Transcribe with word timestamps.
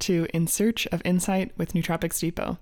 to 0.00 0.26
In 0.32 0.46
Search 0.46 0.86
of 0.88 1.02
Insight 1.04 1.52
with 1.56 1.72
Nootropics 1.74 2.20
Depot. 2.20 2.58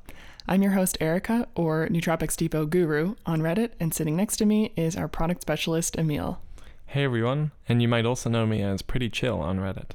I'm 0.47 0.63
your 0.63 0.73
host, 0.73 0.99
Erika, 1.01 1.47
or 1.55 1.87
Nootropics 1.89 2.37
Depot 2.37 2.67
Guru 2.67 3.15
on 3.27 3.41
Reddit, 3.41 3.71
and 3.79 3.95
sitting 3.95 4.17
next 4.17 4.39
to 4.39 4.47
me 4.47 4.73
is 4.77 4.97
our 4.97 5.09
product 5.09 5.43
specialist, 5.43 5.97
Emiel. 5.97 6.39
Hey 6.87 7.05
everyone, 7.05 7.53
and 7.69 7.81
you 7.81 7.89
might 7.89 8.07
also 8.07 8.29
know 8.29 8.47
me 8.47 8.63
as 8.63 8.83
Pretty 8.83 9.09
Chill 9.09 9.39
on 9.39 9.59
Reddit. 9.59 9.91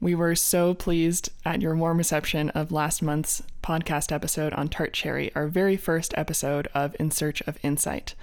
We 0.00 0.14
were 0.14 0.34
so 0.34 0.74
pleased 0.74 1.30
at 1.44 1.62
your 1.62 1.74
warm 1.76 1.98
reception 1.98 2.50
of 2.50 2.72
last 2.72 3.02
month's 3.02 3.42
podcast 3.62 4.12
episode 4.12 4.52
on 4.54 4.68
Tart 4.68 4.92
Cherry, 4.92 5.30
our 5.34 5.46
very 5.46 5.76
first 5.76 6.12
episode 6.16 6.68
of 6.74 6.96
In 6.98 7.10
Search 7.10 7.40
of 7.42 7.58
Insight. 7.62 8.14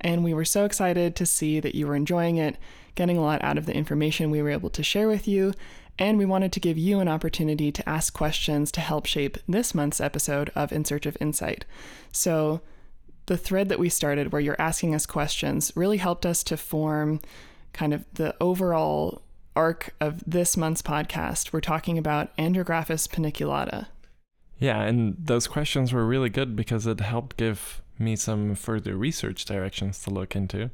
And 0.00 0.24
we 0.24 0.34
were 0.34 0.44
so 0.44 0.64
excited 0.64 1.16
to 1.16 1.26
see 1.26 1.60
that 1.60 1.74
you 1.74 1.86
were 1.86 1.96
enjoying 1.96 2.36
it, 2.36 2.56
getting 2.94 3.16
a 3.16 3.22
lot 3.22 3.42
out 3.44 3.58
of 3.58 3.66
the 3.66 3.74
information 3.74 4.30
we 4.30 4.42
were 4.42 4.50
able 4.50 4.70
to 4.70 4.82
share 4.82 5.08
with 5.08 5.26
you, 5.26 5.52
and 5.98 6.18
we 6.18 6.24
wanted 6.24 6.52
to 6.52 6.60
give 6.60 6.76
you 6.78 7.00
an 7.00 7.08
opportunity 7.08 7.72
to 7.72 7.88
ask 7.88 8.12
questions 8.12 8.70
to 8.72 8.80
help 8.80 9.06
shape 9.06 9.38
this 9.48 9.74
month's 9.74 10.00
episode 10.00 10.50
of 10.54 10.72
In 10.72 10.84
Search 10.84 11.06
of 11.06 11.16
Insight. 11.20 11.64
So, 12.12 12.60
the 13.26 13.36
thread 13.36 13.68
that 13.70 13.80
we 13.80 13.88
started 13.88 14.30
where 14.30 14.40
you're 14.40 14.60
asking 14.60 14.94
us 14.94 15.04
questions 15.04 15.72
really 15.74 15.96
helped 15.96 16.24
us 16.24 16.44
to 16.44 16.56
form 16.56 17.20
kind 17.72 17.92
of 17.92 18.04
the 18.14 18.34
overall 18.40 19.22
arc 19.56 19.94
of 20.00 20.22
this 20.24 20.56
month's 20.56 20.82
podcast. 20.82 21.52
We're 21.52 21.60
talking 21.60 21.98
about 21.98 22.36
Andrographis 22.36 23.08
paniculata. 23.08 23.86
Yeah, 24.58 24.82
and 24.82 25.16
those 25.18 25.46
questions 25.46 25.92
were 25.92 26.06
really 26.06 26.28
good 26.28 26.54
because 26.54 26.86
it 26.86 27.00
helped 27.00 27.36
give 27.36 27.82
me 27.98 28.14
some 28.16 28.54
further 28.54 28.96
research 28.96 29.44
directions 29.44 30.02
to 30.02 30.10
look 30.10 30.36
into. 30.36 30.70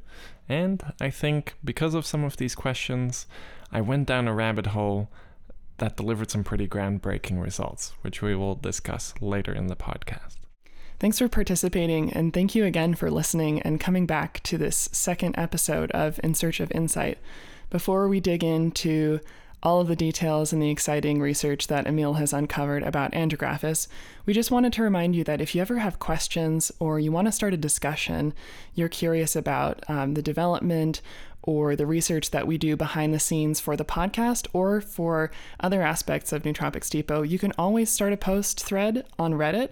And 0.47 0.83
I 0.99 1.09
think 1.09 1.55
because 1.63 1.93
of 1.93 2.05
some 2.05 2.23
of 2.23 2.37
these 2.37 2.55
questions, 2.55 3.25
I 3.75 3.81
went 3.81 4.07
down 4.07 4.27
a 4.27 4.35
rabbit 4.35 4.67
hole 4.67 5.09
that 5.79 5.97
delivered 5.97 6.29
some 6.29 6.43
pretty 6.43 6.67
groundbreaking 6.67 7.41
results, 7.41 7.93
which 8.01 8.21
we 8.21 8.35
will 8.35 8.53
discuss 8.53 9.15
later 9.19 9.51
in 9.51 9.65
the 9.65 9.75
podcast. 9.75 10.37
Thanks 10.99 11.17
for 11.17 11.27
participating, 11.27 12.13
and 12.13 12.31
thank 12.31 12.53
you 12.53 12.65
again 12.65 12.93
for 12.93 13.09
listening 13.09 13.63
and 13.63 13.79
coming 13.79 14.05
back 14.05 14.41
to 14.43 14.59
this 14.59 14.89
second 14.91 15.33
episode 15.39 15.89
of 15.89 16.19
In 16.23 16.35
Search 16.35 16.59
of 16.59 16.71
Insight. 16.71 17.17
Before 17.71 18.07
we 18.07 18.19
dig 18.19 18.43
into 18.43 19.19
all 19.63 19.81
of 19.81 19.87
the 19.87 19.95
details 19.95 20.53
and 20.53 20.61
the 20.61 20.69
exciting 20.69 21.19
research 21.19 21.67
that 21.67 21.85
Emiel 21.85 22.19
has 22.19 22.31
uncovered 22.31 22.83
about 22.83 23.13
Andrographis, 23.13 23.87
we 24.27 24.33
just 24.33 24.51
wanted 24.51 24.71
to 24.73 24.83
remind 24.83 25.15
you 25.15 25.23
that 25.23 25.41
if 25.41 25.55
you 25.55 25.61
ever 25.61 25.79
have 25.79 25.97
questions 25.97 26.71
or 26.79 26.99
you 26.99 27.11
want 27.11 27.27
to 27.27 27.31
start 27.31 27.53
a 27.55 27.57
discussion, 27.57 28.33
you're 28.75 28.89
curious 28.89 29.35
about 29.35 29.83
um, 29.89 30.13
the 30.13 30.21
development 30.21 31.01
or 31.43 31.75
the 31.75 31.85
research 31.85 32.31
that 32.31 32.47
we 32.47 32.57
do 32.57 32.75
behind 32.75 33.13
the 33.13 33.19
scenes 33.19 33.59
for 33.59 33.75
the 33.75 33.85
podcast 33.85 34.47
or 34.53 34.81
for 34.81 35.29
other 35.59 35.81
aspects 35.81 36.31
of 36.31 36.43
Nootropics 36.43 36.89
Depot, 36.89 37.21
you 37.21 37.37
can 37.37 37.53
always 37.57 37.89
start 37.89 38.13
a 38.13 38.17
post 38.17 38.63
thread 38.63 39.05
on 39.19 39.33
Reddit 39.33 39.69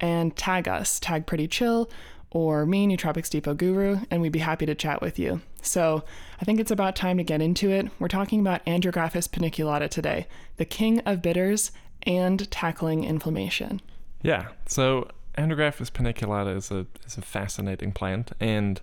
and 0.00 0.36
tag 0.36 0.68
us, 0.68 0.98
tag 1.00 1.26
Pretty 1.26 1.46
Chill 1.46 1.88
or 2.30 2.66
me, 2.66 2.86
Nootropics 2.86 3.30
Depot 3.30 3.54
Guru, 3.54 4.00
and 4.10 4.20
we'd 4.20 4.32
be 4.32 4.40
happy 4.40 4.66
to 4.66 4.74
chat 4.74 5.00
with 5.00 5.18
you. 5.18 5.40
So 5.60 6.02
I 6.40 6.44
think 6.44 6.58
it's 6.58 6.70
about 6.70 6.96
time 6.96 7.18
to 7.18 7.24
get 7.24 7.40
into 7.40 7.70
it. 7.70 7.88
We're 7.98 8.08
talking 8.08 8.40
about 8.40 8.64
Andrographis 8.64 9.28
paniculata 9.28 9.88
today, 9.88 10.26
the 10.56 10.64
king 10.64 11.00
of 11.00 11.22
bitters 11.22 11.70
and 12.02 12.50
tackling 12.50 13.04
inflammation. 13.04 13.80
Yeah, 14.22 14.48
so 14.66 15.08
Andrographis 15.36 15.90
paniculata 15.90 16.56
is 16.56 16.70
a 16.70 16.86
is 17.06 17.16
a 17.16 17.22
fascinating 17.22 17.92
plant, 17.92 18.32
and 18.40 18.80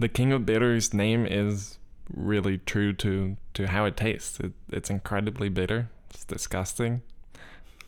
the 0.00 0.08
king 0.08 0.32
of 0.32 0.46
bitters 0.46 0.94
name 0.94 1.26
is 1.26 1.78
really 2.12 2.58
true 2.58 2.92
to 2.94 3.36
to 3.54 3.68
how 3.68 3.84
it 3.84 3.96
tastes. 3.96 4.40
It, 4.40 4.52
it's 4.70 4.90
incredibly 4.90 5.48
bitter. 5.48 5.90
It's 6.10 6.24
disgusting. 6.24 7.02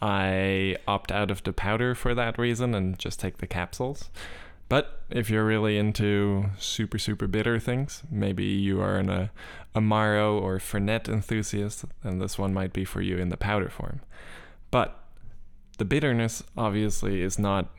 I 0.01 0.77
opt 0.87 1.13
out 1.13 1.31
of 1.31 1.43
the 1.45 1.53
powder 1.53 1.95
for 1.95 2.15
that 2.15 2.39
reason 2.39 2.75
and 2.75 2.99
just 2.99 3.21
take 3.21 3.39
the 3.39 3.47
capsules. 3.47 4.11
But 4.69 5.03
if 5.11 5.31
you're 5.31 5.45
really 5.45 5.77
into 5.77 6.47
super, 6.59 6.99
super 6.99 7.27
bitter 7.27 7.61
things, 7.61 8.03
maybe 8.11 8.45
you 8.45 8.81
are 8.81 8.97
an, 8.97 9.11
a 9.11 9.31
Amaro 9.77 10.41
or 10.41 10.59
Fernet 10.59 11.09
enthusiast, 11.09 11.85
then 12.03 12.19
this 12.19 12.39
one 12.39 12.55
might 12.55 12.73
be 12.73 12.85
for 12.85 13.01
you 13.01 13.19
in 13.19 13.29
the 13.29 13.37
powder 13.37 13.69
form. 13.69 14.01
But 14.71 14.99
the 15.79 15.85
bitterness 15.85 16.43
obviously 16.57 17.21
is 17.21 17.39
not 17.39 17.71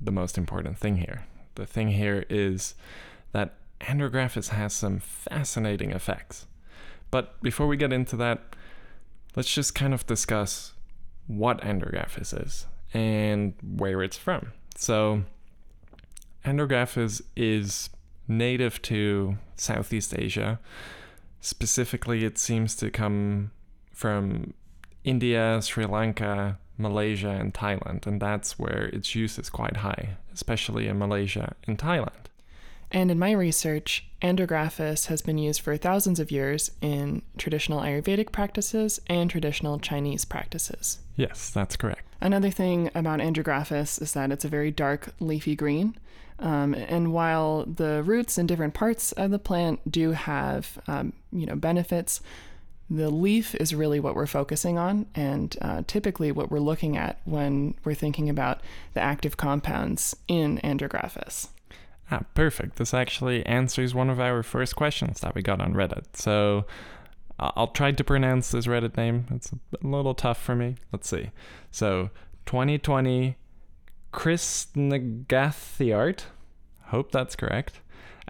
the 0.00 0.12
most 0.12 0.38
important 0.38 0.78
thing 0.78 0.98
here. 0.98 1.26
The 1.56 1.66
thing 1.66 1.88
here 1.88 2.24
is 2.30 2.74
that 3.32 3.54
Andrographis 3.80 4.48
has 4.48 4.72
some 4.72 4.98
fascinating 4.98 5.90
effects. 5.92 6.46
But 7.10 7.40
before 7.42 7.66
we 7.66 7.76
get 7.76 7.92
into 7.92 8.16
that, 8.16 8.54
let's 9.36 9.52
just 9.52 9.74
kind 9.74 9.94
of 9.94 10.06
discuss 10.06 10.72
what 11.26 11.60
Andrographis 11.60 12.46
is 12.46 12.66
and 12.92 13.54
where 13.62 14.02
it's 14.02 14.16
from. 14.16 14.52
So, 14.76 15.24
Andrographis 16.44 17.22
is 17.36 17.90
native 18.26 18.80
to 18.82 19.36
Southeast 19.56 20.14
Asia. 20.16 20.58
Specifically, 21.40 22.24
it 22.24 22.38
seems 22.38 22.74
to 22.76 22.90
come 22.90 23.50
from 23.92 24.54
India, 25.04 25.60
Sri 25.62 25.86
Lanka, 25.86 26.58
Malaysia, 26.78 27.30
and 27.30 27.52
Thailand, 27.52 28.06
and 28.06 28.20
that's 28.20 28.58
where 28.58 28.86
its 28.92 29.14
use 29.14 29.38
is 29.38 29.50
quite 29.50 29.78
high, 29.78 30.16
especially 30.32 30.86
in 30.86 30.98
Malaysia 30.98 31.54
and 31.66 31.78
Thailand. 31.78 32.29
And 32.92 33.10
in 33.10 33.18
my 33.18 33.32
research, 33.32 34.06
Andrographis 34.20 35.06
has 35.06 35.22
been 35.22 35.38
used 35.38 35.60
for 35.60 35.76
thousands 35.76 36.18
of 36.18 36.30
years 36.30 36.72
in 36.80 37.22
traditional 37.38 37.80
Ayurvedic 37.80 38.32
practices 38.32 39.00
and 39.06 39.30
traditional 39.30 39.78
Chinese 39.78 40.24
practices. 40.24 40.98
Yes, 41.16 41.50
that's 41.50 41.76
correct. 41.76 42.02
Another 42.20 42.50
thing 42.50 42.90
about 42.94 43.20
Andrographis 43.20 44.02
is 44.02 44.12
that 44.12 44.32
it's 44.32 44.44
a 44.44 44.48
very 44.48 44.70
dark 44.70 45.14
leafy 45.20 45.54
green. 45.54 45.96
Um, 46.38 46.74
and 46.74 47.12
while 47.12 47.64
the 47.64 48.02
roots 48.02 48.38
in 48.38 48.46
different 48.46 48.74
parts 48.74 49.12
of 49.12 49.30
the 49.30 49.38
plant 49.38 49.90
do 49.90 50.12
have, 50.12 50.78
um, 50.86 51.12
you 51.32 51.46
know, 51.46 51.54
benefits, 51.54 52.20
the 52.88 53.10
leaf 53.10 53.54
is 53.54 53.74
really 53.74 54.00
what 54.00 54.16
we're 54.16 54.26
focusing 54.26 54.76
on, 54.76 55.06
and 55.14 55.56
uh, 55.60 55.82
typically 55.86 56.32
what 56.32 56.50
we're 56.50 56.58
looking 56.58 56.96
at 56.96 57.20
when 57.24 57.74
we're 57.84 57.94
thinking 57.94 58.28
about 58.28 58.60
the 58.94 59.00
active 59.00 59.36
compounds 59.36 60.16
in 60.26 60.58
Andrographis. 60.64 61.48
Ah, 62.10 62.24
perfect. 62.34 62.76
This 62.76 62.92
actually 62.92 63.44
answers 63.46 63.94
one 63.94 64.10
of 64.10 64.18
our 64.18 64.42
first 64.42 64.74
questions 64.74 65.20
that 65.20 65.34
we 65.34 65.42
got 65.42 65.60
on 65.60 65.74
Reddit. 65.74 66.04
So 66.14 66.66
I'll 67.38 67.68
try 67.68 67.92
to 67.92 68.04
pronounce 68.04 68.50
this 68.50 68.66
Reddit 68.66 68.96
name. 68.96 69.26
It's 69.30 69.52
a 69.52 69.86
little 69.86 70.14
tough 70.14 70.42
for 70.42 70.56
me. 70.56 70.76
Let's 70.92 71.08
see. 71.08 71.30
So 71.70 72.10
2020 72.46 73.36
Chris 74.12 74.66
Nagathiart, 74.74 76.24
hope 76.86 77.12
that's 77.12 77.36
correct, 77.36 77.80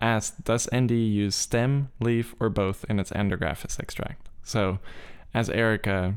asked 0.01 0.45
Does 0.45 0.69
ND 0.75 0.91
use 0.91 1.35
stem, 1.35 1.91
leaf, 2.01 2.35
or 2.39 2.51
both 2.51 2.85
in 2.89 3.01
its 3.01 3.11
Andrographis 3.13 3.79
extract? 3.81 4.29
So, 4.43 4.79
as 5.33 5.49
Erika 5.49 6.17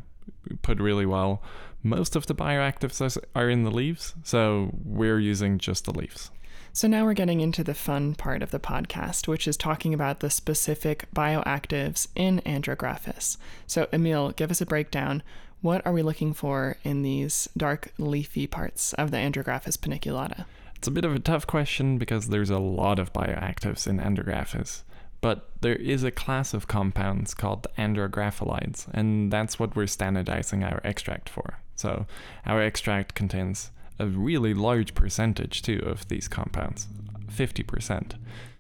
put 0.62 0.80
really 0.80 1.06
well, 1.06 1.42
most 1.82 2.16
of 2.16 2.28
the 2.28 2.36
bioactives 2.36 3.18
are 3.36 3.50
in 3.50 3.64
the 3.64 3.72
leaves, 3.72 4.16
so 4.24 4.72
we're 4.84 5.20
using 5.20 5.58
just 5.58 5.86
the 5.86 5.94
leaves. 5.94 6.32
So 6.76 6.88
now 6.88 7.06
we're 7.06 7.14
getting 7.14 7.40
into 7.40 7.64
the 7.64 7.76
fun 7.76 8.16
part 8.16 8.42
of 8.42 8.50
the 8.50 8.60
podcast, 8.60 9.28
which 9.28 9.48
is 9.48 9.56
talking 9.56 9.94
about 9.94 10.22
the 10.22 10.32
specific 10.32 11.06
bioactives 11.16 12.08
in 12.16 12.40
Andrographis. 12.40 13.38
So, 13.68 13.86
Emiel, 13.94 14.36
give 14.36 14.50
us 14.50 14.60
a 14.60 14.66
breakdown. 14.66 15.22
What 15.62 15.86
are 15.86 15.94
we 15.94 16.02
looking 16.02 16.34
for 16.34 16.78
in 16.84 17.04
these 17.04 17.48
dark 17.56 17.94
leafy 18.00 18.48
parts 18.48 18.94
of 18.94 19.12
the 19.12 19.18
Andrographis 19.18 19.78
paniculata? 19.78 20.46
It's 20.76 20.88
a 20.88 20.92
bit 20.92 21.06
of 21.06 21.14
a 21.14 21.20
tough 21.20 21.46
question 21.46 22.00
because 22.00 22.30
there's 22.30 22.50
a 22.50 22.58
lot 22.58 22.98
of 22.98 23.14
bioactives 23.14 23.86
in 23.86 24.00
Andrographis. 24.00 24.82
But 25.22 25.48
there 25.62 25.76
is 25.76 26.04
a 26.04 26.10
class 26.10 26.56
of 26.56 26.68
compounds 26.68 27.36
called 27.36 27.68
andrographolides, 27.78 28.88
and 28.92 29.32
that's 29.32 29.60
what 29.60 29.76
we're 29.76 29.86
standardizing 29.86 30.64
our 30.64 30.82
extract 30.84 31.30
for. 31.30 31.60
So, 31.76 32.08
our 32.48 32.64
extract 32.64 33.14
contains 33.14 33.70
a 34.00 34.08
really 34.08 34.54
large 34.54 34.96
percentage 34.96 35.62
too 35.62 35.82
of 35.86 36.08
these 36.08 36.28
compounds 36.28 36.88
50%. 37.28 38.14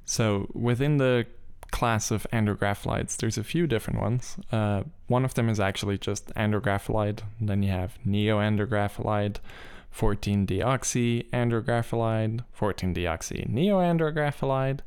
So 0.06 0.50
within 0.53 0.97
the 0.97 1.25
class 1.71 2.12
of 2.12 2.27
andrographolides, 2.31 3.18
there's 3.18 3.38
a 3.38 3.44
few 3.44 3.68
different 3.68 4.00
ones. 4.00 4.38
Uh, 4.51 4.83
one 5.07 5.25
of 5.25 5.33
them 5.33 5.50
is 5.50 5.59
actually 5.59 5.97
just 5.97 6.27
andrographolide. 6.35 7.21
Then 7.41 7.63
you 7.63 7.71
have 7.71 7.97
neoandrographolide, 8.06 9.38
14-deoxy 9.95 11.30
andrographolide, 11.31 12.44
14-deoxy 12.59 13.50
neoandrographolide, 13.51 14.79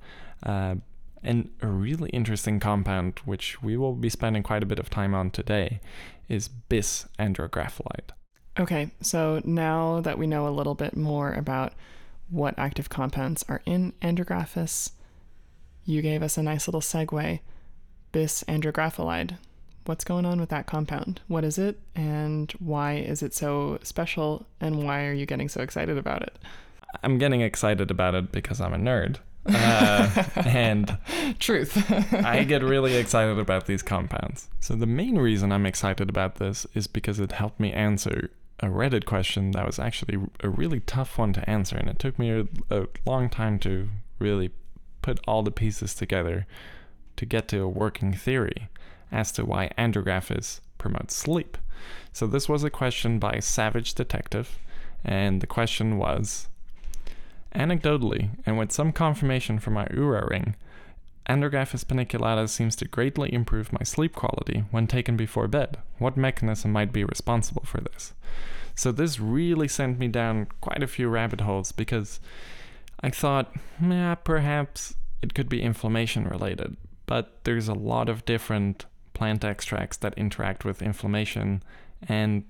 uh, 0.44 0.76
and 1.22 1.50
a 1.60 1.66
really 1.66 2.10
interesting 2.10 2.60
compound, 2.60 3.20
which 3.24 3.62
we 3.62 3.76
will 3.76 3.94
be 3.94 4.08
spending 4.08 4.42
quite 4.42 4.62
a 4.62 4.66
bit 4.66 4.78
of 4.78 4.88
time 4.88 5.14
on 5.14 5.30
today, 5.30 5.80
is 6.28 6.48
bis 6.48 7.06
andrographolide. 7.18 8.10
Okay, 8.58 8.90
so 9.02 9.42
now 9.44 10.00
that 10.00 10.18
we 10.18 10.26
know 10.26 10.48
a 10.48 10.50
little 10.50 10.74
bit 10.74 10.96
more 10.96 11.32
about 11.34 11.74
what 12.30 12.58
active 12.58 12.88
compounds 12.88 13.44
are 13.48 13.60
in 13.66 13.92
Andrographis, 14.00 14.92
you 15.84 16.00
gave 16.00 16.22
us 16.22 16.38
a 16.38 16.42
nice 16.42 16.66
little 16.66 16.80
segue. 16.80 17.40
Bis 18.12 18.42
andrographolide. 18.48 19.36
what's 19.84 20.04
going 20.04 20.24
on 20.24 20.40
with 20.40 20.48
that 20.48 20.66
compound? 20.66 21.20
What 21.28 21.44
is 21.44 21.58
it, 21.58 21.78
and 21.94 22.50
why 22.58 22.94
is 22.94 23.22
it 23.22 23.34
so 23.34 23.78
special, 23.82 24.46
and 24.60 24.82
why 24.82 25.04
are 25.04 25.12
you 25.12 25.26
getting 25.26 25.48
so 25.48 25.60
excited 25.60 25.98
about 25.98 26.22
it? 26.22 26.38
I'm 27.02 27.18
getting 27.18 27.42
excited 27.42 27.90
about 27.90 28.14
it 28.14 28.32
because 28.32 28.60
I'm 28.60 28.72
a 28.74 28.78
nerd. 28.78 29.18
Uh, 29.48 30.24
and 30.44 30.98
truth. 31.38 31.88
I 32.12 32.42
get 32.42 32.64
really 32.64 32.96
excited 32.96 33.38
about 33.38 33.66
these 33.66 33.80
compounds. 33.80 34.48
So, 34.58 34.74
the 34.74 34.86
main 34.86 35.18
reason 35.18 35.52
I'm 35.52 35.66
excited 35.66 36.08
about 36.08 36.36
this 36.36 36.66
is 36.74 36.88
because 36.88 37.20
it 37.20 37.30
helped 37.30 37.60
me 37.60 37.72
answer 37.72 38.30
a 38.60 38.66
Reddit 38.66 39.04
question 39.04 39.50
that 39.52 39.66
was 39.66 39.78
actually 39.78 40.18
a 40.40 40.48
really 40.48 40.80
tough 40.80 41.18
one 41.18 41.32
to 41.34 41.48
answer. 41.48 41.76
And 41.76 41.88
it 41.88 41.98
took 41.98 42.18
me 42.18 42.30
a, 42.30 42.46
a 42.70 42.86
long 43.04 43.28
time 43.28 43.58
to 43.60 43.88
really 44.18 44.50
put 45.02 45.20
all 45.26 45.42
the 45.42 45.50
pieces 45.50 45.94
together 45.94 46.46
to 47.16 47.26
get 47.26 47.48
to 47.48 47.60
a 47.60 47.68
working 47.68 48.12
theory 48.12 48.68
as 49.12 49.30
to 49.32 49.44
why 49.44 49.70
andrographis 49.78 50.60
promotes 50.78 51.14
sleep. 51.14 51.58
So, 52.12 52.26
this 52.26 52.48
was 52.48 52.64
a 52.64 52.70
question 52.70 53.18
by 53.18 53.38
Savage 53.40 53.94
Detective. 53.94 54.58
And 55.04 55.40
the 55.40 55.46
question 55.46 55.98
was 55.98 56.48
Anecdotally, 57.54 58.30
and 58.44 58.58
with 58.58 58.72
some 58.72 58.92
confirmation 58.92 59.58
from 59.58 59.74
my 59.74 59.86
Oura 59.86 60.28
ring, 60.28 60.56
Andrographis 61.28 61.84
paniculata 61.84 62.48
seems 62.48 62.76
to 62.76 62.86
greatly 62.86 63.32
improve 63.32 63.72
my 63.72 63.82
sleep 63.82 64.14
quality 64.14 64.64
when 64.70 64.86
taken 64.86 65.16
before 65.16 65.48
bed. 65.48 65.78
What 65.98 66.16
mechanism 66.16 66.72
might 66.72 66.92
be 66.92 67.04
responsible 67.04 67.64
for 67.64 67.80
this? 67.80 68.12
So, 68.74 68.92
this 68.92 69.18
really 69.18 69.68
sent 69.68 69.98
me 69.98 70.08
down 70.08 70.48
quite 70.60 70.82
a 70.82 70.86
few 70.86 71.08
rabbit 71.08 71.40
holes 71.40 71.72
because 71.72 72.20
I 73.00 73.10
thought, 73.10 73.52
yeah, 73.82 74.14
perhaps 74.14 74.94
it 75.22 75.34
could 75.34 75.48
be 75.48 75.62
inflammation 75.62 76.24
related, 76.28 76.76
but 77.06 77.40
there's 77.44 77.68
a 77.68 77.74
lot 77.74 78.08
of 78.08 78.24
different 78.24 78.84
plant 79.14 79.44
extracts 79.44 79.96
that 79.96 80.14
interact 80.16 80.64
with 80.64 80.82
inflammation, 80.82 81.62
and 82.06 82.44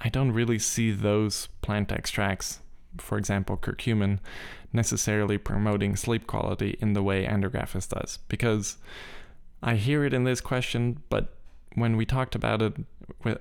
I 0.00 0.08
don't 0.08 0.32
really 0.32 0.58
see 0.58 0.90
those 0.90 1.48
plant 1.62 1.92
extracts 1.92 2.60
for 2.98 3.18
example, 3.18 3.56
curcumin, 3.56 4.18
necessarily 4.72 5.38
promoting 5.38 5.96
sleep 5.96 6.26
quality 6.26 6.76
in 6.80 6.92
the 6.92 7.02
way 7.02 7.24
andrographis 7.24 7.88
does. 7.88 8.18
Because 8.28 8.76
I 9.62 9.76
hear 9.76 10.04
it 10.04 10.12
in 10.12 10.24
this 10.24 10.40
question, 10.40 11.02
but 11.08 11.34
when 11.74 11.96
we 11.96 12.06
talked 12.06 12.34
about 12.34 12.62
it 12.62 12.74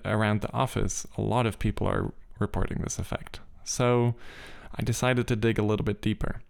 around 0.05 0.41
the 0.41 0.53
office, 0.53 1.05
a 1.17 1.21
lot 1.21 1.45
of 1.45 1.59
people 1.59 1.87
are 1.87 2.13
reporting 2.39 2.81
this 2.81 2.99
effect. 2.99 3.39
So 3.63 4.15
I 4.75 4.83
decided 4.83 5.27
to 5.27 5.35
dig 5.35 5.59
a 5.59 5.63
little 5.63 5.85
bit 5.85 6.01
deeper. 6.01 6.41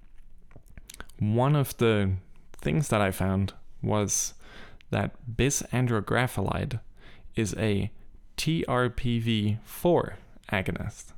One 1.20 1.56
of 1.56 1.78
the 1.78 2.14
things 2.58 2.88
that 2.90 3.02
I 3.02 3.12
found 3.12 3.54
was 3.82 4.34
that 4.90 5.16
bisandrographolide 5.36 6.80
is 7.36 7.56
a 7.58 7.92
TRPV4 8.38 10.14
agonist. 10.52 11.14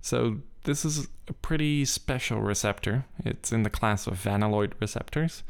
So 0.00 0.38
this 0.66 0.84
is 0.84 1.08
a 1.28 1.32
pretty 1.32 1.84
special 1.84 2.40
receptor. 2.40 3.06
It's 3.24 3.52
in 3.52 3.62
the 3.62 3.70
class 3.70 4.06
of 4.06 4.22
vanilloid 4.22 4.72
receptors, 4.80 5.42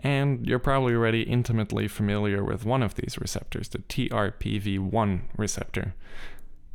and 0.00 0.46
you're 0.46 0.58
probably 0.58 0.92
already 0.92 1.22
intimately 1.22 1.88
familiar 1.88 2.44
with 2.44 2.64
one 2.64 2.82
of 2.82 2.96
these 2.96 3.16
receptors, 3.18 3.68
the 3.68 3.78
TRPV1 3.78 5.20
receptor. 5.36 5.94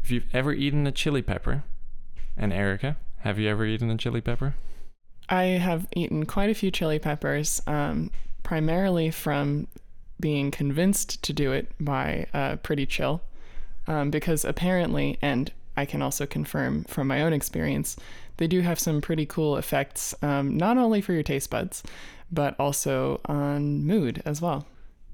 If 0.03 0.09
you've 0.09 0.33
ever 0.33 0.53
eaten 0.53 0.87
a 0.87 0.91
chili 0.91 1.21
pepper, 1.21 1.63
and 2.35 2.51
Erika, 2.51 2.97
have 3.19 3.37
you 3.37 3.49
ever 3.49 3.65
eaten 3.65 3.91
a 3.91 3.97
chili 3.97 4.21
pepper? 4.21 4.55
I 5.29 5.43
have 5.43 5.85
eaten 5.95 6.25
quite 6.25 6.49
a 6.49 6.55
few 6.55 6.71
chili 6.71 6.97
peppers, 6.97 7.61
um, 7.67 8.09
primarily 8.41 9.11
from 9.11 9.67
being 10.19 10.49
convinced 10.49 11.21
to 11.23 11.33
do 11.33 11.51
it 11.51 11.71
by 11.79 12.27
uh, 12.33 12.55
Pretty 12.57 12.85
Chill, 12.85 13.21
um, 13.85 14.11
because 14.11 14.45
apparently, 14.45 15.17
and 15.21 15.51
I 15.81 15.85
can 15.85 16.01
also 16.03 16.27
confirm 16.27 16.83
from 16.83 17.07
my 17.07 17.21
own 17.21 17.33
experience, 17.33 17.97
they 18.37 18.47
do 18.47 18.61
have 18.61 18.79
some 18.79 19.01
pretty 19.01 19.25
cool 19.25 19.57
effects, 19.57 20.13
um, 20.21 20.55
not 20.55 20.77
only 20.77 21.01
for 21.01 21.13
your 21.13 21.23
taste 21.23 21.49
buds, 21.49 21.81
but 22.31 22.55
also 22.59 23.19
on 23.25 23.83
mood 23.83 24.21
as 24.23 24.41
well. 24.41 24.67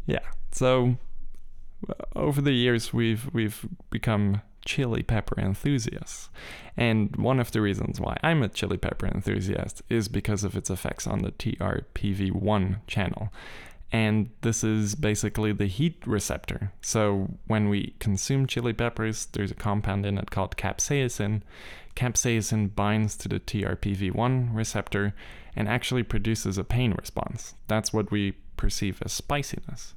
Yeah. 0.05 0.27
So 0.51 0.97
over 2.15 2.41
the 2.41 2.51
years, 2.51 2.93
we've 2.93 3.29
we've 3.33 3.65
become 3.89 4.41
chili 4.65 5.03
pepper 5.03 5.39
enthusiasts, 5.39 6.29
and 6.75 7.15
one 7.15 7.39
of 7.39 7.51
the 7.51 7.61
reasons 7.61 8.01
why 8.01 8.17
I'm 8.21 8.43
a 8.43 8.49
chili 8.49 8.77
pepper 8.77 9.07
enthusiast 9.07 9.81
is 9.89 10.09
because 10.09 10.43
of 10.43 10.57
its 10.57 10.69
effects 10.69 11.07
on 11.07 11.19
the 11.19 11.31
TRPV1 11.31 12.81
channel 12.87 13.31
and 13.91 14.29
this 14.41 14.63
is 14.63 14.95
basically 14.95 15.53
the 15.53 15.67
heat 15.67 16.03
receptor. 16.05 16.73
So 16.81 17.37
when 17.47 17.69
we 17.69 17.95
consume 17.99 18.45
chili 18.45 18.73
peppers, 18.73 19.27
there's 19.27 19.51
a 19.51 19.55
compound 19.55 20.05
in 20.05 20.17
it 20.17 20.29
called 20.29 20.57
capsaicin. 20.57 21.41
Capsaicin 21.95 22.75
binds 22.75 23.15
to 23.17 23.29
the 23.29 23.39
TRPV1 23.39 24.53
receptor 24.53 25.15
and 25.55 25.67
actually 25.67 26.03
produces 26.03 26.57
a 26.57 26.63
pain 26.63 26.93
response. 26.93 27.55
That's 27.67 27.93
what 27.93 28.11
we 28.11 28.33
perceive 28.57 29.01
as 29.03 29.13
spiciness. 29.13 29.93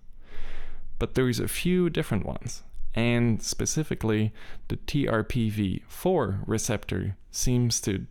But 0.99 1.15
there's 1.15 1.41
a 1.41 1.49
few 1.49 1.91
different 1.91 2.27
ones, 2.27 2.63
and 2.95 3.43
specifically 3.43 4.33
the 4.69 4.77
TRPV4 4.77 6.43
receptor 6.47 7.17
seems 7.31 7.81
to 7.83 8.07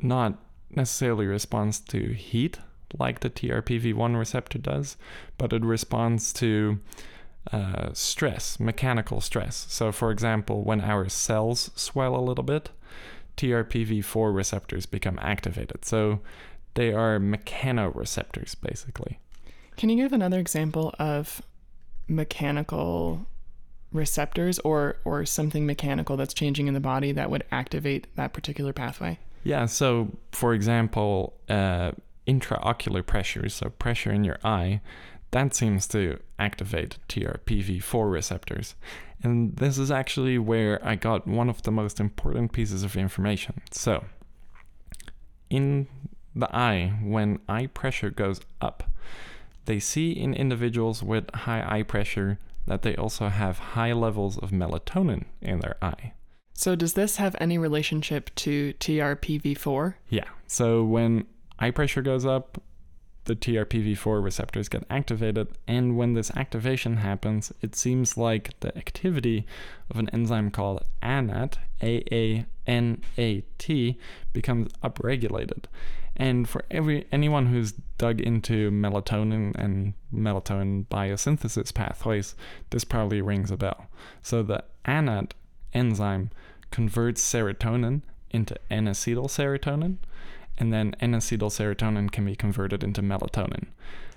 not 0.00 0.38
necessarily 0.70 1.26
respond 1.26 1.86
to 1.88 2.12
heat 2.12 2.58
like 2.98 3.20
the 3.20 3.30
TRPV1 3.30 4.18
receptor 4.18 4.58
does, 4.58 4.96
but 5.38 5.52
it 5.52 5.64
responds 5.64 6.32
to 6.34 6.80
uh, 7.52 7.90
stress, 7.92 8.58
mechanical 8.58 9.20
stress. 9.20 9.66
So, 9.68 9.92
for 9.92 10.10
example, 10.10 10.64
when 10.64 10.80
our 10.80 11.08
cells 11.08 11.70
swell 11.74 12.16
a 12.16 12.20
little 12.20 12.44
bit, 12.44 12.70
TRPV4 13.36 14.34
receptors 14.34 14.86
become 14.86 15.18
activated. 15.20 15.84
So, 15.84 16.20
they 16.74 16.92
are 16.92 17.18
mechanoreceptors, 17.18 18.56
basically. 18.60 19.18
Can 19.76 19.90
you 19.90 19.96
give 19.96 20.12
another 20.12 20.38
example 20.38 20.94
of 20.98 21.42
mechanical 22.08 23.26
receptors 23.92 24.58
or 24.60 24.96
or 25.04 25.24
something 25.24 25.66
mechanical 25.66 26.16
that's 26.16 26.34
changing 26.34 26.66
in 26.66 26.74
the 26.74 26.80
body 26.80 27.12
that 27.12 27.30
would 27.30 27.44
activate 27.50 28.06
that 28.16 28.32
particular 28.32 28.72
pathway? 28.72 29.18
Yeah, 29.42 29.66
so 29.66 30.10
for 30.32 30.54
example, 30.54 31.34
uh, 31.48 31.92
intraocular 32.26 33.04
pressure, 33.04 33.48
so 33.48 33.70
pressure 33.70 34.12
in 34.12 34.24
your 34.24 34.38
eye, 34.44 34.80
that 35.30 35.54
seems 35.54 35.86
to 35.88 36.18
activate 36.38 36.98
TRPV4 37.08 38.10
receptors. 38.10 38.74
And 39.22 39.56
this 39.56 39.78
is 39.78 39.90
actually 39.90 40.38
where 40.38 40.84
I 40.86 40.94
got 40.94 41.26
one 41.26 41.48
of 41.48 41.62
the 41.62 41.72
most 41.72 42.00
important 42.00 42.52
pieces 42.52 42.82
of 42.82 42.96
information. 42.96 43.60
So, 43.70 44.04
in 45.50 45.88
the 46.34 46.54
eye, 46.54 46.98
when 47.02 47.40
eye 47.48 47.66
pressure 47.66 48.10
goes 48.10 48.40
up, 48.60 48.84
they 49.64 49.78
see 49.78 50.12
in 50.12 50.34
individuals 50.34 51.02
with 51.02 51.34
high 51.34 51.64
eye 51.66 51.82
pressure 51.82 52.38
that 52.66 52.82
they 52.82 52.96
also 52.96 53.28
have 53.28 53.58
high 53.58 53.92
levels 53.92 54.38
of 54.38 54.50
melatonin 54.50 55.24
in 55.40 55.60
their 55.60 55.76
eye. 55.82 56.12
So, 56.52 56.74
does 56.74 56.94
this 56.94 57.16
have 57.16 57.36
any 57.40 57.58
relationship 57.58 58.34
to 58.36 58.74
TRPV4? 58.74 59.94
Yeah. 60.08 60.24
So, 60.46 60.82
when 60.84 61.26
eye 61.58 61.70
pressure 61.70 62.02
goes 62.02 62.26
up, 62.26 62.62
the 63.24 63.36
TRPV4 63.36 64.22
receptors 64.22 64.68
get 64.68 64.84
activated, 64.88 65.48
and 65.66 65.96
when 65.96 66.14
this 66.14 66.30
activation 66.36 66.98
happens, 66.98 67.52
it 67.60 67.74
seems 67.74 68.16
like 68.16 68.58
the 68.60 68.76
activity 68.78 69.46
of 69.90 69.98
an 69.98 70.08
enzyme 70.10 70.50
called 70.50 70.84
ANAT, 71.02 71.58
A 71.82 72.04
A 72.12 72.46
N 72.66 73.02
A 73.18 73.42
T, 73.58 73.98
becomes 74.32 74.72
upregulated. 74.82 75.64
And 76.16 76.48
for 76.48 76.64
every 76.70 77.06
anyone 77.12 77.46
who's 77.46 77.72
dug 77.98 78.20
into 78.20 78.70
melatonin 78.70 79.54
and 79.56 79.92
melatonin 80.14 80.86
biosynthesis 80.86 81.74
pathways, 81.74 82.34
this 82.70 82.84
probably 82.84 83.20
rings 83.20 83.50
a 83.50 83.56
bell. 83.56 83.88
So 84.22 84.42
the 84.42 84.64
ANAT 84.86 85.34
enzyme 85.74 86.30
converts 86.70 87.22
serotonin 87.22 88.02
into 88.30 88.56
N-acetyl 88.70 89.26
serotonin, 89.26 89.96
and 90.58 90.72
then 90.72 90.94
N-acetyl 91.00 91.50
serotonin 91.50 92.10
can 92.10 92.24
be 92.24 92.36
converted 92.36 92.82
into 92.82 93.02
melatonin. 93.02 93.66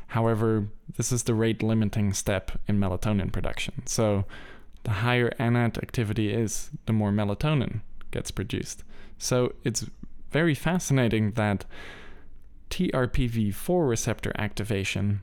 However, 0.07 0.67
this 0.97 1.11
is 1.11 1.23
the 1.23 1.33
rate 1.33 1.61
limiting 1.61 2.13
step 2.13 2.51
in 2.67 2.79
melatonin 2.79 3.31
production. 3.31 3.83
So, 3.85 4.25
the 4.83 4.91
higher 4.91 5.31
ANAT 5.37 5.77
activity 5.77 6.33
is, 6.33 6.71
the 6.85 6.93
more 6.93 7.11
melatonin 7.11 7.81
gets 8.11 8.31
produced. 8.31 8.83
So, 9.17 9.53
it's 9.63 9.85
very 10.31 10.55
fascinating 10.55 11.31
that 11.31 11.65
TRPV4 12.69 13.89
receptor 13.89 14.31
activation 14.37 15.21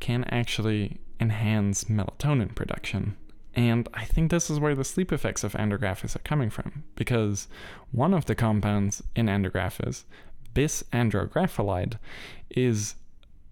can 0.00 0.24
actually 0.24 0.98
enhance 1.20 1.84
melatonin 1.84 2.54
production. 2.54 3.16
And 3.56 3.88
I 3.94 4.04
think 4.04 4.30
this 4.30 4.50
is 4.50 4.58
where 4.58 4.74
the 4.74 4.84
sleep 4.84 5.12
effects 5.12 5.44
of 5.44 5.52
andrographis 5.52 6.16
are 6.16 6.20
coming 6.20 6.50
from, 6.50 6.84
because 6.96 7.46
one 7.92 8.12
of 8.12 8.26
the 8.26 8.34
compounds 8.34 9.02
in 9.14 9.26
andrographis, 9.26 10.04
bisandrographolide, 10.54 11.98
is 12.50 12.96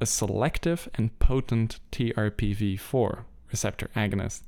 a 0.01 0.07
selective 0.07 0.89
and 0.97 1.17
potent 1.21 1.79
TRPV4 1.93 3.25
receptor 3.51 3.91
agonist. 3.95 4.43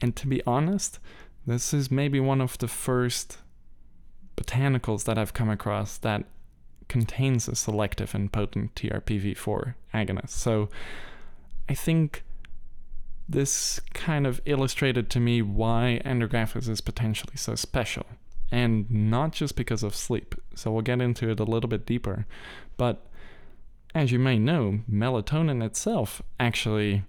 And 0.00 0.16
to 0.16 0.26
be 0.26 0.42
honest, 0.46 0.98
this 1.46 1.74
is 1.74 1.90
maybe 1.90 2.20
one 2.20 2.40
of 2.40 2.56
the 2.56 2.68
first 2.68 3.38
botanicals 4.36 5.04
that 5.04 5.18
I've 5.18 5.34
come 5.34 5.50
across 5.50 5.98
that 5.98 6.24
contains 6.88 7.48
a 7.48 7.54
selective 7.54 8.14
and 8.14 8.32
potent 8.32 8.74
TRPV4 8.74 9.74
agonist. 9.92 10.30
So 10.30 10.70
I 11.68 11.74
think 11.74 12.24
this 13.28 13.80
kind 13.92 14.26
of 14.26 14.40
illustrated 14.44 15.10
to 15.10 15.20
me 15.20 15.42
why 15.42 16.00
andrographis 16.04 16.68
is 16.68 16.80
potentially 16.80 17.36
so 17.36 17.54
special. 17.54 18.06
And 18.50 18.88
not 18.90 19.32
just 19.32 19.56
because 19.56 19.82
of 19.82 19.94
sleep. 19.94 20.34
So 20.54 20.70
we'll 20.70 20.82
get 20.82 21.00
into 21.00 21.30
it 21.30 21.40
a 21.40 21.44
little 21.44 21.68
bit 21.68 21.86
deeper. 21.86 22.26
But 22.76 23.06
as 23.94 24.12
you 24.12 24.18
may 24.18 24.38
know, 24.38 24.80
melatonin 24.90 25.64
itself 25.64 26.22
actually 26.38 27.04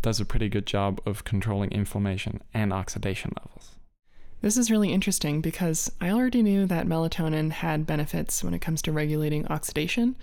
does 0.00 0.20
a 0.20 0.24
pretty 0.24 0.48
good 0.48 0.66
job 0.66 1.00
of 1.06 1.24
controlling 1.24 1.70
inflammation 1.70 2.42
and 2.52 2.72
oxidation 2.72 3.32
levels. 3.36 3.76
This 4.40 4.56
is 4.56 4.70
really 4.70 4.92
interesting 4.92 5.40
because 5.40 5.90
I 6.00 6.10
already 6.10 6.42
knew 6.42 6.66
that 6.66 6.86
melatonin 6.86 7.50
had 7.50 7.86
benefits 7.86 8.44
when 8.44 8.54
it 8.54 8.60
comes 8.60 8.82
to 8.82 8.92
regulating 8.92 9.46
oxidation, 9.48 10.16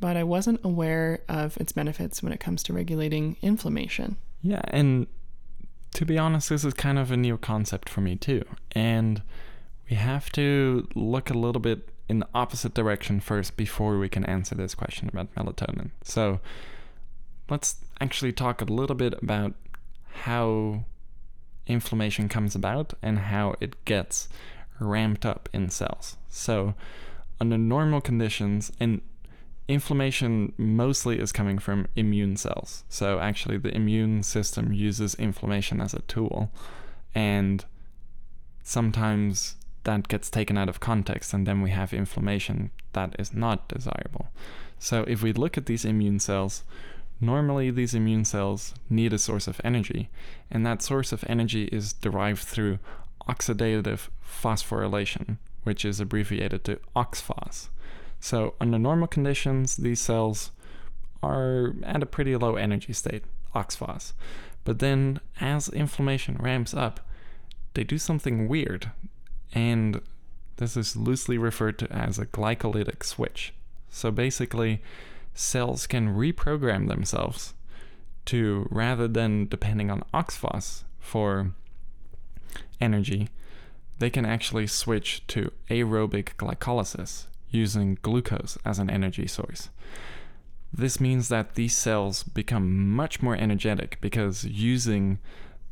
but 0.00 0.16
I 0.16 0.24
wasn't 0.24 0.64
aware 0.64 1.20
of 1.28 1.56
its 1.56 1.72
benefits 1.72 2.22
when 2.22 2.32
it 2.32 2.40
comes 2.40 2.62
to 2.64 2.72
regulating 2.72 3.36
inflammation. 3.42 4.16
Yeah, 4.44 4.60
and 4.68 5.06
to 5.94 6.04
be 6.04 6.18
honest, 6.18 6.50
this 6.50 6.64
is 6.64 6.74
kind 6.74 6.98
of 6.98 7.10
a 7.10 7.16
new 7.16 7.38
concept 7.38 7.88
for 7.88 8.02
me 8.02 8.14
too. 8.14 8.44
And 8.72 9.22
we 9.88 9.96
have 9.96 10.30
to 10.32 10.86
look 10.94 11.30
a 11.30 11.34
little 11.34 11.60
bit 11.60 11.88
in 12.10 12.18
the 12.18 12.28
opposite 12.34 12.74
direction 12.74 13.20
first 13.20 13.56
before 13.56 13.98
we 13.98 14.10
can 14.10 14.24
answer 14.26 14.54
this 14.54 14.74
question 14.74 15.08
about 15.08 15.34
melatonin. 15.34 15.92
So 16.02 16.40
let's 17.48 17.76
actually 18.02 18.32
talk 18.32 18.60
a 18.60 18.66
little 18.66 18.94
bit 18.94 19.14
about 19.22 19.54
how 20.12 20.84
inflammation 21.66 22.28
comes 22.28 22.54
about 22.54 22.92
and 23.00 23.18
how 23.18 23.54
it 23.60 23.82
gets 23.86 24.28
ramped 24.78 25.24
up 25.24 25.48
in 25.54 25.70
cells. 25.70 26.18
So, 26.28 26.74
under 27.40 27.56
normal 27.56 28.00
conditions, 28.00 28.70
and 28.78 29.00
inflammation 29.68 30.52
mostly 30.56 31.18
is 31.18 31.32
coming 31.32 31.58
from 31.58 31.86
immune 31.96 32.36
cells. 32.36 32.84
So, 32.88 33.18
actually, 33.18 33.58
the 33.58 33.74
immune 33.74 34.22
system 34.22 34.72
uses 34.72 35.14
inflammation 35.14 35.80
as 35.80 35.94
a 35.94 36.02
tool, 36.02 36.50
and 37.14 37.64
sometimes 38.62 39.56
that 39.84 40.08
gets 40.08 40.30
taken 40.30 40.56
out 40.56 40.68
of 40.68 40.80
context, 40.80 41.32
and 41.32 41.46
then 41.46 41.60
we 41.62 41.70
have 41.70 41.92
inflammation 41.92 42.70
that 42.92 43.14
is 43.18 43.34
not 43.34 43.68
desirable. 43.68 44.28
So, 44.78 45.04
if 45.08 45.22
we 45.22 45.32
look 45.32 45.56
at 45.56 45.66
these 45.66 45.84
immune 45.84 46.20
cells, 46.20 46.64
Normally, 47.20 47.70
these 47.70 47.94
immune 47.94 48.24
cells 48.24 48.74
need 48.90 49.12
a 49.12 49.18
source 49.18 49.46
of 49.46 49.60
energy, 49.64 50.10
and 50.50 50.66
that 50.66 50.82
source 50.82 51.12
of 51.12 51.24
energy 51.28 51.64
is 51.66 51.92
derived 51.92 52.42
through 52.42 52.78
oxidative 53.28 54.08
phosphorylation, 54.22 55.38
which 55.62 55.84
is 55.84 56.00
abbreviated 56.00 56.64
to 56.64 56.80
OXPHOS. 56.94 57.68
So, 58.24 58.54
under 58.58 58.78
normal 58.78 59.06
conditions, 59.06 59.76
these 59.76 60.00
cells 60.00 60.50
are 61.22 61.74
at 61.82 62.02
a 62.02 62.06
pretty 62.06 62.34
low 62.36 62.56
energy 62.56 62.94
state, 62.94 63.22
OXPHOS. 63.54 64.14
But 64.64 64.78
then, 64.78 65.20
as 65.42 65.68
inflammation 65.68 66.38
ramps 66.40 66.72
up, 66.72 67.00
they 67.74 67.84
do 67.84 67.98
something 67.98 68.48
weird, 68.48 68.90
and 69.52 70.00
this 70.56 70.74
is 70.74 70.96
loosely 70.96 71.36
referred 71.36 71.78
to 71.80 71.92
as 71.92 72.18
a 72.18 72.24
glycolytic 72.24 73.04
switch. 73.04 73.52
So, 73.90 74.10
basically, 74.10 74.80
cells 75.34 75.86
can 75.86 76.16
reprogram 76.16 76.88
themselves 76.88 77.52
to 78.24 78.66
rather 78.70 79.06
than 79.06 79.48
depending 79.48 79.90
on 79.90 80.02
OXPHOS 80.14 80.84
for 80.98 81.52
energy, 82.80 83.28
they 83.98 84.08
can 84.08 84.24
actually 84.24 84.66
switch 84.66 85.26
to 85.26 85.52
aerobic 85.68 86.36
glycolysis 86.36 87.26
using 87.54 87.98
glucose 88.02 88.58
as 88.64 88.78
an 88.78 88.90
energy 88.90 89.26
source. 89.26 89.70
This 90.72 91.00
means 91.00 91.28
that 91.28 91.54
these 91.54 91.76
cells 91.76 92.24
become 92.24 92.88
much 92.88 93.22
more 93.22 93.36
energetic 93.36 93.98
because 94.00 94.44
using 94.44 95.20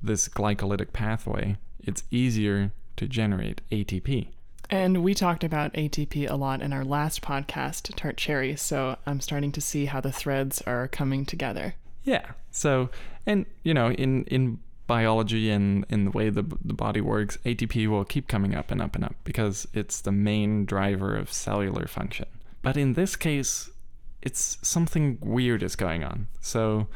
this 0.02 0.28
glycolytic 0.28 0.92
pathway, 0.92 1.56
it's 1.80 2.04
easier 2.10 2.72
to 2.96 3.08
generate 3.08 3.60
ATP. 3.70 4.28
And 4.70 5.02
we 5.02 5.12
talked 5.12 5.44
about 5.44 5.74
ATP 5.74 6.30
a 6.30 6.34
lot 6.34 6.62
in 6.62 6.72
our 6.72 6.84
last 6.84 7.20
podcast, 7.20 7.94
Tart 7.94 8.16
Cherry, 8.16 8.56
so 8.56 8.96
I'm 9.04 9.20
starting 9.20 9.52
to 9.52 9.60
see 9.60 9.86
how 9.86 10.00
the 10.00 10.12
threads 10.12 10.62
are 10.62 10.88
coming 10.88 11.26
together. 11.26 11.74
Yeah. 12.04 12.30
So, 12.50 12.88
and 13.26 13.44
you 13.64 13.74
know, 13.74 13.90
in 13.90 14.24
in 14.24 14.60
biology 14.92 15.48
and 15.48 15.86
in 15.88 16.04
the 16.04 16.10
way 16.10 16.28
the 16.28 16.44
the 16.62 16.74
body 16.74 17.00
works, 17.00 17.38
ATP 17.46 17.88
will 17.88 18.04
keep 18.04 18.28
coming 18.28 18.54
up 18.54 18.70
and 18.70 18.82
up 18.82 18.94
and 18.94 19.04
up 19.04 19.16
because 19.24 19.66
it's 19.72 20.02
the 20.02 20.12
main 20.12 20.66
driver 20.66 21.16
of 21.16 21.32
cellular 21.32 21.86
function. 21.86 22.26
But 22.60 22.76
in 22.76 22.92
this 22.92 23.16
case, 23.16 23.70
it's 24.20 24.58
something 24.60 25.16
weird 25.22 25.62
is 25.62 25.76
going 25.76 26.04
on. 26.04 26.26
So, 26.40 26.88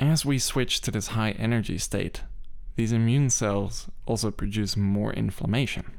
as 0.00 0.24
we 0.24 0.40
switch 0.40 0.80
to 0.80 0.90
this 0.90 1.08
high 1.18 1.30
energy 1.48 1.78
state, 1.78 2.22
these 2.74 2.90
immune 2.90 3.30
cells 3.30 3.88
also 4.04 4.32
produce 4.32 4.76
more 4.76 5.12
inflammation. 5.12 5.92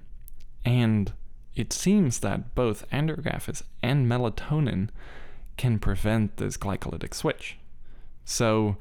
And 0.66 1.14
it 1.56 1.72
seems 1.72 2.20
that 2.20 2.54
both 2.54 2.90
andrographis 2.92 3.64
and 3.82 4.12
melatonin 4.12 4.90
can 5.56 5.80
prevent 5.80 6.36
this 6.36 6.58
glycolytic 6.58 7.14
switch. 7.14 7.58
So, 8.26 8.76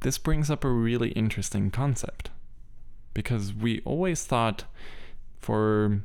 this 0.00 0.18
brings 0.18 0.50
up 0.50 0.64
a 0.64 0.68
really 0.68 1.10
interesting 1.10 1.70
concept 1.70 2.30
because 3.12 3.54
we 3.54 3.80
always 3.84 4.24
thought 4.24 4.64
for 5.38 6.02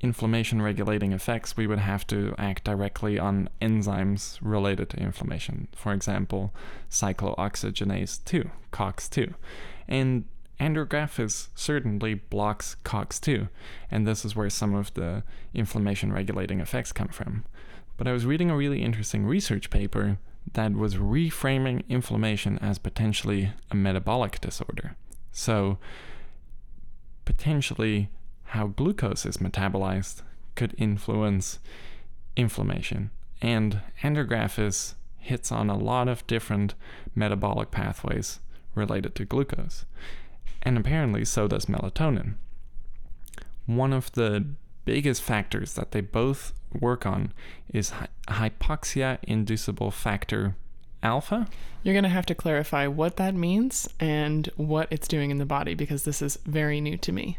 inflammation 0.00 0.60
regulating 0.60 1.12
effects, 1.12 1.56
we 1.56 1.66
would 1.66 1.78
have 1.78 2.06
to 2.06 2.34
act 2.36 2.64
directly 2.64 3.18
on 3.18 3.48
enzymes 3.62 4.38
related 4.42 4.90
to 4.90 4.98
inflammation. 4.98 5.66
For 5.74 5.92
example, 5.92 6.52
cyclooxygenase 6.90 8.22
2, 8.24 8.50
COX2. 8.72 9.34
And 9.88 10.24
Andrographis 10.60 11.48
certainly 11.54 12.14
blocks 12.14 12.76
COX2, 12.84 13.48
and 13.90 14.06
this 14.06 14.24
is 14.24 14.36
where 14.36 14.50
some 14.50 14.74
of 14.74 14.92
the 14.94 15.22
inflammation 15.54 16.12
regulating 16.12 16.60
effects 16.60 16.92
come 16.92 17.08
from. 17.08 17.44
But 17.96 18.06
I 18.06 18.12
was 18.12 18.26
reading 18.26 18.50
a 18.50 18.56
really 18.56 18.82
interesting 18.82 19.24
research 19.24 19.70
paper 19.70 20.18
that 20.52 20.72
was 20.72 20.96
reframing 20.96 21.88
inflammation 21.88 22.58
as 22.58 22.78
potentially 22.78 23.52
a 23.70 23.74
metabolic 23.74 24.40
disorder. 24.40 24.96
So, 25.32 25.78
potentially, 27.24 28.10
how 28.44 28.68
glucose 28.68 29.26
is 29.26 29.38
metabolized 29.38 30.22
could 30.54 30.74
influence 30.78 31.58
inflammation. 32.36 33.10
And 33.42 33.80
andrographis 34.02 34.94
hits 35.18 35.50
on 35.50 35.70
a 35.70 35.76
lot 35.76 36.08
of 36.08 36.26
different 36.26 36.74
metabolic 37.14 37.70
pathways 37.70 38.40
related 38.74 39.14
to 39.16 39.24
glucose 39.24 39.84
and 40.64 40.78
apparently 40.78 41.24
so 41.24 41.46
does 41.46 41.66
melatonin. 41.66 42.34
One 43.66 43.92
of 43.92 44.10
the 44.12 44.46
biggest 44.84 45.22
factors 45.22 45.74
that 45.74 45.92
they 45.92 46.00
both 46.00 46.52
work 46.72 47.06
on 47.06 47.32
is 47.72 47.90
hy- 47.90 48.08
hypoxia 48.28 49.18
inducible 49.22 49.90
factor 49.90 50.56
alpha. 51.02 51.46
You're 51.82 51.94
going 51.94 52.04
to 52.04 52.10
have 52.10 52.26
to 52.26 52.34
clarify 52.34 52.86
what 52.86 53.16
that 53.16 53.34
means 53.34 53.88
and 54.00 54.48
what 54.56 54.88
it's 54.90 55.06
doing 55.06 55.30
in 55.30 55.38
the 55.38 55.46
body 55.46 55.74
because 55.74 56.04
this 56.04 56.22
is 56.22 56.38
very 56.46 56.80
new 56.80 56.96
to 56.98 57.12
me. 57.12 57.38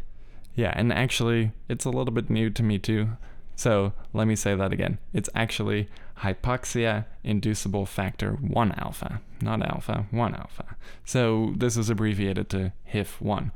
Yeah, 0.54 0.72
and 0.74 0.92
actually, 0.92 1.52
it's 1.68 1.84
a 1.84 1.90
little 1.90 2.12
bit 2.12 2.30
new 2.30 2.48
to 2.50 2.62
me 2.62 2.78
too. 2.78 3.10
So 3.56 3.92
let 4.12 4.26
me 4.26 4.36
say 4.36 4.54
that 4.54 4.72
again. 4.72 4.98
It's 5.12 5.28
actually 5.34 5.88
hypoxia 6.18 7.06
inducible 7.24 7.86
factor 7.86 8.32
1 8.32 8.72
alpha, 8.72 9.20
not 9.40 9.62
alpha, 9.62 10.06
1 10.10 10.34
alpha. 10.34 10.76
So 11.04 11.52
this 11.56 11.76
is 11.76 11.90
abbreviated 11.90 12.48
to 12.50 12.72
HIF1. 12.92 13.50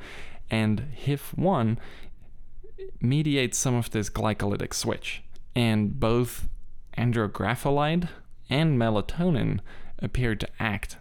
And 0.51 0.89
HIF1 1.07 1.77
mediates 3.01 3.59
some 3.59 3.75
of 3.75 3.91
this 3.91 4.11
glycolytic 4.11 4.75
switch. 4.75 5.23
And 5.55 5.99
both 5.99 6.49
andrographolide 6.97 8.09
and 8.49 8.79
melatonin 8.79 9.61
appear 9.99 10.35
to 10.35 10.49
act 10.59 10.97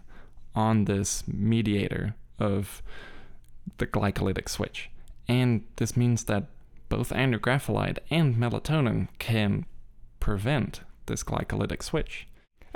on 0.54 0.84
this 0.84 1.24
mediator 1.26 2.14
of 2.38 2.82
the 3.78 3.86
glycolytic 3.86 4.48
switch. 4.48 4.90
And 5.28 5.64
this 5.76 5.96
means 5.96 6.24
that 6.24 6.46
both 6.88 7.10
andrographolide 7.10 7.98
and 8.10 8.34
melatonin 8.36 9.08
can 9.18 9.64
prevent 10.18 10.80
this 11.06 11.22
glycolytic 11.22 11.82
switch. 11.82 12.26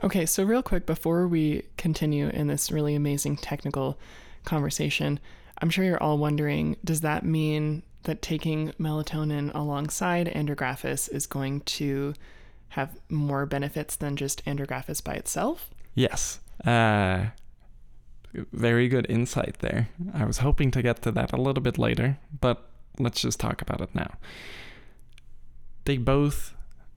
Okay, 0.03 0.27
so 0.27 0.45
real 0.45 0.63
quick 0.63 0.87
before 0.87 1.29
we 1.29 1.63
continue 1.77 2.29
in 2.29 2.47
this 2.47 2.71
really 2.71 2.95
amazing 2.95 3.37
technical 3.37 3.99
conversation, 4.45 5.21
I'm 5.59 5.71
sure 5.71 5.85
you're 5.85 6.03
all 6.03 6.19
wondering 6.19 6.77
does 6.85 7.01
that 7.03 7.25
mean 7.25 7.83
that 8.05 8.23
taking 8.23 8.73
melatonin 8.73 9.55
alongside 9.55 10.27
andrographis 10.29 11.11
is 11.11 11.27
going 11.27 11.61
to 11.63 12.15
have 12.69 12.99
more 13.09 13.47
benefits 13.47 13.97
than 13.97 14.17
just 14.17 14.45
andrographis 14.45 15.03
by 15.03 15.15
itself? 15.15 15.71
Yes. 15.95 16.41
Uh, 16.65 17.27
very 18.53 18.89
good 18.89 19.07
insight 19.09 19.59
there. 19.61 19.89
I 20.13 20.25
was 20.25 20.39
hoping 20.39 20.71
to 20.73 20.83
get 20.83 21.03
to 21.03 21.13
that 21.13 21.33
a 21.33 21.41
little 21.41 21.63
bit 21.63 21.79
later, 21.79 22.19
but 22.41 22.69
let's 22.99 23.21
just 23.21 23.41
talk 23.41 23.63
about 23.63 23.81
it 23.81 23.95
now. 23.95 24.15
They 25.85 25.99
both 25.99 26.55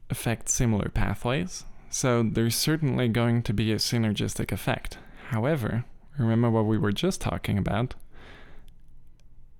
affect 0.09 0.49
similar 0.49 0.89
pathways, 0.89 1.65
so 1.89 2.23
there's 2.23 2.55
certainly 2.55 3.07
going 3.07 3.43
to 3.43 3.53
be 3.53 3.71
a 3.71 3.77
synergistic 3.77 4.51
effect. 4.51 4.97
However, 5.29 5.85
remember 6.17 6.49
what 6.49 6.65
we 6.65 6.77
were 6.77 6.91
just 6.91 7.21
talking 7.21 7.57
about? 7.57 7.93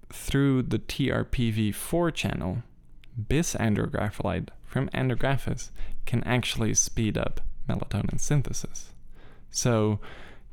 Through 0.10 0.64
the 0.64 0.80
TRPV4 0.80 2.14
channel, 2.14 2.64
bis 3.28 3.56
andrographolide 3.56 4.50
from 4.66 4.90
andrographis 4.90 5.72
can 6.06 6.24
actually 6.24 6.74
speed 6.74 7.18
up 7.18 7.42
melatonin 7.68 8.20
synthesis. 8.20 8.94
So, 9.50 10.00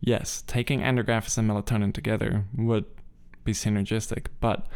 yes, 0.01 0.43
taking 0.47 0.81
andrographis 0.81 1.39
and 1.39 1.49
melatonin 1.49 1.93
together 1.93 2.45
would 2.57 2.87
be 3.45 3.53
synergistic, 3.53 4.27
but 4.41 4.67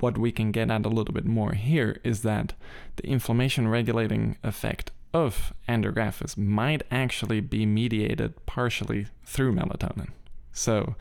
what 0.00 0.18
we 0.18 0.32
can 0.32 0.50
get 0.50 0.70
at 0.70 0.86
a 0.86 0.88
little 0.88 1.14
bit 1.14 1.24
more 1.24 1.52
here 1.52 2.00
is 2.02 2.22
that 2.22 2.54
the 2.96 3.06
inflammation 3.06 3.68
regulating 3.68 4.36
effect 4.42 4.90
of 5.12 5.54
andrographis 5.68 6.36
might 6.36 6.82
actually 6.90 7.40
be 7.40 7.64
mediated 7.64 8.34
partially 8.46 9.06
through 9.24 9.54
melatonin. 9.54 10.10
So, 10.52 10.96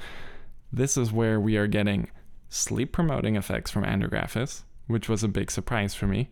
this 0.71 0.97
is 0.97 1.11
where 1.11 1.39
we 1.39 1.57
are 1.57 1.67
getting 1.67 2.09
sleep 2.53 2.91
promoting 2.91 3.35
effects 3.35 3.71
from 3.71 3.83
andrographis, 3.83 4.61
which 4.85 5.09
was 5.09 5.23
a 5.23 5.27
big 5.27 5.49
surprise 5.49 5.95
for 5.95 6.05
me, 6.05 6.29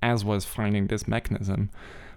as 0.00 0.24
was 0.24 0.46
finding 0.46 0.86
this 0.86 1.06
mechanism. 1.06 1.70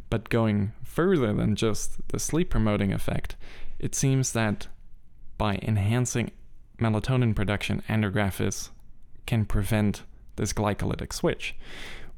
But 0.10 0.30
going 0.30 0.72
further 0.84 1.34
than 1.34 1.58
just 1.58 2.08
the 2.08 2.20
sleep 2.20 2.50
promoting 2.50 2.94
effect, 2.94 3.36
it 3.80 3.94
seems 3.94 4.32
that 4.32 4.68
by 5.38 5.60
enhancing 5.62 6.32
melatonin 6.80 7.36
production, 7.36 7.84
andrographis 7.90 8.70
can 9.26 9.44
prevent 9.44 10.04
this 10.38 10.54
glycolytic 10.54 11.12
switch, 11.12 11.54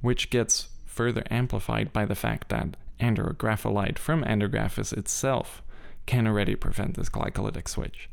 which 0.01 0.29
gets 0.29 0.69
further 0.85 1.23
amplified 1.31 1.91
by 1.91 2.05
the 2.05 2.15
fact 2.15 2.49
that 2.49 2.77
andrographolide 2.99 3.97
from 3.97 4.23
andrographis 4.25 4.95
itself 4.95 5.63
can 6.05 6.27
already 6.27 6.55
prevent 6.55 6.95
this 6.95 7.09
glycolytic 7.09 7.67
switch. 7.67 8.09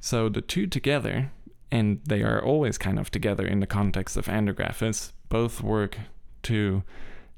So 0.00 0.28
the 0.28 0.40
two 0.40 0.66
together, 0.66 1.32
and 1.70 2.00
they 2.04 2.22
are 2.22 2.42
always 2.42 2.78
kind 2.78 2.98
of 2.98 3.10
together 3.10 3.46
in 3.46 3.60
the 3.60 3.66
context 3.66 4.16
of 4.16 4.26
andrographis, 4.26 5.12
both 5.28 5.62
work 5.62 5.98
to 6.44 6.82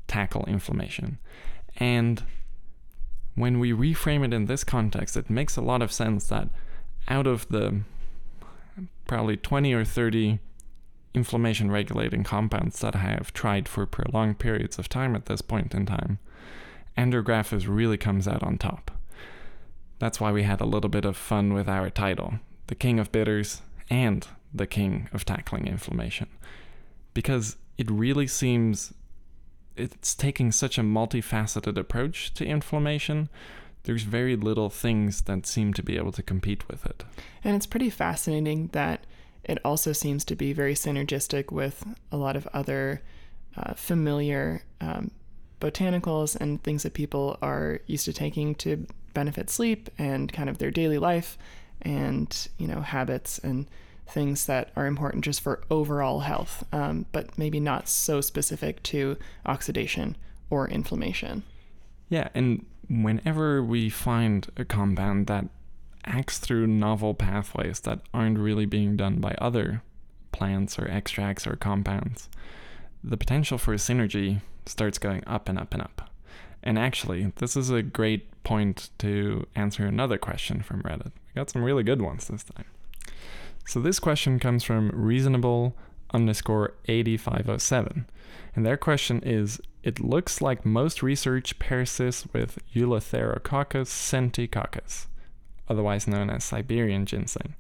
tackle 0.07 0.45
inflammation. 0.47 1.19
And 1.77 2.23
when 3.35 3.59
we 3.59 3.73
reframe 3.73 4.25
it 4.25 4.33
in 4.33 4.47
this 4.47 4.65
context, 4.65 5.17
it 5.17 5.31
makes 5.31 5.57
a 5.57 5.63
lot 5.63 5.83
of 5.83 5.93
sense 5.93 6.27
that 6.29 6.49
out 7.09 7.27
of 7.27 7.49
the 7.49 7.81
probably 9.07 9.37
20 9.37 9.73
or 9.73 9.85
30 9.85 10.39
inflammation 11.15 11.71
regulating 11.71 12.23
compounds 12.23 12.81
that 12.81 12.95
I 12.95 12.99
have 12.99 13.33
tried 13.33 13.69
for 13.69 13.85
prolonged 13.87 14.39
periods 14.39 14.79
of 14.79 14.89
time 14.89 15.17
at 15.17 15.27
this 15.27 15.41
point 15.41 15.75
in 15.75 15.87
time, 15.87 16.19
andrographis 16.97 17.67
really 17.69 17.97
comes 17.97 18.29
out 18.29 18.43
on 18.43 18.59
top. 18.59 18.93
That's 19.99 20.21
why 20.21 20.31
we 20.33 20.45
had 20.45 20.61
a 20.61 20.67
little 20.67 20.89
bit 20.89 21.05
of 21.05 21.17
fun 21.17 21.53
with 21.53 21.69
our 21.69 21.91
title, 21.91 22.35
The 22.69 22.75
King 22.75 23.01
of 23.01 23.11
Bitters 23.11 23.63
and 23.91 24.27
The 24.55 24.67
King 24.67 25.09
of 25.13 25.25
Tackling 25.25 25.67
Inflammation. 25.67 26.29
Because 27.13 27.57
it 27.77 27.91
really 27.91 28.27
seems 28.27 28.95
it's 29.77 30.15
taking 30.15 30.53
such 30.53 30.79
a 30.79 30.83
multifaceted 30.83 31.77
approach 31.77 32.35
to 32.35 32.45
inflammation. 32.45 33.29
There's 33.85 34.03
very 34.03 34.37
little 34.37 34.69
things 34.69 35.23
that 35.23 35.47
seem 35.47 35.73
to 35.75 35.83
be 35.83 35.97
able 35.97 36.13
to 36.13 36.23
compete 36.23 36.69
with 36.69 36.85
it. 36.85 37.05
And 37.43 37.57
it's 37.57 37.67
pretty 37.67 37.91
fascinating 37.91 38.69
that 38.73 39.07
it 39.45 39.59
also 39.65 39.93
seems 39.93 40.25
to 40.27 40.37
be 40.37 40.53
very 40.53 40.75
synergistic 40.75 41.51
with 41.51 41.85
a 42.13 42.17
lot 42.17 42.37
of 42.37 42.47
other 42.49 43.03
uh, 43.57 43.75
familiar 43.75 44.63
um, 44.81 45.11
botanicals 45.61 46.37
and 46.37 46.63
things 46.63 46.83
that 46.83 46.95
people 46.95 47.39
are 47.43 47.81
used 47.87 48.05
to 48.05 48.13
taking 48.13 48.55
to 48.57 48.87
benefit 49.15 49.51
sleep 49.51 49.91
and 49.99 50.33
kind 50.33 50.49
of 50.49 50.59
their 50.59 50.71
daily 50.71 50.99
life 50.99 51.37
and 51.83 52.49
you 52.59 52.67
know 52.67 52.81
habits 52.81 53.39
and 53.39 53.67
things 54.07 54.47
that 54.47 54.71
are 54.77 54.87
important 54.87 55.25
just 55.25 55.41
for 55.41 55.63
overall 55.71 56.21
health, 56.21 56.65
um, 56.73 57.07
but 57.13 57.39
maybe 57.39 57.61
not 57.61 57.89
so 57.89 58.21
specific 58.21 58.83
to 58.83 59.17
oxidation 59.47 60.17
or 60.51 60.69
inflammation. 60.69 61.45
Yeah, 62.09 62.29
and 62.35 62.67
whenever 62.89 63.63
we 63.63 63.89
find 63.89 64.49
a 64.57 64.65
compound 64.65 65.29
that 65.29 65.47
acts 66.05 66.39
through 66.39 66.67
novel 66.67 67.15
pathways 67.15 67.81
that 67.81 68.01
aren't 68.13 68.39
really 68.39 68.67
being 68.67 68.97
done 68.97 69.21
by 69.21 69.35
other 69.39 69.83
plants 70.33 70.79
or 70.79 70.89
extracts 70.89 71.47
or 71.47 71.57
compounds, 71.57 72.29
the 73.03 73.17
potential 73.17 73.59
for 73.59 73.75
synergy 73.75 74.41
starts 74.67 74.99
going 74.99 75.23
up 75.27 75.49
and 75.49 75.59
up 75.59 75.73
and 75.73 75.83
up. 75.83 76.11
And 76.63 76.79
actually, 76.79 77.33
this 77.37 77.57
is 77.57 77.71
a 77.71 77.83
great 77.83 78.43
point 78.43 78.91
to 78.99 79.47
answer 79.55 79.87
another 79.87 80.19
question 80.19 80.63
from 80.63 80.83
Reddit. 80.83 81.13
We 81.35 81.39
got 81.39 81.51
some 81.51 81.63
really 81.63 81.83
good 81.83 82.03
ones 82.03 82.27
this 82.29 82.45
time. 82.45 82.67
So 83.67 83.81
this 83.81 84.01
question 84.01 84.39
comes 84.39 84.65
from 84.65 84.91
reasonable 84.93 85.77
underscore 86.13 86.75
8507. 86.87 88.07
And 88.55 88.67
their 88.67 88.77
question 88.77 89.23
is 89.23 89.61
It 89.83 90.01
looks 90.01 90.41
like 90.41 90.67
most 90.67 91.03
research 91.03 91.59
pairs 91.59 91.97
this 91.97 92.27
with 92.33 92.59
Eleutherococcus 92.75 93.89
senticosus, 93.89 95.07
otherwise 95.69 96.09
known 96.09 96.31
as 96.31 96.45
Siberian 96.45 97.07
ginseng. 97.07 97.55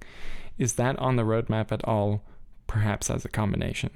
Is 0.58 0.74
that 0.74 0.98
on 0.98 1.16
the 1.16 1.22
roadmap 1.22 1.72
at 1.72 1.84
all, 1.84 2.22
perhaps 2.66 3.08
as 3.08 3.24
a 3.24 3.28
combination? 3.30 3.90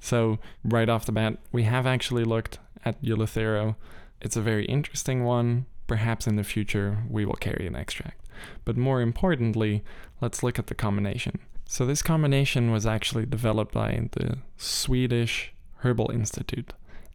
So, 0.00 0.38
right 0.64 0.88
off 0.88 1.06
the 1.06 1.12
bat, 1.12 1.38
we 1.52 1.64
have 1.64 1.86
actually 1.86 2.24
looked 2.24 2.58
at 2.84 3.00
Eleuthero. 3.02 3.76
It's 4.20 4.36
a 4.36 4.42
very 4.42 4.64
interesting 4.66 5.24
one. 5.24 5.66
Perhaps 5.88 6.28
in 6.28 6.36
the 6.36 6.44
future 6.44 6.98
we 7.10 7.24
will 7.24 7.34
carry 7.34 7.66
an 7.66 7.74
extract. 7.74 8.20
But 8.64 8.76
more 8.76 9.00
importantly, 9.00 9.82
let's 10.20 10.44
look 10.44 10.60
at 10.60 10.68
the 10.68 10.76
combination. 10.76 11.40
So, 11.66 11.84
this 11.84 12.02
combination 12.02 12.70
was 12.70 12.86
actually 12.86 13.26
developed 13.26 13.74
by 13.74 14.08
the 14.12 14.38
Swedish 14.56 15.52
Herbal 15.78 16.10
Institute, 16.12 16.72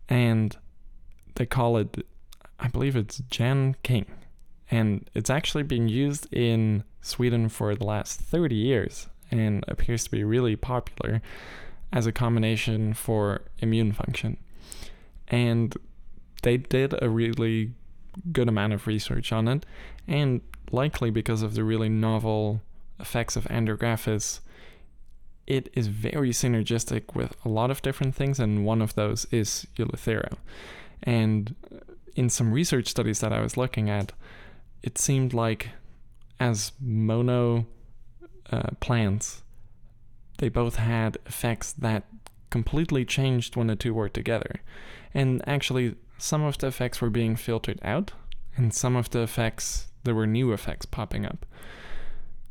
and 0.09 0.55
they 1.35 1.45
call 1.45 1.77
it, 1.77 2.05
I 2.59 2.67
believe 2.67 2.95
it's 2.95 3.19
Jan 3.29 3.75
King. 3.83 4.05
And 4.69 5.09
it's 5.13 5.29
actually 5.29 5.63
been 5.63 5.87
used 5.87 6.31
in 6.33 6.83
Sweden 7.01 7.49
for 7.49 7.75
the 7.75 7.83
last 7.85 8.19
30 8.19 8.55
years 8.55 9.07
and 9.29 9.63
appears 9.67 10.03
to 10.05 10.11
be 10.11 10.23
really 10.23 10.55
popular 10.55 11.21
as 11.91 12.07
a 12.07 12.11
combination 12.11 12.93
for 12.93 13.41
immune 13.59 13.91
function. 13.91 14.37
And 15.27 15.75
they 16.43 16.57
did 16.57 16.95
a 17.01 17.09
really 17.09 17.73
good 18.31 18.47
amount 18.47 18.73
of 18.73 18.87
research 18.87 19.31
on 19.31 19.47
it, 19.47 19.65
and 20.07 20.41
likely 20.71 21.11
because 21.11 21.41
of 21.41 21.55
the 21.55 21.63
really 21.63 21.89
novel 21.89 22.61
effects 22.99 23.35
of 23.35 23.45
andrographis, 23.45 24.39
it 25.45 25.69
is 25.73 25.87
very 25.87 26.31
synergistic 26.31 27.15
with 27.15 27.35
a 27.45 27.49
lot 27.49 27.69
of 27.69 27.81
different 27.81 28.15
things, 28.15 28.39
and 28.39 28.65
one 28.65 28.81
of 28.81 28.95
those 28.95 29.25
is 29.31 29.67
Eleuthero. 29.77 30.37
And 31.01 31.55
in 32.15 32.29
some 32.29 32.53
research 32.53 32.87
studies 32.87 33.19
that 33.19 33.33
I 33.33 33.41
was 33.41 33.57
looking 33.57 33.89
at, 33.89 34.13
it 34.81 34.97
seemed 34.97 35.33
like 35.33 35.69
as 36.39 36.71
mono 36.79 37.65
uh, 38.51 38.69
plants, 38.79 39.43
they 40.37 40.49
both 40.49 40.75
had 40.75 41.17
effects 41.25 41.73
that 41.73 42.03
completely 42.53 43.03
changed 43.03 43.55
when 43.55 43.65
the 43.65 43.75
two 43.75 43.95
were 43.95 44.07
together. 44.07 44.61
And 45.11 45.41
actually, 45.47 45.95
some 46.19 46.43
of 46.43 46.59
the 46.59 46.67
effects 46.67 47.01
were 47.01 47.09
being 47.09 47.35
filtered 47.35 47.79
out, 47.81 48.11
and 48.55 48.71
some 48.71 48.95
of 48.95 49.09
the 49.09 49.23
effects, 49.23 49.87
there 50.03 50.13
were 50.13 50.27
new 50.27 50.53
effects 50.53 50.85
popping 50.85 51.25
up. 51.25 51.47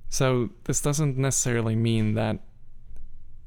So, 0.08 0.50
this 0.64 0.80
doesn't 0.80 1.16
necessarily 1.16 1.76
mean 1.76 2.14
that 2.14 2.40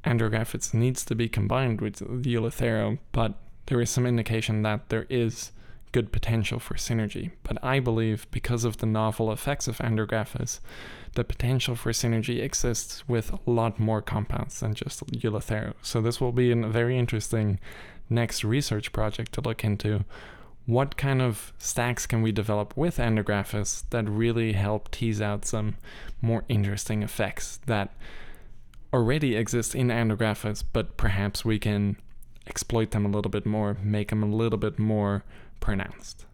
andrographis 0.02 0.72
needs 0.72 1.04
to 1.04 1.14
be 1.14 1.28
combined 1.28 1.82
with 1.82 1.96
the 1.98 2.34
Eleuthero, 2.34 2.98
but 3.12 3.34
there 3.66 3.82
is 3.82 3.90
some 3.90 4.06
indication 4.06 4.62
that 4.62 4.88
there 4.88 5.06
is 5.10 5.52
good 5.92 6.10
potential 6.10 6.58
for 6.58 6.76
synergy. 6.76 7.32
But 7.42 7.62
I 7.62 7.80
believe 7.80 8.26
because 8.30 8.64
of 8.64 8.78
the 8.78 8.86
novel 8.86 9.30
effects 9.30 9.68
of 9.68 9.76
andrographis, 9.78 10.60
the 11.16 11.24
potential 11.24 11.74
for 11.74 11.90
synergy 11.92 12.42
exists 12.42 13.06
with 13.08 13.32
a 13.32 13.50
lot 13.50 13.80
more 13.80 14.00
compounds 14.00 14.60
than 14.60 14.74
just 14.74 15.04
Eleuthero. 15.06 15.74
So 15.82 16.00
this 16.00 16.20
will 16.20 16.32
be 16.32 16.52
a 16.52 16.56
very 16.68 16.96
interesting 16.96 17.58
next 18.08 18.44
research 18.44 18.92
project 18.92 19.32
to 19.32 19.40
look 19.40 19.64
into. 19.64 20.04
What 20.66 20.96
kind 20.96 21.22
of 21.22 21.52
stacks 21.58 22.06
can 22.06 22.22
we 22.22 22.32
develop 22.32 22.76
with 22.76 22.98
andrographis 22.98 23.84
that 23.90 24.08
really 24.08 24.52
help 24.52 24.90
tease 24.90 25.20
out 25.20 25.44
some 25.44 25.76
more 26.20 26.44
interesting 26.48 27.02
effects 27.02 27.60
that 27.66 27.94
already 28.92 29.36
exist 29.36 29.74
in 29.74 29.88
andrographis, 29.88 30.62
but 30.72 30.96
perhaps 30.96 31.44
we 31.44 31.58
can 31.58 31.96
exploit 32.46 32.90
them 32.90 33.06
a 33.06 33.08
little 33.08 33.30
bit 33.30 33.46
more, 33.46 33.76
make 33.82 34.10
them 34.10 34.22
a 34.22 34.26
little 34.26 34.58
bit 34.58 34.78
more 34.78 35.24
pronounced. 35.60 36.25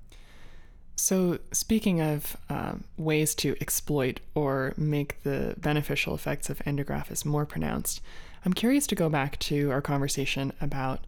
So, 0.97 1.39
speaking 1.53 2.01
of 2.01 2.37
um, 2.49 2.85
ways 2.97 3.35
to 3.37 3.57
exploit 3.61 4.21
or 4.35 4.75
make 4.77 5.23
the 5.23 5.55
beneficial 5.59 6.15
effects 6.15 6.51
of 6.51 6.59
andrographis 6.61 7.25
more 7.25 7.47
pronounced, 7.47 8.01
I'm 8.45 8.53
curious 8.53 8.87
to 8.89 8.95
go 8.95 9.09
back 9.09 9.39
to 9.41 9.71
our 9.71 9.81
conversation 9.81 10.53
about 10.61 11.01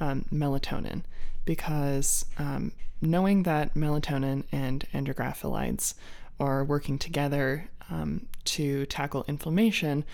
um, 0.00 0.24
melatonin 0.32 1.02
because 1.44 2.26
um, 2.38 2.72
knowing 3.00 3.44
that 3.44 3.74
melatonin 3.74 4.44
and 4.52 4.84
andrographolides 4.92 5.94
are 6.40 6.64
working 6.64 6.98
together 6.98 7.68
um, 7.90 8.26
to 8.44 8.86
tackle 8.86 9.24
inflammation, 9.28 10.04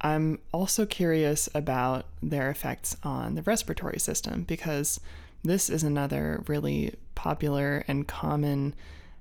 I'm 0.00 0.40
also 0.52 0.86
curious 0.86 1.48
about 1.54 2.06
their 2.22 2.50
effects 2.50 2.96
on 3.02 3.34
the 3.34 3.42
respiratory 3.42 3.98
system 3.98 4.42
because 4.42 4.98
this 5.44 5.68
is 5.68 5.82
another 5.82 6.42
really 6.46 6.94
popular 7.14 7.84
and 7.88 8.06
common 8.06 8.74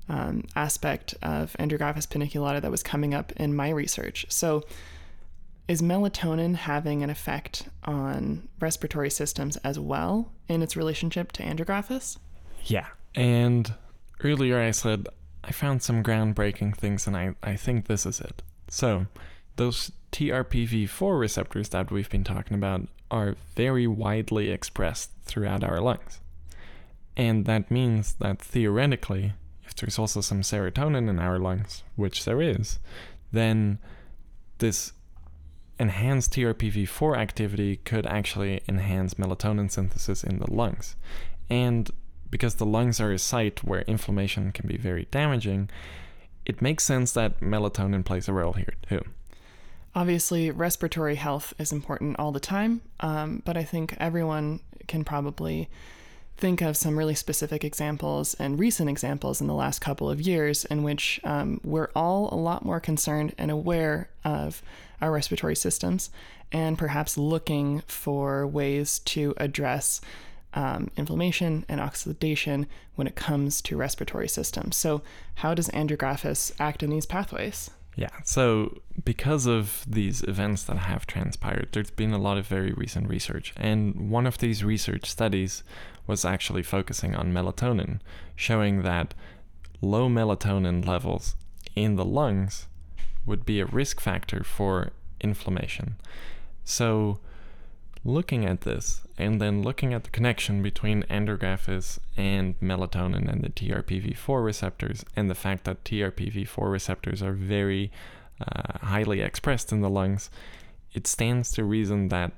um, 0.09 0.45
aspect 0.55 1.15
of 1.21 1.55
Andrographis 1.59 2.07
paniculata 2.07 2.61
that 2.61 2.71
was 2.71 2.83
coming 2.83 3.13
up 3.13 3.31
in 3.33 3.55
my 3.55 3.69
research. 3.69 4.25
So, 4.29 4.63
is 5.67 5.81
melatonin 5.81 6.55
having 6.55 7.01
an 7.01 7.09
effect 7.09 7.69
on 7.85 8.49
respiratory 8.59 9.09
systems 9.09 9.55
as 9.57 9.79
well 9.79 10.31
in 10.49 10.61
its 10.61 10.75
relationship 10.75 11.31
to 11.33 11.43
Andrographis? 11.43 12.17
Yeah. 12.65 12.87
And 13.15 13.73
earlier 14.23 14.59
I 14.59 14.71
said 14.71 15.07
I 15.43 15.51
found 15.51 15.81
some 15.81 16.03
groundbreaking 16.03 16.75
things, 16.75 17.07
and 17.07 17.17
I, 17.17 17.35
I 17.41 17.55
think 17.55 17.87
this 17.87 18.05
is 18.05 18.19
it. 18.19 18.43
So, 18.67 19.07
those 19.55 19.91
TRPV4 20.11 21.19
receptors 21.19 21.69
that 21.69 21.91
we've 21.91 22.09
been 22.09 22.23
talking 22.23 22.55
about 22.55 22.87
are 23.09 23.35
very 23.55 23.87
widely 23.87 24.49
expressed 24.49 25.11
throughout 25.23 25.63
our 25.63 25.79
lungs. 25.79 26.19
And 27.17 27.45
that 27.45 27.69
means 27.69 28.13
that 28.15 28.39
theoretically, 28.39 29.33
if 29.65 29.75
there's 29.75 29.99
also 29.99 30.21
some 30.21 30.41
serotonin 30.41 31.09
in 31.09 31.19
our 31.19 31.39
lungs, 31.39 31.83
which 31.95 32.25
there 32.25 32.41
is, 32.41 32.79
then 33.31 33.79
this 34.59 34.93
enhanced 35.79 36.33
TRPV4 36.33 37.17
activity 37.17 37.77
could 37.77 38.05
actually 38.05 38.61
enhance 38.67 39.15
melatonin 39.15 39.69
synthesis 39.71 40.23
in 40.23 40.39
the 40.39 40.51
lungs. 40.51 40.95
And 41.49 41.89
because 42.29 42.55
the 42.55 42.65
lungs 42.65 43.01
are 43.01 43.11
a 43.11 43.19
site 43.19 43.63
where 43.63 43.81
inflammation 43.81 44.51
can 44.51 44.67
be 44.67 44.77
very 44.77 45.07
damaging, 45.11 45.69
it 46.45 46.61
makes 46.61 46.83
sense 46.83 47.11
that 47.13 47.39
melatonin 47.41 48.05
plays 48.05 48.27
a 48.27 48.33
role 48.33 48.53
here 48.53 48.73
too. 48.87 49.01
Obviously, 49.93 50.49
respiratory 50.51 51.15
health 51.15 51.53
is 51.59 51.71
important 51.71 52.17
all 52.17 52.31
the 52.31 52.39
time, 52.39 52.81
um, 53.01 53.41
but 53.45 53.57
I 53.57 53.63
think 53.63 53.95
everyone 53.99 54.61
can 54.87 55.03
probably 55.03 55.69
think 56.37 56.61
of 56.61 56.75
some 56.75 56.97
really 56.97 57.13
specific 57.13 57.63
examples 57.63 58.33
and 58.35 58.59
recent 58.59 58.89
examples 58.89 59.41
in 59.41 59.47
the 59.47 59.53
last 59.53 59.79
couple 59.79 60.09
of 60.09 60.19
years 60.19 60.65
in 60.65 60.81
which 60.81 61.19
um, 61.23 61.61
we're 61.63 61.89
all 61.95 62.29
a 62.33 62.35
lot 62.35 62.65
more 62.65 62.79
concerned 62.79 63.35
and 63.37 63.51
aware 63.51 64.09
of 64.23 64.63
our 65.01 65.11
respiratory 65.11 65.55
systems 65.55 66.09
and 66.51 66.77
perhaps 66.77 67.17
looking 67.17 67.81
for 67.81 68.47
ways 68.47 68.99
to 68.99 69.33
address 69.37 70.01
um, 70.53 70.89
inflammation 70.97 71.65
and 71.69 71.79
oxidation 71.79 72.65
when 72.95 73.07
it 73.07 73.15
comes 73.15 73.61
to 73.61 73.77
respiratory 73.77 74.27
systems. 74.27 74.75
So, 74.75 75.01
how 75.35 75.53
does 75.53 75.69
andrographis 75.69 76.51
act 76.59 76.81
in 76.81 76.89
these 76.89 77.05
pathways? 77.05 77.69
Yeah, 78.01 78.09
so 78.23 78.81
because 79.05 79.45
of 79.45 79.85
these 79.87 80.23
events 80.23 80.63
that 80.63 80.77
have 80.77 81.05
transpired, 81.05 81.69
there's 81.71 81.91
been 81.91 82.13
a 82.13 82.17
lot 82.17 82.39
of 82.39 82.47
very 82.47 82.71
recent 82.71 83.07
research. 83.07 83.53
And 83.55 84.09
one 84.09 84.25
of 84.25 84.39
these 84.39 84.63
research 84.63 85.05
studies 85.05 85.63
was 86.07 86.25
actually 86.25 86.63
focusing 86.63 87.13
on 87.15 87.31
melatonin, 87.31 87.99
showing 88.35 88.81
that 88.81 89.13
low 89.81 90.09
melatonin 90.09 90.83
levels 90.83 91.35
in 91.75 91.95
the 91.95 92.03
lungs 92.03 92.67
would 93.27 93.45
be 93.45 93.59
a 93.59 93.67
risk 93.67 93.99
factor 94.01 94.43
for 94.43 94.89
inflammation. 95.19 95.95
So, 96.63 97.19
looking 98.03 98.45
at 98.45 98.61
this 98.61 99.01
and 99.17 99.39
then 99.39 99.61
looking 99.61 99.93
at 99.93 100.03
the 100.03 100.09
connection 100.09 100.63
between 100.63 101.03
andrographis 101.03 101.99
and 102.17 102.59
melatonin 102.59 103.31
and 103.31 103.43
the 103.43 103.49
TRPV4 103.49 104.43
receptors 104.43 105.05
and 105.15 105.29
the 105.29 105.35
fact 105.35 105.65
that 105.65 105.83
TRPV4 105.83 106.71
receptors 106.71 107.21
are 107.21 107.33
very 107.33 107.91
uh, 108.39 108.79
highly 108.85 109.21
expressed 109.21 109.71
in 109.71 109.81
the 109.81 109.89
lungs, 109.89 110.29
it 110.93 111.05
stands 111.05 111.51
to 111.51 111.63
reason 111.63 112.09
that 112.09 112.31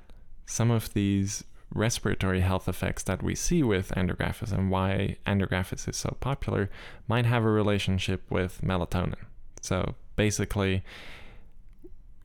some 0.46 0.70
of 0.70 0.94
these 0.94 1.46
respiratory 1.74 2.42
health 2.42 2.68
effects 2.68 3.04
that 3.04 3.24
we 3.24 3.34
see 3.34 3.64
with 3.64 3.90
andrographis 3.96 4.52
and 4.52 4.70
why 4.70 5.18
andrographis 5.26 5.88
is 5.88 5.98
so 5.98 6.16
popular 6.20 6.70
might 7.08 7.26
have 7.26 7.44
a 7.44 7.50
relationship 7.50 8.22
with 8.30 8.62
melatonin. 8.62 9.16
So 9.62 9.96
basically, 10.16 10.84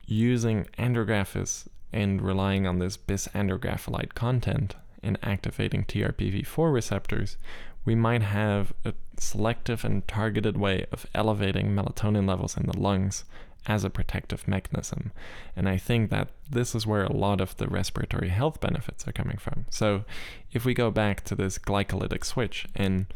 using 0.05 0.65
andrographis 0.77 1.67
and 1.91 2.21
relying 2.21 2.67
on 2.67 2.79
this 2.79 2.97
bis-andrographolide 2.97 4.13
content 4.13 4.75
in 5.01 5.17
activating 5.23 5.85
TRPV4 5.85 6.73
receptors, 6.73 7.37
we 7.85 7.95
might 7.95 8.21
have 8.21 8.73
a 8.85 8.93
selective 9.17 9.83
and 9.83 10.07
targeted 10.07 10.57
way 10.57 10.85
of 10.91 11.05
elevating 11.15 11.67
melatonin 11.67 12.27
levels 12.27 12.57
in 12.57 12.65
the 12.65 12.77
lungs 12.77 13.23
as 13.67 13.83
a 13.83 13.89
protective 13.89 14.47
mechanism. 14.47 15.11
And 15.55 15.67
I 15.67 15.77
think 15.77 16.09
that 16.09 16.29
this 16.49 16.73
is 16.73 16.87
where 16.87 17.03
a 17.03 17.11
lot 17.11 17.41
of 17.41 17.57
the 17.57 17.67
respiratory 17.67 18.29
health 18.29 18.59
benefits 18.59 19.07
are 19.07 19.11
coming 19.11 19.37
from. 19.37 19.65
So 19.69 20.05
if 20.51 20.65
we 20.65 20.73
go 20.73 20.91
back 20.91 21.23
to 21.25 21.35
this 21.35 21.57
glycolytic 21.57 22.23
switch, 22.23 22.67
and 22.75 23.07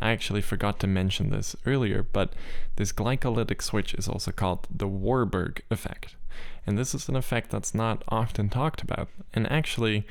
I 0.00 0.10
actually 0.10 0.40
forgot 0.40 0.80
to 0.80 0.86
mention 0.86 1.30
this 1.30 1.54
earlier, 1.64 2.02
but 2.02 2.32
this 2.76 2.92
glycolytic 2.92 3.62
switch 3.62 3.94
is 3.94 4.08
also 4.08 4.32
called 4.32 4.66
the 4.74 4.88
Warburg 4.88 5.62
effect. 5.70 6.16
And 6.66 6.78
this 6.78 6.94
is 6.94 7.08
an 7.08 7.16
effect 7.16 7.50
that's 7.50 7.74
not 7.74 8.02
often 8.08 8.48
talked 8.48 8.82
about. 8.82 9.08
And 9.32 9.50
actually, 9.50 10.06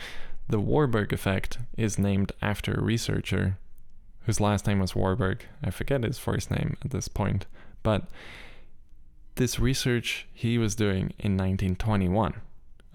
the 0.48 0.60
Warburg 0.60 1.14
effect 1.14 1.58
is 1.78 1.98
named 1.98 2.32
after 2.42 2.74
a 2.74 2.82
researcher 2.82 3.58
whose 4.26 4.40
last 4.40 4.68
name 4.68 4.80
was 4.80 4.96
Warburg. 4.96 5.46
I 5.64 5.70
forget 5.70 6.04
his 6.04 6.18
first 6.18 6.52
name 6.52 6.78
at 6.84 6.92
this 6.92 7.08
point. 7.08 7.46
But 7.82 8.08
this 9.36 9.60
research 9.60 10.28
he 10.34 10.58
was 10.58 10.76
doing 10.76 11.14
in 11.20 11.36
1921 11.38 12.36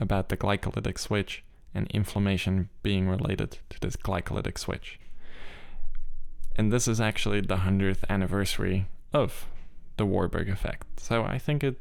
about 0.01 0.29
the 0.29 0.37
glycolytic 0.37 0.99
switch 0.99 1.43
and 1.75 1.87
inflammation 1.91 2.69
being 2.83 3.09
related 3.09 3.59
to 3.71 3.81
this 3.81 3.97
glycolytic 3.97 4.59
switch. 4.59 4.99
And 6.57 6.73
this 6.73 6.89
is 6.89 7.01
actually 7.01 7.41
the 7.41 7.59
100th 7.59 8.05
anniversary 8.09 8.87
of 9.13 9.47
the 9.97 10.07
Warburg 10.07 10.49
effect. 10.49 11.01
So 11.01 11.25
I 11.25 11.39
think 11.39 11.63
it 11.63 11.77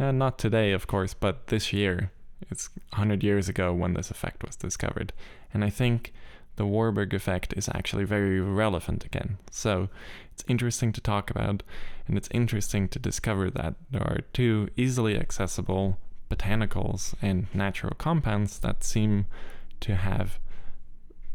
uh, 0.00 0.12
not 0.12 0.38
today, 0.38 0.72
of 0.72 0.86
course, 0.86 1.14
but 1.14 1.48
this 1.48 1.72
year. 1.72 2.10
It's 2.50 2.70
100 2.90 3.22
years 3.22 3.48
ago 3.48 3.72
when 3.72 3.94
this 3.94 4.10
effect 4.10 4.44
was 4.44 4.56
discovered. 4.56 5.12
And 5.52 5.62
I 5.62 5.70
think 5.70 6.12
the 6.56 6.66
Warburg 6.66 7.14
effect 7.14 7.54
is 7.56 7.68
actually 7.74 8.04
very 8.04 8.40
relevant 8.40 9.04
again. 9.04 9.38
So 9.50 9.88
it's 10.32 10.44
interesting 10.48 10.92
to 10.92 11.00
talk 11.00 11.30
about, 11.30 11.62
and 12.08 12.16
it's 12.16 12.28
interesting 12.32 12.88
to 12.88 12.98
discover 12.98 13.50
that 13.50 13.74
there 13.90 14.02
are 14.02 14.20
two 14.32 14.68
easily 14.76 15.16
accessible 15.18 15.98
botanicals 16.30 17.14
and 17.20 17.46
natural 17.54 17.94
compounds 17.98 18.58
that 18.60 18.84
seem 18.84 19.26
to 19.80 19.96
have 19.96 20.38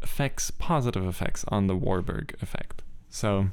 effects, 0.02 0.50
positive 0.50 1.06
effects 1.06 1.44
on 1.48 1.66
the 1.66 1.76
Warburg 1.76 2.36
effect. 2.40 2.82
So, 3.08 3.48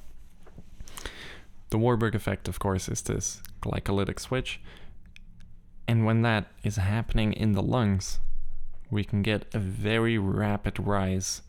the 1.70 1.78
Warburg 1.78 2.16
effect, 2.16 2.48
of 2.48 2.60
course, 2.60 2.88
is 2.88 3.02
this 3.02 3.42
glycolytic 3.62 4.20
switch 4.20 4.62
and 5.88 6.06
when 6.06 6.22
that 6.22 6.48
is 6.64 6.78
happening 6.78 7.34
in 7.34 7.54
the 7.54 7.62
lungs, 7.62 8.20
we 8.90 9.04
can 9.04 9.22
get 9.22 9.46
a 9.54 9.60
very 9.60 10.18
rapid 10.18 10.80
rise 10.80 11.42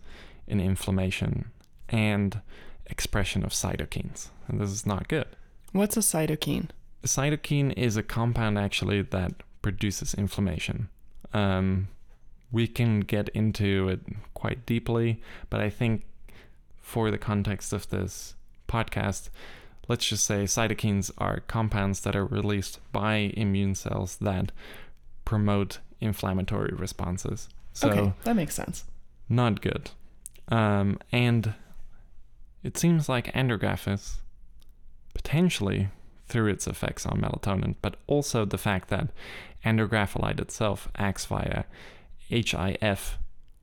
in 0.47 0.61
inflammation 0.61 1.51
and 1.88 2.40
expression 2.87 3.44
of 3.44 3.51
cytokines. 3.51 4.29
And 4.49 4.61
this 4.61 4.70
is 4.70 4.87
not 4.87 5.09
good. 5.09 5.27
What's 5.73 5.97
a 5.97 6.01
cytokine? 6.01 6.70
A 7.03 7.07
cytokine 7.07 7.73
is 7.77 7.97
a 7.97 8.03
compound 8.03 8.59
actually 8.59 9.03
that 9.03 9.33
produces 9.62 10.14
inflammation. 10.14 10.88
Um, 11.33 11.88
we 12.53 12.66
can 12.66 13.01
get 13.01 13.29
into 13.31 13.88
it 13.88 14.01
quite 14.35 14.64
deeply, 14.64 15.20
but 15.51 15.61
I 15.61 15.70
think 15.70 16.05
for 16.81 17.11
the 17.11 17.18
context 17.18 17.73
of 17.73 17.88
this 17.88 18.35
podcast, 18.68 19.31
let's 19.88 20.07
just 20.07 20.25
say 20.25 20.44
cytokines 20.44 21.11
are 21.18 21.40
compounds 21.40 22.01
that 22.01 22.16
are 22.16 22.25
released 22.25 22.81
by 22.92 23.33
immune 23.37 23.75
cells 23.75 24.16
that 24.16 24.53
promote 25.25 25.79
inflammatory 26.01 26.75
responses. 26.75 27.49
So 27.73 27.90
okay, 27.90 28.12
that 28.25 28.37
makes 28.37 28.55
sense. 28.55 28.85
Not 29.29 29.61
good. 29.61 29.90
Um, 30.49 30.99
and 31.11 31.55
it 32.62 32.77
seems 32.77 33.09
like 33.09 33.33
andrographis, 33.33 34.16
potentially 35.14 35.88
through 36.27 36.49
its 36.49 36.66
effects 36.66 37.07
on 37.07 37.20
melatonin, 37.20 37.75
but 37.83 37.97
also 38.07 38.44
the 38.44 38.59
fact 38.59 38.88
that 38.88 39.09
andrographolide 39.64 40.40
itself 40.40 40.88
acts 40.97 41.25
via 41.27 41.64
HIF 42.29 43.18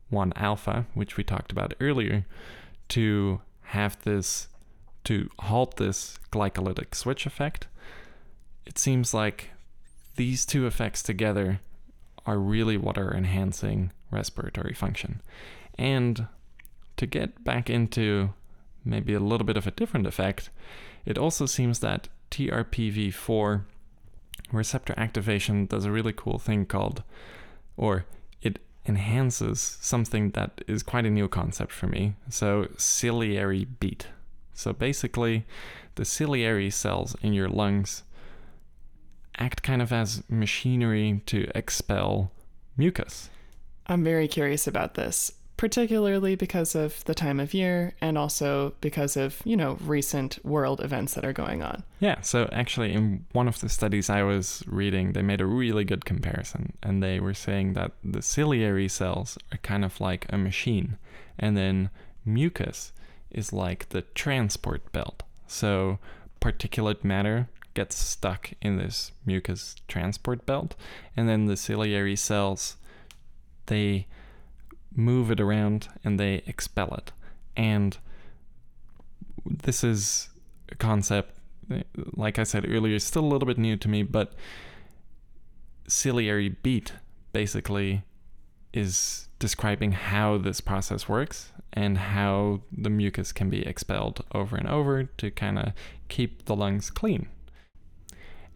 1 0.10 0.34
alpha, 0.36 0.86
which 0.94 1.18
we 1.18 1.24
talked 1.24 1.52
about 1.52 1.74
earlier, 1.80 2.26
to 2.90 3.42
have 3.62 4.02
this 4.04 4.48
to 5.06 5.30
halt 5.40 5.78
this 5.78 6.20
glycolytic 6.32 6.96
switch 6.96 7.26
effect, 7.26 7.68
it 8.66 8.78
seems 8.78 9.14
like 9.14 9.50
these 10.16 10.46
two 10.46 10.68
effects 10.68 11.02
together 11.02 11.60
are 12.26 12.38
really 12.38 12.78
what 12.78 12.98
are 12.98 13.14
enhancing 13.14 13.92
respiratory 14.12 14.74
function. 14.74 15.22
And 15.78 16.28
to 16.98 17.06
get 17.06 17.44
back 17.44 17.70
into 17.70 18.34
maybe 18.86 19.14
a 19.14 19.20
little 19.20 19.46
bit 19.46 19.58
of 19.58 19.68
a 19.68 19.72
different 19.72 20.06
effect, 20.06 20.50
it 21.06 21.18
also 21.18 21.46
seems 21.46 21.80
that 21.80 22.08
TRPV4 22.30 23.64
receptor 24.52 24.94
activation 24.98 25.66
does 25.66 25.86
a 25.86 25.92
really 25.92 26.14
cool 26.14 26.38
thing 26.38 26.66
called, 26.66 27.04
or 27.78 28.06
it 28.42 28.60
enhances 28.86 29.78
something 29.82 30.32
that 30.32 30.62
is 30.68 30.84
quite 30.84 31.06
a 31.06 31.10
new 31.10 31.28
concept 31.28 31.72
for 31.72 31.88
me. 31.88 32.16
So, 32.30 32.68
ciliary 32.78 33.66
beat. 33.66 34.08
So, 34.54 34.74
basically, 34.74 35.46
the 35.96 36.06
ciliary 36.06 36.70
cells 36.70 37.16
in 37.22 37.34
your 37.34 37.50
lungs 37.50 38.04
act 39.38 39.64
kind 39.64 39.82
of 39.82 39.92
as 39.92 40.24
machinery 40.30 41.22
to 41.26 41.50
expel 41.56 42.32
mucus. 42.78 43.30
I'm 43.88 44.04
very 44.04 44.28
curious 44.28 44.68
about 44.68 44.94
this 44.94 45.32
particularly 45.62 46.34
because 46.34 46.74
of 46.74 47.06
the 47.06 47.14
time 47.14 47.40
of 47.40 47.54
year 47.54 47.94
and 48.02 48.18
also 48.18 48.74
because 48.82 49.16
of, 49.16 49.40
you 49.46 49.56
know, 49.56 49.78
recent 49.82 50.44
world 50.44 50.82
events 50.82 51.14
that 51.14 51.24
are 51.24 51.34
going 51.34 51.62
on. 51.62 51.84
Yeah, 52.00 52.20
so 52.22 52.50
actually, 52.52 52.94
in 52.94 53.28
one 53.34 53.48
of 53.48 53.60
the 53.60 53.70
studies 53.70 54.10
I 54.10 54.24
was 54.24 54.64
reading, 54.66 55.14
they 55.14 55.22
made 55.22 55.40
a 55.40 55.46
really 55.46 55.84
good 55.84 56.04
comparison. 56.04 56.74
And 56.82 57.04
they 57.04 57.20
were 57.20 57.36
saying 57.36 57.74
that 57.74 57.92
the 58.04 58.24
ciliary 58.24 58.88
cells 58.88 59.38
are 59.52 59.60
kind 59.60 59.86
of 59.86 60.02
like 60.02 60.26
a 60.30 60.38
machine, 60.40 60.98
and 61.38 61.56
then 61.56 61.92
mucus 62.26 62.92
is 63.32 63.54
like 63.54 63.90
the 63.90 64.02
transport 64.02 64.92
belt. 64.92 65.24
So, 65.48 66.00
particulate 66.40 67.04
matter 67.04 67.50
gets 67.74 67.96
stuck 67.96 68.52
in 68.62 68.78
this 68.78 69.12
mucus 69.26 69.76
transport 69.88 70.46
belt, 70.46 70.76
and 71.16 71.30
then 71.30 71.46
the 71.46 71.58
ciliary 71.58 72.16
cells, 72.16 72.78
they 73.68 74.08
move 74.94 75.32
it 75.32 75.40
around 75.40 75.88
and 76.04 76.20
they 76.20 76.44
expel 76.46 76.94
it. 76.96 77.12
And 77.56 77.98
this 79.46 79.84
is 79.84 80.30
a 80.70 80.76
concept, 80.76 81.38
like 81.96 82.40
I 82.40 82.44
said 82.44 82.66
earlier, 82.68 83.00
still 83.00 83.24
a 83.24 83.28
little 83.28 83.48
bit 83.48 83.58
new 83.58 83.78
to 83.78 83.88
me, 83.88 84.04
but 84.04 84.34
ciliary 85.88 86.50
beat 86.50 86.94
basically 87.34 88.04
is 88.74 89.28
describing 89.40 89.92
how 89.94 90.38
this 90.38 90.62
process 90.62 91.10
works 91.10 91.52
and 91.74 91.98
how 91.98 92.62
the 92.72 92.90
mucus 92.90 93.32
can 93.32 93.50
be 93.50 93.66
expelled 93.66 94.24
over 94.34 94.56
and 94.56 94.68
over 94.68 95.04
to 95.04 95.32
kind 95.32 95.58
of 95.58 95.74
keep 96.10 96.46
the 96.46 96.56
lungs 96.56 96.90
clean. 96.90 97.28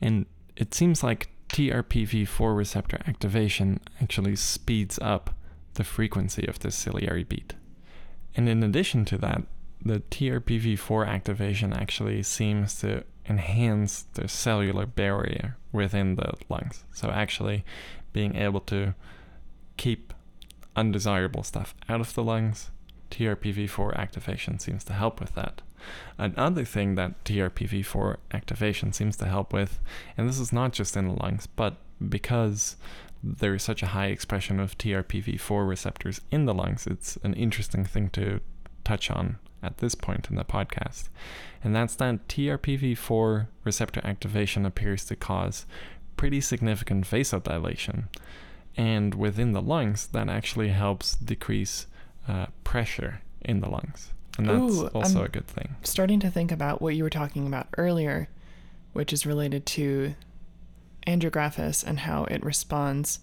And 0.01 0.25
it 0.56 0.73
seems 0.73 1.04
like 1.04 1.30
TRPV4 1.49 2.56
receptor 2.56 2.99
activation 3.08 3.80
actually 4.01 4.36
speeds 4.36 4.99
up 5.01 5.36
the 5.75 5.84
frequency 5.84 6.45
of 6.47 6.60
this 6.60 6.75
ciliary 6.75 7.23
beat. 7.23 7.54
And 8.36 8.49
in 8.49 8.63
addition 8.63 9.06
to 9.06 9.17
that, 9.19 9.43
the 9.84 9.99
TRPV4 9.99 11.08
activation 11.08 11.71
actually 11.71 12.23
seems 12.23 12.80
to 12.82 13.04
enhance 13.28 14.04
the 14.13 14.28
cellular 14.28 14.86
barrier 14.86 15.58
within 15.71 16.15
the 16.15 16.34
lungs. 16.49 16.84
So, 16.91 17.10
actually, 17.10 17.63
being 18.13 18.36
able 18.36 18.62
to 18.62 18.95
keep 19.78 20.13
undesirable 20.75 21.43
stuff 21.43 21.75
out 21.88 22.01
of 22.01 22.13
the 22.13 22.23
lungs, 22.23 22.71
TRPV4 23.12 23.96
activation 23.96 24.60
seems 24.60 24.84
to 24.86 24.94
help 24.94 25.20
with 25.20 25.36
that. 25.36 25.62
Another 26.18 26.65
thing 26.65 26.96
that 26.96 27.24
TRPV4 27.26 28.18
activation 28.34 28.94
seems 28.94 29.18
to 29.18 29.26
help 29.26 29.54
with, 29.54 29.80
and 30.18 30.28
this 30.28 30.39
is 30.39 30.52
not 30.52 30.74
just 30.74 30.98
in 30.98 31.08
the 31.08 31.22
lungs, 31.22 31.48
but 31.48 31.78
because 32.10 32.76
there 33.24 33.56
is 33.56 33.63
such 33.63 33.82
a 33.82 33.88
high 33.88 34.08
expression 34.08 34.60
of 34.60 34.78
TRPV4 34.78 35.68
receptors 35.68 36.22
in 36.32 36.46
the 36.46 36.54
lungs, 36.54 36.88
it's 36.88 37.18
an 37.24 37.34
interesting 37.34 37.86
thing 37.86 38.10
to 38.12 38.39
touch 38.84 39.10
on 39.10 39.39
at 39.63 39.80
this 39.80 39.96
point 39.96 40.30
in 40.30 40.36
the 40.36 40.46
podcast. 40.46 41.10
And 41.63 41.76
that's 41.76 41.96
that 41.96 42.28
TRPV4 42.28 43.48
receptor 43.63 44.02
activation 44.04 44.65
appears 44.65 45.06
to 45.06 45.15
cause 45.15 45.65
pretty 46.18 46.39
significant 46.39 47.06
vasodilation. 47.06 48.06
And 48.78 49.15
within 49.15 49.54
the 49.54 49.62
lungs, 49.62 50.08
that 50.08 50.30
actually 50.30 50.70
helps 50.70 51.15
decrease 51.15 51.88
uh, 52.27 52.47
pressure 52.63 53.21
in 53.41 53.59
the 53.61 53.69
lungs. 53.69 54.11
And 54.38 54.49
that's 54.49 54.73
Ooh, 54.73 54.88
also 54.88 55.19
I'm 55.19 55.25
a 55.25 55.29
good 55.29 55.47
thing. 55.47 55.75
Starting 55.83 56.19
to 56.19 56.29
think 56.29 56.51
about 56.51 56.81
what 56.81 56.95
you 56.95 57.03
were 57.03 57.09
talking 57.09 57.47
about 57.47 57.67
earlier, 57.77 58.27
which 58.93 59.13
is 59.13 59.25
related 59.25 59.65
to 59.67 60.15
andrographis 61.07 61.83
and 61.83 61.99
how 61.99 62.25
it 62.25 62.43
responds 62.43 63.19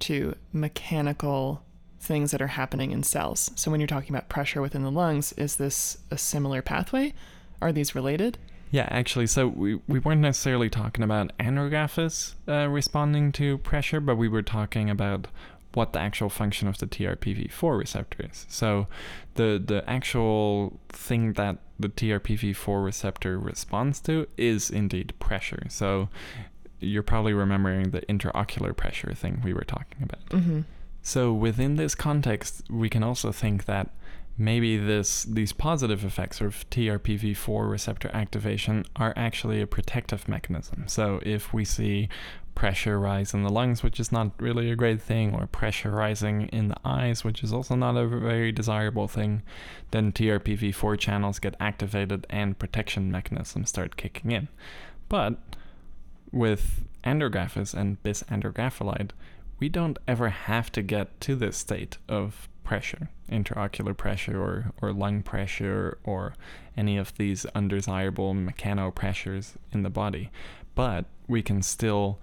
to 0.00 0.34
mechanical 0.52 1.62
things 1.98 2.32
that 2.32 2.42
are 2.42 2.48
happening 2.48 2.90
in 2.90 3.02
cells. 3.02 3.50
So 3.54 3.70
when 3.70 3.80
you're 3.80 3.86
talking 3.86 4.10
about 4.10 4.28
pressure 4.28 4.60
within 4.60 4.82
the 4.82 4.90
lungs, 4.90 5.32
is 5.34 5.56
this 5.56 5.98
a 6.10 6.18
similar 6.18 6.60
pathway? 6.60 7.14
Are 7.60 7.72
these 7.72 7.94
related? 7.94 8.38
Yeah, 8.72 8.88
actually, 8.90 9.26
so 9.26 9.48
we, 9.48 9.80
we 9.86 9.98
weren't 9.98 10.22
necessarily 10.22 10.70
talking 10.70 11.04
about 11.04 11.36
andrographis 11.38 12.34
uh, 12.48 12.68
responding 12.68 13.30
to 13.32 13.58
pressure, 13.58 14.00
but 14.00 14.16
we 14.16 14.28
were 14.28 14.42
talking 14.42 14.88
about 14.88 15.28
what 15.74 15.92
the 15.92 16.00
actual 16.00 16.28
function 16.28 16.68
of 16.68 16.78
the 16.78 16.86
TRPV4 16.86 17.78
receptor 17.78 18.26
is. 18.30 18.46
So 18.48 18.86
the 19.34 19.62
the 19.64 19.88
actual 19.88 20.80
thing 20.88 21.34
that 21.34 21.58
the 21.78 21.88
TRPV4 21.88 22.84
receptor 22.84 23.38
responds 23.38 24.00
to 24.00 24.26
is 24.36 24.70
indeed 24.70 25.14
pressure. 25.18 25.66
So 25.68 26.08
you're 26.80 27.02
probably 27.02 27.32
remembering 27.32 27.90
the 27.90 28.02
intraocular 28.02 28.76
pressure 28.76 29.14
thing 29.14 29.40
we 29.44 29.52
were 29.52 29.64
talking 29.64 30.02
about. 30.02 30.26
Mm-hmm. 30.30 30.60
So 31.02 31.32
within 31.32 31.76
this 31.76 31.94
context, 31.94 32.62
we 32.70 32.88
can 32.88 33.02
also 33.02 33.32
think 33.32 33.64
that 33.64 33.90
maybe 34.42 34.76
this 34.76 35.22
these 35.22 35.52
positive 35.52 36.04
effects 36.04 36.40
of 36.40 36.68
TRPV4 36.70 37.70
receptor 37.70 38.10
activation 38.12 38.84
are 38.96 39.14
actually 39.16 39.60
a 39.60 39.66
protective 39.66 40.28
mechanism. 40.28 40.84
So 40.88 41.20
if 41.22 41.54
we 41.54 41.64
see 41.64 42.08
pressure 42.56 42.98
rise 42.98 43.32
in 43.32 43.44
the 43.44 43.52
lungs, 43.52 43.82
which 43.82 44.00
is 44.00 44.10
not 44.10 44.32
really 44.40 44.70
a 44.70 44.76
great 44.76 45.00
thing, 45.00 45.32
or 45.32 45.46
pressure 45.46 45.92
rising 45.92 46.48
in 46.48 46.68
the 46.68 46.76
eyes, 46.84 47.24
which 47.24 47.42
is 47.44 47.52
also 47.52 47.76
not 47.76 47.96
a 47.96 48.06
very 48.06 48.50
desirable 48.52 49.06
thing, 49.06 49.42
then 49.92 50.12
TRPV4 50.12 50.98
channels 50.98 51.38
get 51.38 51.54
activated 51.60 52.26
and 52.28 52.58
protection 52.58 53.12
mechanisms 53.12 53.68
start 53.68 53.96
kicking 53.96 54.32
in. 54.32 54.48
But 55.08 55.38
with 56.32 56.82
andrographis 57.04 57.74
and 57.74 58.02
bis-andrographolide, 58.02 59.10
we 59.60 59.68
don't 59.68 59.98
ever 60.08 60.30
have 60.30 60.72
to 60.72 60.82
get 60.82 61.20
to 61.20 61.36
this 61.36 61.56
state 61.56 61.98
of 62.08 62.48
pressure, 62.64 63.08
intraocular 63.30 63.96
pressure 63.96 64.40
or, 64.40 64.72
or 64.80 64.92
lung 64.92 65.22
pressure 65.22 65.98
or 66.04 66.34
any 66.76 66.96
of 66.96 67.16
these 67.16 67.44
undesirable 67.54 68.34
mechanopressures 68.34 69.52
in 69.72 69.82
the 69.82 69.90
body. 69.90 70.30
But 70.74 71.06
we 71.28 71.42
can 71.42 71.62
still 71.62 72.18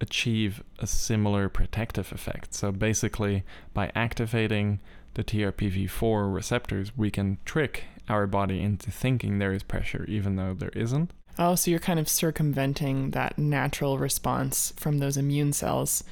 achieve 0.00 0.62
a 0.78 0.86
similar 0.86 1.48
protective 1.48 2.12
effect. 2.12 2.54
So 2.54 2.72
basically, 2.72 3.44
by 3.72 3.90
activating 3.94 4.80
the 5.14 5.24
TRPV4 5.24 6.32
receptors, 6.32 6.96
we 6.96 7.10
can 7.10 7.38
trick 7.44 7.84
our 8.08 8.26
body 8.26 8.60
into 8.60 8.90
thinking 8.90 9.38
there 9.38 9.52
is 9.52 9.62
pressure 9.62 10.04
even 10.06 10.36
though 10.36 10.54
there 10.54 10.70
isn't. 10.70 11.10
Oh, 11.38 11.54
so 11.54 11.70
you're 11.70 11.80
kind 11.80 11.98
of 11.98 12.08
circumventing 12.08 13.10
that 13.10 13.36
natural 13.38 13.98
response 13.98 14.72
from 14.76 14.98
those 14.98 15.16
immune 15.16 15.52
cells 15.52 16.02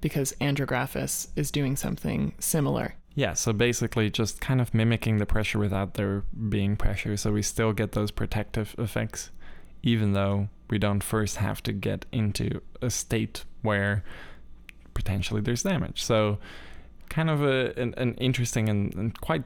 because 0.00 0.32
andrographis 0.40 1.28
is 1.36 1.50
doing 1.50 1.76
something 1.76 2.34
similar. 2.38 2.94
Yeah, 3.14 3.34
so 3.34 3.52
basically 3.52 4.10
just 4.10 4.40
kind 4.40 4.60
of 4.60 4.72
mimicking 4.72 5.18
the 5.18 5.26
pressure 5.26 5.58
without 5.58 5.94
there 5.94 6.22
being 6.48 6.76
pressure. 6.76 7.16
So 7.16 7.32
we 7.32 7.42
still 7.42 7.72
get 7.72 7.92
those 7.92 8.10
protective 8.10 8.74
effects, 8.78 9.30
even 9.82 10.12
though 10.12 10.48
we 10.70 10.78
don't 10.78 11.02
first 11.02 11.36
have 11.36 11.62
to 11.64 11.72
get 11.72 12.06
into 12.12 12.60
a 12.80 12.90
state 12.90 13.44
where 13.62 14.04
potentially 14.94 15.40
there's 15.40 15.62
damage. 15.62 16.02
So, 16.02 16.38
kind 17.08 17.30
of 17.30 17.42
a, 17.42 17.72
an, 17.80 17.94
an 17.96 18.14
interesting 18.14 18.68
and, 18.68 18.94
and 18.94 19.20
quite 19.20 19.44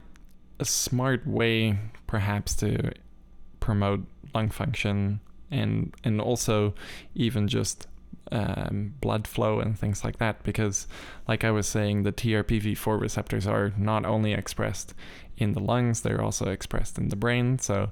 a 0.59 0.65
smart 0.65 1.25
way, 1.25 1.79
perhaps, 2.07 2.55
to 2.57 2.91
promote 3.59 4.05
lung 4.35 4.49
function 4.49 5.19
and 5.51 5.93
and 6.03 6.19
also 6.19 6.73
even 7.15 7.47
just 7.47 7.87
um, 8.31 8.93
blood 9.01 9.27
flow 9.27 9.59
and 9.59 9.77
things 9.77 10.03
like 10.03 10.17
that 10.17 10.41
because 10.43 10.87
like 11.27 11.43
i 11.43 11.51
was 11.51 11.67
saying 11.67 12.03
the 12.03 12.11
trpv4 12.11 12.99
receptors 12.99 13.45
are 13.45 13.73
not 13.77 14.05
only 14.05 14.33
expressed 14.33 14.93
in 15.37 15.53
the 15.53 15.59
lungs 15.59 16.01
they're 16.01 16.21
also 16.21 16.49
expressed 16.49 16.97
in 16.97 17.09
the 17.09 17.15
brain. 17.15 17.59
So 17.59 17.91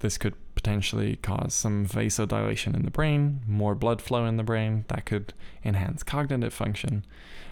this 0.00 0.18
could 0.18 0.34
potentially 0.54 1.16
cause 1.16 1.54
some 1.54 1.86
vasodilation 1.86 2.74
in 2.74 2.84
the 2.84 2.90
brain 2.90 3.40
more 3.46 3.74
blood 3.74 4.00
flow 4.00 4.24
in 4.26 4.36
the 4.36 4.42
brain 4.42 4.84
that 4.88 5.04
could 5.04 5.32
enhance 5.64 6.02
cognitive 6.02 6.52
function. 6.52 7.04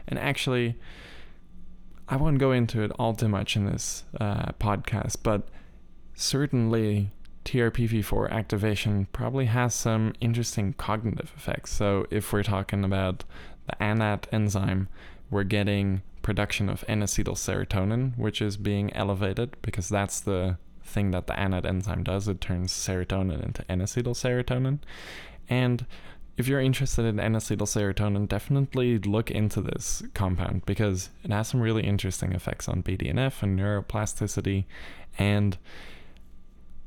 And 0.06 0.18
actually 0.18 0.78
i 2.08 2.16
won't 2.16 2.38
go 2.38 2.52
into 2.52 2.82
it 2.82 2.90
all 2.98 3.14
too 3.14 3.28
much 3.28 3.56
in 3.56 3.64
this 3.66 4.02
uh, 4.20 4.52
podcast 4.58 5.16
but 5.22 5.48
certainly 6.14 7.12
TRPV4 7.44 8.30
activation 8.30 9.06
probably 9.12 9.46
has 9.46 9.74
some 9.74 10.12
interesting 10.20 10.74
cognitive 10.74 11.32
effects. 11.36 11.72
So, 11.72 12.06
if 12.10 12.32
we're 12.32 12.42
talking 12.42 12.84
about 12.84 13.24
the 13.66 13.82
ANAT 13.82 14.28
enzyme, 14.32 14.88
we're 15.30 15.44
getting 15.44 16.02
production 16.22 16.68
of 16.68 16.84
N-acetyl 16.86 17.34
serotonin, 17.34 18.16
which 18.16 18.40
is 18.40 18.56
being 18.56 18.92
elevated 18.94 19.56
because 19.62 19.88
that's 19.88 20.20
the 20.20 20.56
thing 20.84 21.10
that 21.10 21.26
the 21.26 21.38
ANAT 21.38 21.66
enzyme 21.66 22.04
does. 22.04 22.28
It 22.28 22.40
turns 22.40 22.72
serotonin 22.72 23.42
into 23.44 23.64
N-acetyl 23.70 24.14
serotonin. 24.14 24.78
And 25.48 25.86
if 26.36 26.48
you're 26.48 26.60
interested 26.60 27.04
in 27.04 27.20
N-acetyl 27.20 27.66
serotonin, 27.66 28.28
definitely 28.28 28.98
look 28.98 29.30
into 29.30 29.60
this 29.60 30.02
compound 30.14 30.64
because 30.64 31.10
it 31.24 31.30
has 31.30 31.48
some 31.48 31.60
really 31.60 31.82
interesting 31.82 32.32
effects 32.32 32.68
on 32.68 32.82
BDNF 32.82 33.42
and 33.42 33.58
neuroplasticity. 33.58 34.64
And 35.18 35.58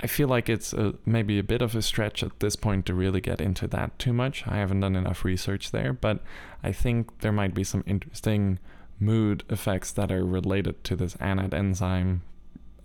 I 0.05 0.07
feel 0.07 0.27
like 0.27 0.49
it's 0.49 0.71
a, 0.71 0.93
maybe 1.03 1.39
a 1.39 1.43
bit 1.43 1.63
of 1.63 1.75
a 1.75 1.81
stretch 1.81 2.21
at 2.21 2.39
this 2.39 2.55
point 2.55 2.85
to 2.85 2.93
really 2.93 3.21
get 3.21 3.41
into 3.41 3.65
that 3.69 3.97
too 3.97 4.13
much. 4.13 4.43
I 4.45 4.57
haven't 4.57 4.81
done 4.81 4.95
enough 4.95 5.25
research 5.25 5.71
there, 5.71 5.93
but 5.93 6.19
I 6.61 6.71
think 6.73 7.21
there 7.21 7.31
might 7.31 7.55
be 7.55 7.63
some 7.63 7.83
interesting 7.87 8.59
mood 8.99 9.43
effects 9.49 9.91
that 9.93 10.11
are 10.11 10.23
related 10.23 10.83
to 10.83 10.95
this 10.95 11.15
ANAT 11.19 11.55
enzyme 11.55 12.21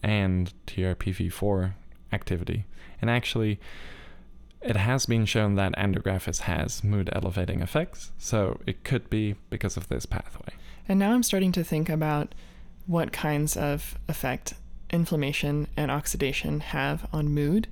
and 0.03 0.55
TRPV4 0.67 1.75
activity. 2.11 2.65
And 3.03 3.11
actually, 3.11 3.61
it 4.63 4.77
has 4.77 5.05
been 5.05 5.27
shown 5.27 5.57
that 5.57 5.77
andrographis 5.77 6.41
has 6.41 6.83
mood 6.83 7.11
elevating 7.13 7.61
effects, 7.61 8.13
so 8.17 8.59
it 8.67 8.83
could 8.83 9.11
be 9.11 9.35
because 9.51 9.77
of 9.77 9.89
this 9.89 10.07
pathway. 10.07 10.55
And 10.89 10.99
now 10.99 11.13
I'm 11.13 11.23
starting 11.23 11.53
to 11.53 11.65
think 11.65 11.91
about 11.91 12.35
what 12.87 13.13
kinds 13.13 13.59
of 13.59 13.99
effect 14.09 14.55
inflammation 14.93 15.67
and 15.77 15.91
oxidation 15.91 16.61
have 16.61 17.07
on 17.13 17.29
mood. 17.29 17.69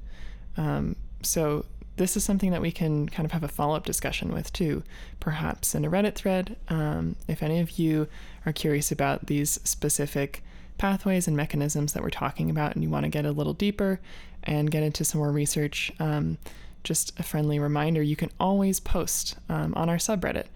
Um, 0.57 0.97
so 1.23 1.65
this 1.99 2.17
is 2.17 2.25
something 2.25 2.53
that 2.53 2.63
we 2.63 2.71
can 2.73 3.09
kind 3.09 3.27
of 3.27 3.33
have 3.33 3.43
a 3.43 3.49
follow-up 3.49 3.85
discussion 3.85 4.33
with 4.33 4.53
too 4.53 4.83
perhaps 5.21 5.75
in 5.75 5.85
a 5.85 5.91
reddit 5.91 6.15
thread 6.15 6.57
um, 6.69 7.17
if 7.27 7.43
any 7.43 7.61
of 7.61 7.73
you 7.79 8.07
are 8.47 8.53
curious 8.53 8.91
about 8.91 9.27
these 9.27 9.61
specific 9.65 10.43
pathways 10.79 11.27
and 11.27 11.37
mechanisms 11.37 11.93
that 11.93 12.03
we're 12.03 12.11
talking 12.11 12.49
about 12.49 12.75
and 12.75 12.83
you 12.85 12.89
want 12.89 13.05
to 13.05 13.11
get 13.11 13.27
a 13.27 13.33
little 13.33 13.53
deeper 13.53 14.01
and 14.45 14.71
get 14.71 14.83
into 14.83 15.05
some 15.05 15.19
more 15.19 15.33
research 15.33 15.93
um, 15.99 16.39
just 16.85 17.19
a 17.19 17.23
friendly 17.23 17.59
reminder 17.59 18.01
you 18.01 18.17
can 18.17 18.31
always 18.39 18.79
post 18.79 19.37
um, 19.49 19.75
on 19.75 19.91
our 19.91 19.97
subreddit 19.97 20.47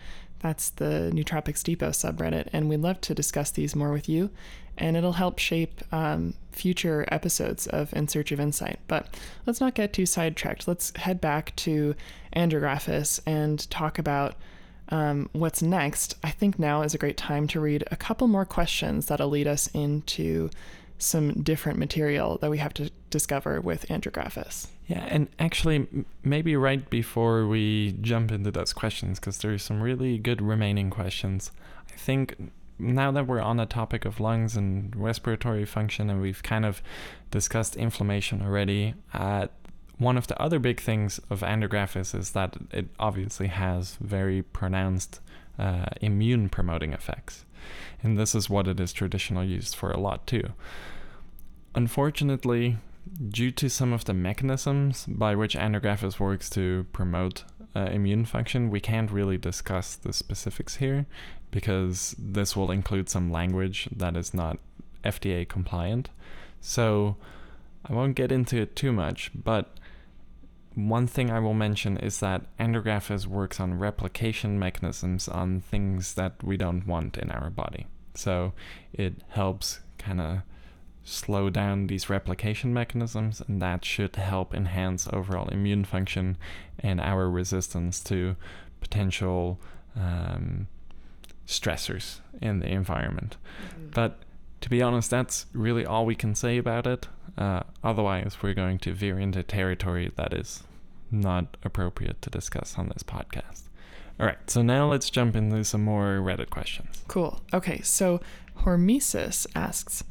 that's 0.43 0.71
the 0.71 1.11
nootropics 1.15 1.63
depot 1.63 1.91
subreddit 1.91 2.49
and 2.53 2.69
we'd 2.69 2.81
love 2.81 3.01
to 3.03 3.15
discuss 3.15 3.51
these 3.51 3.77
more 3.77 3.93
with 3.93 4.09
you 4.09 4.31
and 4.79 4.97
it'll 4.97 5.13
help 5.13 5.39
shape 5.39 5.81
um, 5.93 6.35
future 6.51 7.07
episodes 7.09 7.67
of 7.67 7.93
In 7.93 8.09
Search 8.09 8.33
of 8.33 8.41
Insight. 8.41 8.79
But 8.89 9.09
let's 9.47 9.61
not 9.61 9.75
get 9.75 9.93
too 9.93 10.07
sidetracked. 10.07 10.67
Let's 10.67 10.97
head 10.97 11.21
back 11.21 11.55
to 11.57 11.95
Andrographis 12.35 13.21
and 13.27 13.69
talk 13.71 13.99
about 13.99 14.35
um, 14.89 15.29
what's 15.33 15.63
next. 15.63 16.17
I 16.23 16.31
think 16.31 16.59
now 16.59 16.83
is 16.83 16.95
a 16.95 16.99
great 16.99 17.17
time 17.17 17.47
to 17.49 17.61
read 17.61 17.85
a 17.91 17.97
couple 17.97 18.29
more 18.29 18.45
questions 18.45 19.07
that'll 19.07 19.29
lead 19.29 19.47
us 19.47 19.69
into 19.69 20.51
some 20.99 21.43
different 21.43 21.79
material 21.79 22.39
that 22.39 22.51
we 22.51 22.59
have 22.59 22.75
to 22.75 22.91
discover 23.11 23.61
with 23.61 23.87
Andrographis. 23.89 24.69
Yeah, 24.93 25.07
and 25.09 25.29
actually, 25.39 25.89
maybe 26.23 26.55
right 26.55 26.91
before 26.91 27.47
we 27.47 27.97
jump 28.03 28.31
into 28.31 28.51
those 28.51 28.75
questions, 28.75 29.19
because 29.19 29.39
there 29.39 29.55
are 29.55 29.57
some 29.59 29.81
really 29.81 30.19
good 30.19 30.43
remaining 30.43 30.91
questions. 30.91 31.51
I 31.91 31.97
think 31.97 32.37
now 32.79 33.11
that 33.13 33.27
we're 33.27 33.41
on 33.41 33.57
the 33.57 33.65
topic 33.65 34.05
of 34.05 34.21
lungs 34.21 34.55
and 34.55 34.95
respiratory 34.95 35.65
function, 35.65 36.11
and 36.11 36.21
we've 36.21 36.43
kind 36.43 36.67
of 36.67 36.83
discussed 37.31 37.75
inflammation 37.75 38.43
already, 38.43 38.93
uh, 39.15 39.47
one 39.97 40.19
of 40.19 40.27
the 40.27 40.39
other 40.39 40.59
big 40.59 40.79
things 40.79 41.19
of 41.31 41.41
andrographis 41.41 42.15
is 42.15 42.33
that 42.33 42.59
it 42.71 42.89
obviously 43.01 43.47
has 43.47 43.97
very 43.99 44.43
pronounced 44.43 45.21
uh, 45.59 45.87
immune 46.03 46.51
promoting 46.51 46.93
effects. 46.93 47.47
And 48.03 48.19
this 48.19 48.35
is 48.35 48.51
what 48.51 48.69
it 48.69 48.79
is 48.79 48.93
traditionally 48.93 49.47
used 49.47 49.75
for 49.75 49.91
a 49.91 49.99
lot 49.99 50.27
too. 50.27 50.51
Unfortunately, 51.75 52.77
due 53.29 53.51
to 53.51 53.69
some 53.69 53.93
of 53.93 54.05
the 54.05 54.15
mechanisms 54.15 55.07
by 55.09 55.35
which 55.35 55.57
andrographis 55.57 56.21
works 56.21 56.49
to 56.51 56.87
promote 56.93 57.45
uh, 57.75 57.89
immune 57.93 58.25
function, 58.25 58.71
we 58.71 58.81
can't 58.81 59.11
really 59.11 59.39
discuss 59.39 59.97
the 59.97 60.13
specifics 60.13 60.77
here 60.77 61.07
because 61.51 62.15
this 62.19 62.57
will 62.57 62.71
include 62.71 63.09
some 63.09 63.31
language 63.31 63.89
that 63.95 64.17
is 64.17 64.33
not 64.33 64.59
FDA 65.05 65.49
compliant. 65.49 66.11
So 66.61 67.17
I 67.85 67.93
won't 67.93 68.15
get 68.15 68.31
into 68.31 68.57
it 68.59 68.77
too 68.77 68.93
much, 68.93 69.31
but 69.35 69.77
one 70.75 71.07
thing 71.07 71.31
I 71.31 71.39
will 71.41 71.55
mention 71.55 71.97
is 71.99 72.21
that 72.21 72.57
andrographis 72.59 73.27
works 73.27 73.61
on 73.61 73.79
replication 73.79 74.59
mechanisms 74.59 75.29
on 75.29 75.61
things 75.61 76.15
that 76.15 76.43
we 76.43 76.57
don't 76.57 76.87
want 76.87 77.19
in 77.19 77.31
our 77.31 77.51
body. 77.51 77.87
So 78.15 78.53
it 78.93 79.15
helps 79.29 79.81
kind 79.99 80.21
of 80.21 80.39
slow 81.05 81.51
down 81.51 81.87
these 81.87 82.09
replication 82.09 82.73
mechanisms, 82.73 83.43
and 83.47 83.61
that 83.61 83.85
should 83.85 84.17
help 84.17 84.55
enhance 84.55 85.09
overall 85.13 85.49
immune 85.49 85.85
function 85.85 86.37
and 86.79 87.01
our 87.01 87.29
resistance 87.29 88.03
to 88.05 88.37
potential 88.81 89.59
um, 89.97 90.69
stressors 91.47 92.21
in 92.41 92.61
the 92.61 92.69
environment. 92.69 93.37
Mm-hmm. 93.69 93.89
But 93.95 94.19
to 94.61 94.71
be 94.71 94.81
honest, 94.81 95.11
that's 95.11 95.47
really 95.53 95.85
all 95.85 96.07
we 96.07 96.15
can 96.15 96.35
say 96.35 96.57
about 96.57 96.87
it. 96.87 97.09
Uh, 97.37 97.63
otherwise, 97.83 98.37
we're 98.43 98.55
going 98.55 98.79
to 98.79 98.93
veer 98.93 99.19
into 99.19 99.43
territory 99.43 100.13
that 100.17 100.33
is 100.33 100.63
not 101.11 101.57
appropriate 101.65 102.23
to 102.23 102.31
discuss 102.31 102.79
on 102.79 102.89
this 102.89 103.03
podcast. 103.03 103.63
All 104.21 104.27
right, 104.27 104.51
so 104.51 104.63
now 104.63 104.89
let's 104.91 105.11
jump 105.11 105.35
into 105.35 105.65
some 105.65 105.83
more 105.83 106.19
Reddit 106.19 106.51
questions. 106.51 107.03
Cool. 107.09 107.41
Okay, 107.53 107.81
so 107.81 108.21
Hormesis 108.61 109.47
asks, 109.55 110.05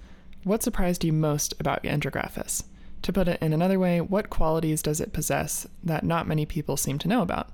what 0.43 0.63
surprised 0.63 1.03
you 1.03 1.13
most 1.13 1.53
about 1.59 1.83
Andrographis? 1.83 2.63
To 3.03 3.13
put 3.13 3.27
it 3.27 3.41
in 3.41 3.53
another 3.53 3.79
way, 3.79 3.99
what 3.99 4.29
qualities 4.29 4.81
does 4.81 5.01
it 5.01 5.13
possess 5.13 5.67
that 5.83 6.03
not 6.03 6.27
many 6.27 6.45
people 6.45 6.77
seem 6.77 6.99
to 6.99 7.07
know 7.07 7.21
about? 7.21 7.49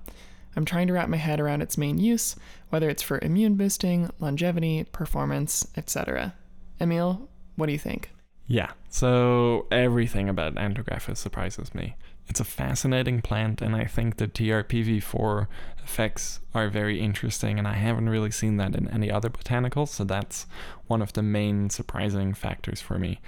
I'm 0.55 0.65
trying 0.65 0.87
to 0.87 0.93
wrap 0.93 1.07
my 1.07 1.17
head 1.17 1.39
around 1.39 1.61
its 1.61 1.77
main 1.77 1.99
use, 1.99 2.35
whether 2.69 2.89
it's 2.89 3.03
for 3.03 3.19
immune 3.21 3.55
boosting, 3.55 4.09
longevity, 4.19 4.85
performance, 4.91 5.67
etc. 5.77 6.33
Emiel, 6.81 7.27
what 7.55 7.67
do 7.67 7.71
you 7.71 7.79
think? 7.79 8.11
Yeah, 8.47 8.71
so 8.89 9.67
everything 9.71 10.29
about 10.29 10.55
Andrographis 10.55 11.17
surprises 11.17 11.75
me. 11.75 11.95
It's 12.27 12.39
a 12.39 12.45
fascinating 12.45 13.21
plant, 13.21 13.61
and 13.61 13.75
I 13.75 13.85
think 13.85 14.17
the 14.17 14.27
TRPV4 14.27 15.47
effects 15.83 16.41
are 16.53 16.67
very 16.67 16.99
interesting, 16.99 17.57
and 17.57 17.67
I 17.67 17.73
haven't 17.73 18.09
really 18.09 18.31
seen 18.31 18.57
that 18.57 18.75
in 18.75 18.89
any 18.89 19.09
other 19.09 19.29
botanicals, 19.29 19.89
so 19.89 20.03
that's 20.03 20.45
one 20.87 21.01
of 21.01 21.13
the 21.13 21.23
main 21.23 21.69
surprising 21.69 22.33
factors 22.33 22.81
for 22.81 22.99
me. 22.99 23.21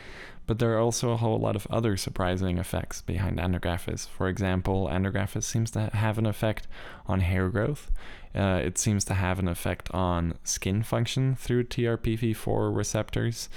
But 0.46 0.60
there 0.60 0.74
are 0.74 0.80
also 0.80 1.12
a 1.12 1.18
whole 1.18 1.40
lot 1.40 1.56
of 1.56 1.68
other 1.70 1.96
surprising 1.96 2.58
effects 2.58 3.02
behind 3.02 3.38
andrographis. 3.38 4.08
For 4.08 4.28
example, 4.28 4.90
andrographis 4.92 5.44
seems 5.44 5.72
to 5.72 5.92
have 5.94 6.18
an 6.18 6.26
effect 6.26 6.68
on 7.06 7.22
hair 7.22 7.50
growth. 7.50 7.92
Uh, 8.36 8.60
it 8.64 8.78
seems 8.78 9.06
to 9.06 9.14
have 9.14 9.40
an 9.40 9.48
effect 9.48 9.90
on 9.92 10.38
skin 10.44 10.84
function 10.84 11.36
through 11.36 11.66
TRPV4 11.66 12.76
receptors, 12.76 13.48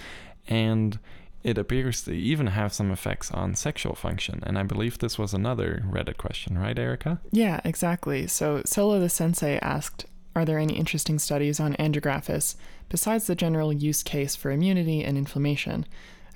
and 0.46 0.98
it 1.44 1.58
appears 1.58 2.02
to 2.02 2.12
even 2.12 2.48
have 2.48 2.72
some 2.72 2.90
effects 2.90 3.30
on 3.30 3.54
sexual 3.54 3.94
function. 3.94 4.42
And 4.46 4.58
I 4.58 4.62
believe 4.62 4.98
this 4.98 5.18
was 5.18 5.34
another 5.34 5.82
Reddit 5.88 6.16
question, 6.16 6.58
right, 6.58 6.78
Erika? 6.78 7.20
Yeah, 7.30 7.60
exactly. 7.64 8.26
So 8.26 8.62
Solo 8.64 9.00
the 9.00 9.08
Sensei 9.08 9.58
asked 9.60 10.06
Are 10.36 10.44
there 10.44 10.58
any 10.58 10.74
interesting 10.74 11.18
studies 11.18 11.58
on 11.58 11.74
andrographis 11.74 12.54
besides 12.88 13.26
the 13.26 13.34
general 13.34 13.72
use 13.72 14.02
case 14.02 14.36
for 14.36 14.50
immunity 14.50 15.02
and 15.02 15.18
inflammation? 15.18 15.86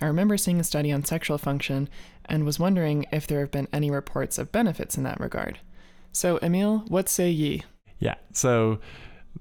I 0.00 0.07
remember 0.07 0.36
seeing 0.36 0.61
a 0.61 0.64
study 0.64 0.92
on 0.92 1.04
sexual 1.04 1.38
function 1.38 1.88
and 2.26 2.44
was 2.44 2.59
wondering 2.59 3.07
if 3.12 3.26
there 3.26 3.40
have 3.40 3.50
been 3.50 3.68
any 3.72 3.90
reports 3.90 4.38
of 4.38 4.52
benefits 4.52 4.98
in 4.98 5.04
that 5.04 5.20
regard. 5.20 5.59
So, 6.12 6.38
Emiel, 6.38 6.88
what 6.90 7.09
say 7.09 7.30
ye? 7.30 7.62
Yeah, 7.98 8.16
so 8.32 8.78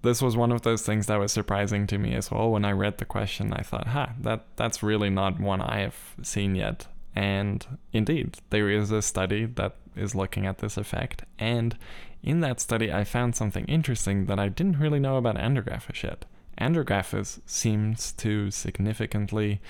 this 0.02 0.22
was 0.22 0.36
one 0.38 0.52
of 0.52 0.62
those 0.64 0.82
things 0.82 1.08
that 1.08 1.20
was 1.20 1.32
surprising 1.32 1.88
to 1.88 1.98
me 1.98 2.14
as 2.14 2.32
well. 2.32 2.52
When 2.52 2.66
I 2.66 2.72
read 2.72 2.98
the 2.98 3.06
question, 3.06 3.54
I 3.54 3.62
thought, 3.62 3.88
ha, 3.88 4.14
that, 4.22 4.46
that's 4.56 4.84
really 4.84 5.10
not 5.10 5.39
one 5.39 5.62
I 5.62 5.80
have 5.80 5.96
seen 6.22 6.56
yet. 6.56 6.88
And 7.16 7.66
indeed, 7.93 8.38
there 8.50 8.70
is 8.70 8.91
a 8.91 9.02
study 9.02 9.46
that 9.46 9.76
is 9.96 10.16
looking 10.16 10.46
at 10.46 10.58
this 10.58 10.78
effect. 10.78 11.24
And 11.39 11.78
in 12.22 12.41
that 12.41 12.60
study, 12.60 12.91
I 12.91 13.04
found 13.04 13.36
something 13.36 13.66
interesting 13.66 14.26
that 14.26 14.39
I 14.39 14.50
didn't 14.50 14.80
really 14.80 15.00
know 15.00 15.18
about 15.18 15.38
andrographis 15.38 16.04
yet. 16.04 16.26
Andrographis 16.60 17.39
seems 17.46 18.12
to 18.14 18.52
significantly 18.52 19.62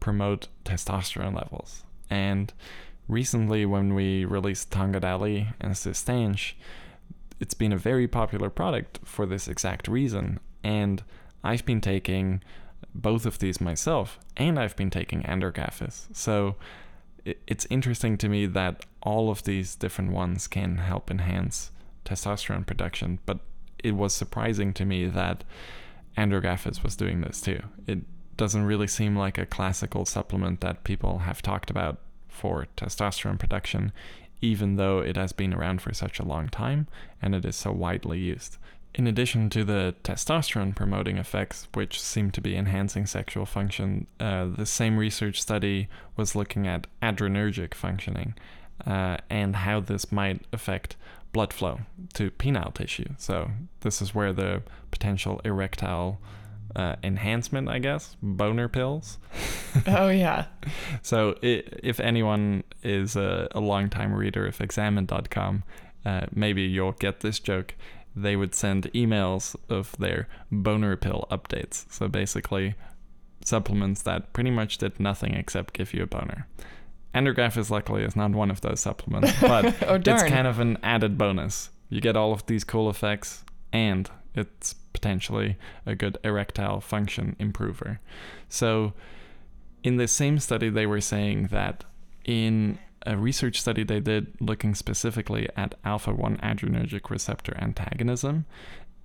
promote 0.00 0.48
testosterone 0.64 1.34
levels. 1.34 1.84
And 2.08 2.52
recently, 3.08 3.66
when 3.66 3.94
we 3.94 4.24
released 4.24 4.70
Tongkat 4.70 5.04
Ali 5.04 5.48
and 5.60 5.74
Cistanche, 5.74 6.54
it's 7.40 7.54
been 7.54 7.72
a 7.72 7.78
very 7.78 8.08
popular 8.08 8.50
product 8.50 9.00
for 9.04 9.26
this 9.26 9.48
exact 9.48 9.88
reason. 9.88 10.40
And 10.62 11.02
I've 11.42 11.64
been 11.64 11.80
taking 11.80 12.42
both 12.94 13.26
of 13.26 13.38
these 13.38 13.60
myself, 13.60 14.18
and 14.36 14.58
I've 14.58 14.76
been 14.76 14.90
taking 14.90 15.22
andrographis. 15.22 16.06
So 16.12 16.56
it's 17.24 17.66
interesting 17.70 18.16
to 18.18 18.28
me 18.28 18.46
that 18.46 18.84
all 19.02 19.30
of 19.30 19.42
these 19.44 19.74
different 19.74 20.12
ones 20.12 20.46
can 20.46 20.76
help 20.78 21.10
enhance 21.10 21.70
testosterone 22.04 22.66
production, 22.66 23.18
but 23.26 23.40
it 23.82 23.92
was 23.92 24.14
surprising 24.14 24.72
to 24.74 24.84
me 24.84 25.06
that 25.06 25.44
andrographis 26.16 26.82
was 26.82 26.96
doing 26.96 27.20
this 27.20 27.40
too. 27.40 27.60
It 27.86 28.00
doesn't 28.36 28.64
really 28.64 28.86
seem 28.86 29.16
like 29.16 29.38
a 29.38 29.46
classical 29.46 30.04
supplement 30.04 30.60
that 30.60 30.84
people 30.84 31.20
have 31.20 31.42
talked 31.42 31.70
about 31.70 31.98
for 32.28 32.66
testosterone 32.76 33.38
production, 33.38 33.92
even 34.40 34.76
though 34.76 34.98
it 34.98 35.16
has 35.16 35.32
been 35.32 35.54
around 35.54 35.80
for 35.82 35.92
such 35.94 36.18
a 36.18 36.24
long 36.24 36.48
time 36.48 36.86
and 37.20 37.34
it 37.34 37.44
is 37.44 37.56
so 37.56 37.72
widely 37.72 38.18
used. 38.18 38.58
In 38.94 39.08
addition 39.08 39.50
to 39.50 39.64
the 39.64 39.94
testosterone 40.04 40.74
promoting 40.74 41.18
effects, 41.18 41.66
which 41.74 42.00
seem 42.00 42.30
to 42.30 42.40
be 42.40 42.56
enhancing 42.56 43.06
sexual 43.06 43.44
function, 43.44 44.06
uh, 44.20 44.46
the 44.46 44.66
same 44.66 44.98
research 44.98 45.42
study 45.42 45.88
was 46.16 46.36
looking 46.36 46.68
at 46.68 46.86
adrenergic 47.02 47.74
functioning 47.74 48.34
uh, 48.86 49.16
and 49.28 49.56
how 49.56 49.80
this 49.80 50.12
might 50.12 50.42
affect 50.52 50.96
blood 51.32 51.52
flow 51.52 51.80
to 52.12 52.30
penile 52.30 52.72
tissue. 52.72 53.08
So, 53.18 53.50
this 53.80 54.00
is 54.00 54.14
where 54.14 54.32
the 54.32 54.62
potential 54.92 55.40
erectile 55.44 56.20
uh, 56.76 56.96
enhancement, 57.02 57.68
I 57.68 57.78
guess, 57.78 58.16
boner 58.22 58.68
pills. 58.68 59.18
oh 59.86 60.08
yeah. 60.08 60.46
so 61.02 61.36
it, 61.42 61.80
if 61.82 62.00
anyone 62.00 62.64
is 62.82 63.16
a, 63.16 63.48
a 63.52 63.60
long-time 63.60 64.12
reader 64.12 64.46
of 64.46 64.60
Examine.com, 64.60 65.64
uh, 66.04 66.26
maybe 66.32 66.62
you'll 66.62 66.92
get 66.92 67.20
this 67.20 67.38
joke. 67.38 67.74
They 68.16 68.36
would 68.36 68.54
send 68.54 68.92
emails 68.92 69.56
of 69.68 69.96
their 69.98 70.28
boner 70.50 70.96
pill 70.96 71.26
updates. 71.30 71.90
So 71.90 72.08
basically, 72.08 72.74
supplements 73.44 74.02
that 74.02 74.32
pretty 74.32 74.50
much 74.50 74.78
did 74.78 75.00
nothing 75.00 75.34
except 75.34 75.74
give 75.74 75.92
you 75.92 76.02
a 76.02 76.06
boner. 76.06 76.46
Andrographis 77.14 77.70
luckily 77.70 78.02
is 78.02 78.16
not 78.16 78.32
one 78.32 78.50
of 78.50 78.60
those 78.60 78.80
supplements, 78.80 79.32
but 79.40 79.66
oh, 79.86 79.94
it's 79.94 80.22
kind 80.24 80.46
of 80.46 80.58
an 80.58 80.78
added 80.82 81.16
bonus. 81.16 81.70
You 81.88 82.00
get 82.00 82.16
all 82.16 82.32
of 82.32 82.44
these 82.46 82.64
cool 82.64 82.90
effects, 82.90 83.44
and 83.72 84.10
it's 84.34 84.74
potentially 84.94 85.58
a 85.84 85.94
good 85.94 86.16
erectile 86.24 86.80
function 86.80 87.36
improver. 87.38 88.00
So, 88.48 88.94
in 89.82 89.98
the 89.98 90.08
same 90.08 90.38
study, 90.38 90.70
they 90.70 90.86
were 90.86 91.02
saying 91.02 91.48
that 91.48 91.84
in 92.24 92.78
a 93.06 93.18
research 93.18 93.60
study 93.60 93.84
they 93.84 94.00
did 94.00 94.28
looking 94.40 94.74
specifically 94.74 95.46
at 95.56 95.74
alpha 95.84 96.14
1 96.14 96.38
adrenergic 96.38 97.10
receptor 97.10 97.54
antagonism, 97.58 98.46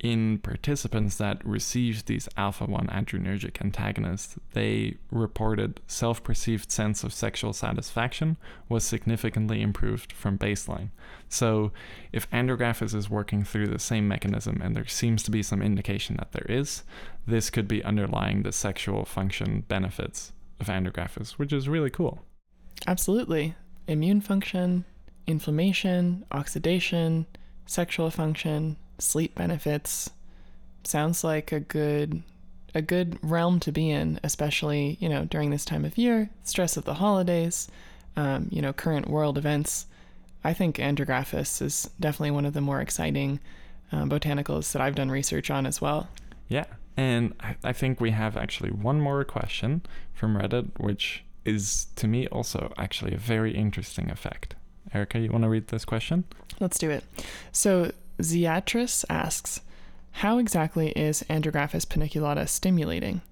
in 0.00 0.38
participants 0.38 1.16
that 1.16 1.44
received 1.44 2.06
these 2.06 2.28
alpha 2.36 2.64
1 2.64 2.86
adrenergic 2.86 3.60
antagonists, 3.60 4.36
they 4.54 4.96
reported 5.10 5.80
self 5.86 6.22
perceived 6.22 6.70
sense 6.72 7.04
of 7.04 7.12
sexual 7.12 7.52
satisfaction 7.52 8.38
was 8.68 8.82
significantly 8.82 9.60
improved 9.60 10.12
from 10.12 10.38
baseline. 10.38 10.88
So, 11.28 11.70
if 12.12 12.30
andrographis 12.30 12.94
is 12.94 13.10
working 13.10 13.44
through 13.44 13.68
the 13.68 13.78
same 13.78 14.08
mechanism, 14.08 14.60
and 14.62 14.74
there 14.74 14.86
seems 14.86 15.22
to 15.24 15.30
be 15.30 15.42
some 15.42 15.60
indication 15.60 16.16
that 16.16 16.32
there 16.32 16.46
is, 16.48 16.82
this 17.26 17.50
could 17.50 17.68
be 17.68 17.84
underlying 17.84 18.42
the 18.42 18.52
sexual 18.52 19.04
function 19.04 19.64
benefits 19.68 20.32
of 20.58 20.68
andrographis, 20.68 21.32
which 21.32 21.52
is 21.52 21.68
really 21.68 21.90
cool. 21.90 22.22
Absolutely. 22.86 23.54
Immune 23.86 24.22
function, 24.22 24.86
inflammation, 25.26 26.24
oxidation, 26.32 27.26
sexual 27.66 28.10
function, 28.10 28.76
sleep 29.00 29.34
benefits 29.34 30.10
sounds 30.84 31.24
like 31.24 31.52
a 31.52 31.60
good 31.60 32.22
a 32.74 32.80
good 32.80 33.18
realm 33.22 33.58
to 33.60 33.72
be 33.72 33.90
in, 33.90 34.20
especially 34.22 34.96
you 35.00 35.08
know 35.08 35.24
during 35.24 35.50
this 35.50 35.64
time 35.64 35.84
of 35.84 35.98
year, 35.98 36.30
stress 36.44 36.76
of 36.76 36.84
the 36.84 36.94
holidays, 36.94 37.68
um, 38.16 38.48
you 38.50 38.62
know 38.62 38.72
current 38.72 39.08
world 39.08 39.36
events. 39.38 39.86
I 40.42 40.54
think 40.54 40.76
Andrographis 40.76 41.60
is 41.60 41.90
definitely 41.98 42.30
one 42.30 42.46
of 42.46 42.54
the 42.54 42.62
more 42.62 42.80
exciting 42.80 43.40
um, 43.92 44.08
botanicals 44.08 44.72
that 44.72 44.80
I've 44.80 44.94
done 44.94 45.10
research 45.10 45.50
on 45.50 45.66
as 45.66 45.80
well. 45.80 46.08
Yeah, 46.48 46.64
and 46.96 47.34
I, 47.40 47.56
I 47.62 47.72
think 47.72 48.00
we 48.00 48.10
have 48.12 48.36
actually 48.36 48.70
one 48.70 49.00
more 49.00 49.24
question 49.24 49.82
from 50.14 50.36
Reddit, 50.36 50.78
which 50.78 51.24
is 51.44 51.86
to 51.96 52.06
me 52.06 52.26
also 52.28 52.72
actually 52.76 53.14
a 53.14 53.18
very 53.18 53.54
interesting 53.54 54.10
effect. 54.10 54.54
Erika, 54.92 55.18
you 55.18 55.30
want 55.30 55.44
to 55.44 55.48
read 55.48 55.68
this 55.68 55.84
question? 55.84 56.24
Let's 56.58 56.78
do 56.78 56.90
it. 56.90 57.04
So 57.52 57.92
Zeatris 58.20 59.04
asks, 59.08 59.60
how 60.12 60.38
exactly 60.38 60.90
is 60.90 61.24
Andrographis 61.30 61.86
paniculata 61.86 62.48
stimulating? 62.48 63.22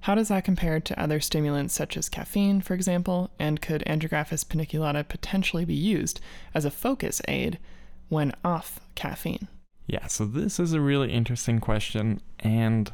How 0.00 0.14
does 0.14 0.28
that 0.28 0.44
compare 0.44 0.80
to 0.80 1.00
other 1.00 1.20
stimulants 1.20 1.74
such 1.74 1.96
as 1.96 2.08
caffeine, 2.08 2.60
for 2.60 2.74
example? 2.74 3.30
And 3.38 3.60
could 3.60 3.82
Andrographis 3.86 4.44
paniculata 4.44 5.08
potentially 5.08 5.64
be 5.64 5.74
used 5.74 6.20
as 6.54 6.64
a 6.64 6.70
focus 6.70 7.20
aid 7.26 7.58
when 8.08 8.32
off 8.44 8.78
caffeine? 8.94 9.48
Yeah, 9.86 10.06
so 10.06 10.24
this 10.24 10.60
is 10.60 10.72
a 10.72 10.80
really 10.80 11.12
interesting 11.12 11.60
question, 11.60 12.20
and 12.40 12.92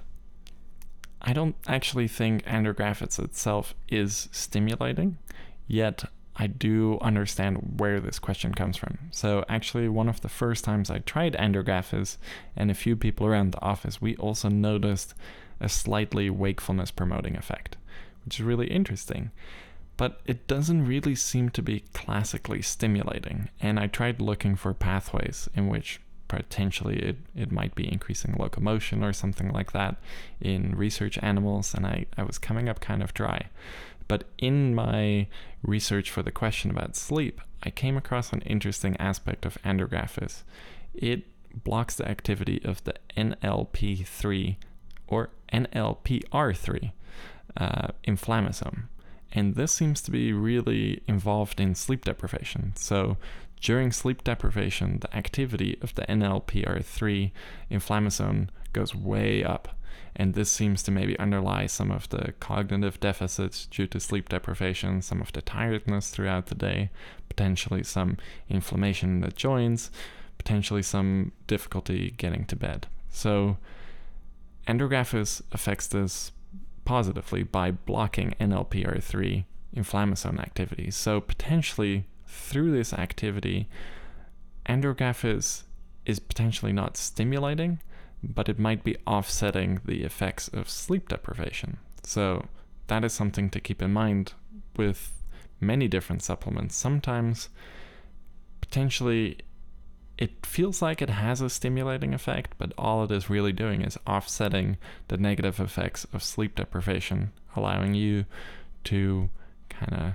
I 1.21 1.33
don't 1.33 1.57
actually 1.67 2.09
think 2.09 2.45
Andrographis 2.45 3.23
itself 3.23 3.75
is 3.89 4.29
stimulating, 4.31 5.19
yet 5.67 6.05
I 6.37 6.47
do 6.47 6.99
understand 7.03 7.75
where 7.79 8.01
this 8.01 8.19
question 8.19 8.55
comes 8.55 8.77
from. 8.77 8.99
So, 9.11 9.45
actually, 9.49 9.89
one 9.89 10.09
of 10.09 10.23
the 10.23 10.29
first 10.29 10.65
times 10.65 10.91
I 10.91 10.99
tried 10.99 11.35
Andrographis 11.35 12.17
and 12.57 12.71
a 12.71 12.75
few 12.75 12.97
people 12.97 13.27
around 13.27 13.53
the 13.53 13.63
office, 13.63 14.01
we 14.01 14.17
also 14.17 14.49
noticed 14.49 15.15
a 15.61 15.69
slightly 15.69 16.31
wakefulness 16.31 16.91
promoting 16.91 17.37
effect, 17.37 17.77
which 18.25 18.41
is 18.41 18.45
really 18.45 18.69
interesting. 18.69 19.31
But 19.97 20.21
it 20.25 20.47
doesn't 20.47 20.87
really 20.87 21.15
seem 21.15 21.51
to 21.51 21.63
be 21.63 21.85
classically 21.93 22.63
stimulating, 22.63 23.51
and 23.61 23.79
I 23.79 23.87
tried 23.87 24.21
looking 24.21 24.57
for 24.57 24.73
pathways 24.73 25.49
in 25.55 25.69
which 25.69 26.01
potentially 26.37 26.99
it, 26.99 27.17
it 27.35 27.53
might 27.53 27.75
be 27.75 27.91
increasing 27.91 28.35
locomotion 28.39 29.05
or 29.05 29.13
something 29.13 29.51
like 29.51 29.73
that 29.73 29.97
in 30.41 30.75
research 30.75 31.19
animals, 31.23 31.75
and 31.75 31.87
I, 31.87 32.07
I 32.17 32.23
was 32.23 32.39
coming 32.39 32.69
up 32.69 32.81
kind 32.81 33.03
of 33.03 33.15
dry. 33.15 33.49
But 34.09 34.25
in 34.39 34.75
my 34.75 35.29
research 35.63 36.11
for 36.11 36.23
the 36.23 36.33
question 36.33 36.71
about 36.71 36.97
sleep, 36.97 37.41
I 37.63 37.71
came 37.71 37.97
across 37.97 38.33
an 38.33 38.43
interesting 38.43 38.97
aspect 38.99 39.47
of 39.47 39.61
andrographis. 39.63 40.43
It 40.95 41.25
blocks 41.65 41.97
the 41.97 42.09
activity 42.09 42.61
of 42.65 42.83
the 42.85 42.95
NLP3 43.17 44.57
or 45.07 45.31
NLPR3 45.53 46.93
uh, 47.57 47.89
inflammasome. 48.07 48.85
And 49.33 49.55
this 49.55 49.73
seems 49.73 50.03
to 50.03 50.11
be 50.11 50.33
really 50.33 51.03
involved 51.07 51.61
in 51.61 51.75
sleep 51.75 52.05
deprivation. 52.05 52.73
So, 52.77 53.17
during 53.63 53.93
sleep 53.93 54.23
deprivation, 54.25 54.99
the 55.01 55.17
activity 55.17 55.79
of 55.81 55.95
the 55.95 56.03
NLPR3 56.03 57.31
inflammasome 57.71 58.49
goes 58.73 58.95
way 58.95 59.43
up 59.43 59.77
and 60.15 60.35
this 60.35 60.51
seems 60.51 60.83
to 60.83 60.91
maybe 60.91 61.19
underlie 61.19 61.67
some 61.67 61.91
of 61.91 62.09
the 62.11 62.33
cognitive 62.39 63.01
deficits 63.01 63.67
due 63.67 63.87
to 63.87 63.99
sleep 63.99 64.29
deprivation, 64.29 65.01
some 65.01 65.23
of 65.23 65.33
the 65.33 65.41
tiredness 65.41 66.11
throughout 66.11 66.47
the 66.47 66.55
day, 66.55 66.91
potentially 67.29 67.83
some 67.83 68.19
inflammation 68.51 69.17
in 69.17 69.21
the 69.21 69.31
joints, 69.31 69.91
potentially 70.37 70.83
some 70.83 71.33
difficulty 71.47 72.13
getting 72.17 72.45
to 72.47 72.57
bed. 72.57 72.87
So, 73.09 73.57
Andrographis 74.69 75.43
affects 75.51 75.87
this 75.87 76.33
positively 76.85 77.43
by 77.43 77.71
blocking 77.71 78.35
NLPR3 78.39 79.45
inflammasome 79.75 80.39
activity. 80.39 80.91
So, 80.91 81.21
potentially 81.21 82.05
through 82.33 82.73
this 82.73 82.93
activity, 82.93 83.69
Andrographis 84.67 85.65
is 86.07 86.19
potentially 86.19 86.73
not 86.73 86.97
stimulating, 86.97 87.81
but 88.23 88.49
it 88.49 88.59
might 88.59 88.83
be 88.83 88.97
offsetting 89.07 89.81
the 89.85 90.03
effects 90.03 90.49
of 90.49 90.69
sleep 90.69 91.09
deprivation. 91.09 91.77
So 92.03 92.47
that 92.87 93.05
is 93.05 93.13
something 93.13 93.51
to 93.51 93.61
keep 93.61 93.83
in 93.83 93.93
mind 93.93 94.33
with 94.77 95.13
many 95.61 95.89
different 95.89 96.23
supplements. 96.23 96.75
Sometimes, 96.75 97.49
potentially, 98.61 99.39
it 100.19 100.47
feels 100.47 100.81
like 100.81 101.03
it 101.03 101.11
has 101.11 101.41
a 101.41 101.51
stimulating 101.51 102.15
effect, 102.15 102.55
but 102.59 102.73
all 102.79 103.05
it 103.05 103.11
is 103.11 103.31
really 103.31 103.53
doing 103.53 103.83
is 103.83 103.99
offsetting 104.07 104.79
the 105.09 105.17
negative 105.17 105.61
effects 105.61 106.07
of 106.13 106.23
sleep 106.23 106.57
deprivation, 106.57 107.33
allowing 107.57 107.95
you 107.95 108.25
to 108.85 109.29
kind 109.69 109.95
of 109.95 110.13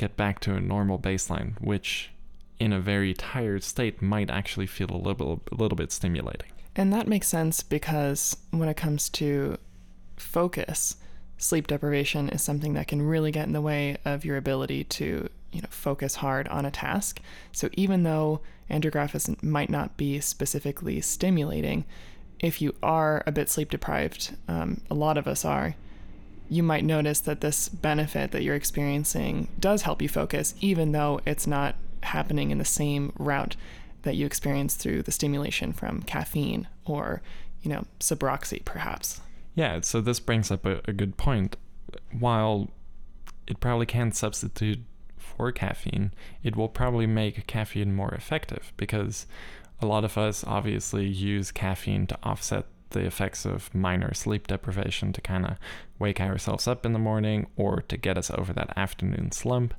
get 0.00 0.16
back 0.16 0.40
to 0.40 0.54
a 0.54 0.60
normal 0.60 0.98
baseline, 0.98 1.60
which 1.60 2.10
in 2.58 2.72
a 2.72 2.80
very 2.80 3.12
tired 3.12 3.62
state 3.62 4.00
might 4.00 4.30
actually 4.30 4.66
feel 4.66 4.90
a 4.90 4.96
little, 4.96 5.42
a 5.52 5.54
little 5.54 5.76
bit 5.76 5.92
stimulating. 5.92 6.48
And 6.74 6.90
that 6.92 7.06
makes 7.06 7.28
sense 7.28 7.62
because 7.62 8.36
when 8.50 8.68
it 8.68 8.78
comes 8.78 9.10
to 9.10 9.58
focus, 10.16 10.96
sleep 11.36 11.66
deprivation 11.66 12.30
is 12.30 12.40
something 12.40 12.72
that 12.74 12.88
can 12.88 13.02
really 13.02 13.30
get 13.30 13.46
in 13.46 13.52
the 13.52 13.60
way 13.60 13.98
of 14.06 14.24
your 14.24 14.38
ability 14.38 14.84
to, 14.84 15.28
you 15.52 15.60
know, 15.60 15.68
focus 15.70 16.16
hard 16.16 16.48
on 16.48 16.64
a 16.64 16.70
task. 16.70 17.20
So 17.52 17.68
even 17.74 18.02
though 18.02 18.40
andrographis 18.70 19.42
might 19.42 19.68
not 19.68 19.98
be 19.98 20.20
specifically 20.20 21.02
stimulating, 21.02 21.84
if 22.38 22.62
you 22.62 22.74
are 22.82 23.22
a 23.26 23.32
bit 23.32 23.50
sleep 23.50 23.70
deprived, 23.70 24.34
um, 24.48 24.80
a 24.90 24.94
lot 24.94 25.18
of 25.18 25.26
us 25.26 25.44
are, 25.44 25.74
you 26.50 26.64
might 26.64 26.84
notice 26.84 27.20
that 27.20 27.40
this 27.40 27.68
benefit 27.68 28.32
that 28.32 28.42
you're 28.42 28.56
experiencing 28.56 29.48
does 29.60 29.82
help 29.82 30.02
you 30.02 30.08
focus, 30.08 30.54
even 30.60 30.90
though 30.90 31.20
it's 31.24 31.46
not 31.46 31.76
happening 32.02 32.50
in 32.50 32.58
the 32.58 32.64
same 32.64 33.12
route 33.18 33.54
that 34.02 34.16
you 34.16 34.26
experience 34.26 34.74
through 34.74 35.02
the 35.02 35.12
stimulation 35.12 35.72
from 35.72 36.02
caffeine 36.02 36.66
or, 36.84 37.22
you 37.62 37.70
know, 37.70 37.84
Subroxy, 38.00 38.64
perhaps. 38.64 39.20
Yeah, 39.54 39.80
so 39.82 40.00
this 40.00 40.18
brings 40.18 40.50
up 40.50 40.66
a, 40.66 40.80
a 40.86 40.92
good 40.92 41.16
point. 41.16 41.56
While 42.18 42.68
it 43.46 43.60
probably 43.60 43.86
can't 43.86 44.14
substitute 44.14 44.80
for 45.18 45.52
caffeine, 45.52 46.12
it 46.42 46.56
will 46.56 46.68
probably 46.68 47.06
make 47.06 47.46
caffeine 47.46 47.94
more 47.94 48.12
effective 48.12 48.72
because 48.76 49.26
a 49.80 49.86
lot 49.86 50.04
of 50.04 50.18
us 50.18 50.42
obviously 50.44 51.06
use 51.06 51.52
caffeine 51.52 52.08
to 52.08 52.18
offset 52.24 52.66
the 52.90 53.06
effects 53.06 53.44
of 53.44 53.74
minor 53.74 54.12
sleep 54.14 54.46
deprivation 54.46 55.12
to 55.12 55.20
kind 55.20 55.46
of 55.46 55.56
wake 55.98 56.20
ourselves 56.20 56.66
up 56.68 56.84
in 56.84 56.92
the 56.92 56.98
morning 56.98 57.46
or 57.56 57.82
to 57.82 57.96
get 57.96 58.18
us 58.18 58.30
over 58.30 58.52
that 58.52 58.76
afternoon 58.76 59.32
slump. 59.32 59.74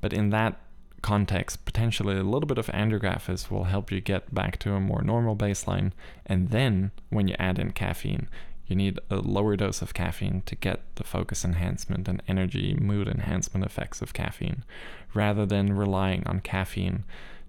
But 0.00 0.12
in 0.12 0.30
that 0.30 0.60
context, 1.02 1.64
potentially 1.64 2.16
a 2.16 2.22
little 2.22 2.46
bit 2.46 2.58
of 2.58 2.66
andrographis 2.68 3.50
will 3.50 3.64
help 3.64 3.92
you 3.92 4.00
get 4.00 4.34
back 4.34 4.58
to 4.58 4.74
a 4.74 4.80
more 4.80 5.02
normal 5.02 5.36
baseline. 5.36 5.92
And 6.24 6.50
then 6.50 6.90
when 7.10 7.28
you 7.28 7.36
add 7.38 7.58
in 7.58 7.72
caffeine, 7.72 8.28
you 8.66 8.74
need 8.74 8.98
a 9.10 9.16
lower 9.16 9.56
dose 9.56 9.80
of 9.80 9.94
caffeine 9.94 10.42
to 10.46 10.56
get 10.56 10.82
the 10.96 11.04
focus 11.04 11.44
enhancement 11.44 12.08
and 12.08 12.22
energy 12.26 12.76
mood 12.80 13.06
enhancement 13.06 13.64
effects 13.64 14.02
of 14.02 14.12
caffeine, 14.12 14.64
rather 15.14 15.46
than 15.46 15.76
relying 15.76 16.26
on 16.26 16.40
caffeine 16.40 17.04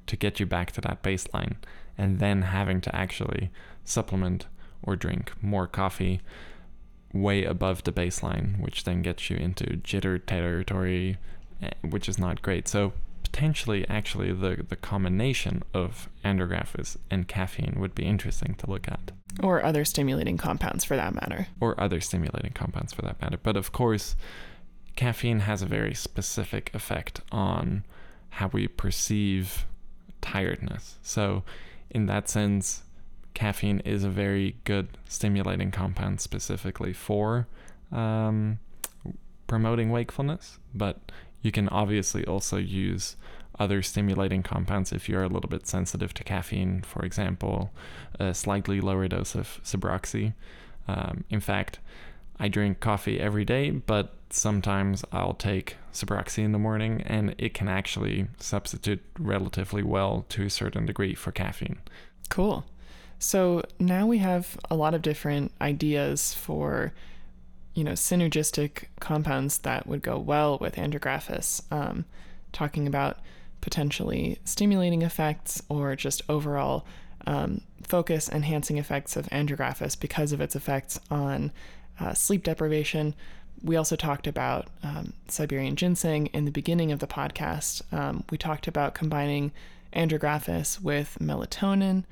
to 0.05 0.15
get 0.15 0.39
you 0.39 0.45
back 0.45 0.71
to 0.71 0.81
that 0.81 1.01
baseline 1.01 1.55
and 1.97 2.19
then 2.19 2.43
having 2.43 2.79
to 2.81 2.95
actually 2.95 3.49
supplement 3.83 4.45
or 4.83 4.95
drink 4.95 5.31
more 5.41 5.67
coffee 5.67 6.21
way 7.13 7.43
above 7.43 7.83
the 7.83 7.91
baseline, 7.91 8.59
which 8.59 8.83
then 8.83 9.01
gets 9.01 9.29
you 9.29 9.37
into 9.37 9.65
jitter 9.65 10.23
territory, 10.25 11.17
eh, 11.61 11.71
which 11.81 12.07
is 12.09 12.17
not 12.17 12.41
great. 12.41 12.67
So 12.67 12.93
potentially, 13.23 13.87
actually, 13.89 14.31
the 14.31 14.65
the 14.67 14.75
combination 14.75 15.63
of 15.73 16.09
andrographis 16.23 16.97
and 17.09 17.27
caffeine 17.27 17.75
would 17.77 17.95
be 17.95 18.05
interesting 18.05 18.55
to 18.55 18.69
look 18.69 18.87
at, 18.87 19.11
or 19.41 19.63
other 19.63 19.85
stimulating 19.85 20.37
compounds 20.37 20.83
for 20.83 20.95
that 20.95 21.13
matter, 21.13 21.47
or 21.59 21.79
other 21.79 22.01
stimulating 22.01 22.51
compounds 22.53 22.93
for 22.93 23.01
that 23.03 23.21
matter. 23.21 23.37
But 23.41 23.57
of 23.57 23.71
course, 23.71 24.15
caffeine 24.95 25.41
has 25.41 25.61
a 25.61 25.65
very 25.65 25.93
specific 25.93 26.71
effect 26.73 27.21
on 27.31 27.83
how 28.31 28.47
we 28.47 28.67
perceive 28.67 29.65
tiredness. 30.21 30.97
So, 31.01 31.43
in 31.89 32.05
that 32.07 32.29
sense, 32.29 32.83
caffeine 33.37 33.79
is 33.81 34.03
a 34.03 34.09
very 34.09 34.55
good 34.63 34.87
stimulating 35.07 35.69
compound 35.69 36.19
specifically 36.19 36.91
for 36.91 37.45
um, 37.91 38.57
promoting 39.45 39.91
wakefulness, 39.91 40.57
but 40.73 41.11
you 41.43 41.51
can 41.51 41.69
obviously 41.69 42.25
also 42.25 42.57
use 42.57 43.15
other 43.59 43.83
stimulating 43.83 44.41
compounds 44.41 44.91
if 44.91 45.07
you're 45.07 45.21
a 45.21 45.27
little 45.27 45.51
bit 45.51 45.67
sensitive 45.67 46.15
to 46.15 46.23
caffeine, 46.23 46.81
for 46.81 47.05
example, 47.05 47.69
a 48.19 48.33
slightly 48.33 48.81
lower 48.81 49.07
dose 49.07 49.35
of 49.35 49.61
Subroxy. 49.63 50.33
Um, 50.87 51.23
in 51.29 51.39
fact, 51.39 51.77
I 52.39 52.47
drink 52.47 52.79
coffee 52.79 53.19
every 53.19 53.45
day, 53.45 53.69
but 53.69 54.15
sometimes 54.31 55.05
I'll 55.11 55.35
take 55.35 55.77
Subroxy 55.93 56.43
in 56.43 56.53
the 56.53 56.59
morning, 56.59 57.03
and 57.05 57.35
it 57.37 57.53
can 57.53 57.67
actually 57.67 58.29
substitute 58.39 59.03
relatively 59.19 59.83
well 59.83 60.25
to 60.29 60.45
a 60.45 60.49
certain 60.49 60.87
degree 60.87 61.13
for 61.13 61.31
caffeine. 61.31 61.77
Cool. 62.29 62.65
So 63.19 63.63
now 63.79 64.05
we 64.05 64.19
have 64.19 64.57
a 64.69 64.75
lot 64.75 64.93
of 64.93 65.01
different 65.01 65.51
ideas 65.59 66.33
for, 66.33 66.93
you 67.73 67.83
know, 67.83 67.93
synergistic 67.93 68.85
compounds 68.99 69.59
that 69.59 69.87
would 69.87 70.01
go 70.01 70.17
well 70.17 70.57
with 70.59 70.75
andrographis. 70.75 71.61
Um, 71.71 72.05
talking 72.53 72.87
about 72.87 73.19
potentially 73.61 74.39
stimulating 74.45 75.01
effects 75.01 75.61
or 75.69 75.95
just 75.95 76.21
overall 76.29 76.85
um, 77.25 77.61
focus 77.83 78.29
enhancing 78.29 78.77
effects 78.77 79.15
of 79.15 79.27
andrographis 79.27 79.99
because 79.99 80.31
of 80.31 80.41
its 80.41 80.55
effects 80.55 80.99
on 81.11 81.51
uh, 81.99 82.13
sleep 82.13 82.43
deprivation. 82.43 83.13
We 83.63 83.75
also 83.75 83.95
talked 83.95 84.27
about 84.27 84.67
um, 84.83 85.13
Siberian 85.27 85.75
ginseng 85.75 86.27
in 86.27 86.45
the 86.45 86.51
beginning 86.51 86.91
of 86.91 86.99
the 86.99 87.07
podcast. 87.07 87.81
Um, 87.91 88.23
we 88.29 88.37
talked 88.37 88.67
about 88.67 88.93
combining 88.93 89.51
andrographis 89.93 90.81
with 90.81 91.17
melatonin 91.19 92.03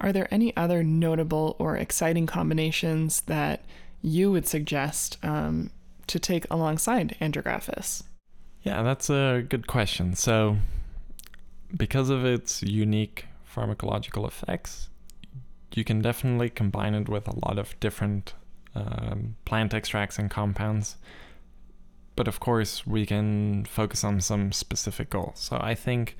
are 0.00 0.12
there 0.12 0.32
any 0.32 0.56
other 0.56 0.82
notable 0.82 1.56
or 1.58 1.76
exciting 1.76 2.26
combinations 2.26 3.22
that 3.22 3.64
you 4.02 4.30
would 4.30 4.46
suggest 4.46 5.18
um, 5.22 5.70
to 6.06 6.18
take 6.18 6.46
alongside 6.50 7.16
andrographis? 7.20 8.04
Yeah, 8.62 8.82
that's 8.82 9.10
a 9.10 9.44
good 9.48 9.66
question. 9.66 10.14
So, 10.14 10.58
because 11.76 12.10
of 12.10 12.24
its 12.24 12.62
unique 12.62 13.26
pharmacological 13.52 14.26
effects, 14.26 14.88
you 15.74 15.84
can 15.84 16.00
definitely 16.00 16.50
combine 16.50 16.94
it 16.94 17.08
with 17.08 17.28
a 17.28 17.46
lot 17.46 17.58
of 17.58 17.78
different 17.80 18.34
um, 18.74 19.36
plant 19.44 19.74
extracts 19.74 20.18
and 20.18 20.30
compounds. 20.30 20.96
But 22.16 22.28
of 22.28 22.40
course, 22.40 22.86
we 22.86 23.06
can 23.06 23.64
focus 23.64 24.02
on 24.02 24.20
some 24.20 24.52
specific 24.52 25.10
goals. 25.10 25.38
So, 25.38 25.58
I 25.60 25.74
think, 25.74 26.16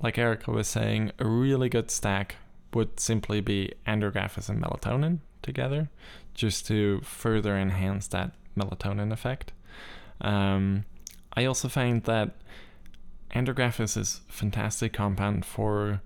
like 0.00 0.18
Erika 0.18 0.50
was 0.50 0.68
saying, 0.68 1.12
a 1.18 1.26
really 1.26 1.68
good 1.68 1.90
stack 1.90 2.36
would 2.74 3.00
simply 3.00 3.40
be 3.40 3.72
andrographis 3.86 4.48
and 4.48 4.62
melatonin 4.62 5.18
together, 5.42 5.88
just 6.34 6.66
to 6.66 7.00
further 7.00 7.56
enhance 7.56 8.06
that 8.08 8.32
melatonin 8.58 9.12
effect. 9.12 9.52
Um, 10.20 10.84
I 11.34 11.44
also 11.44 11.68
find 11.68 12.02
that 12.04 12.34
andrographis 13.34 13.96
is 13.96 14.20
a 14.28 14.32
fantastic 14.32 14.92
compound 14.92 15.44
for 15.44 16.00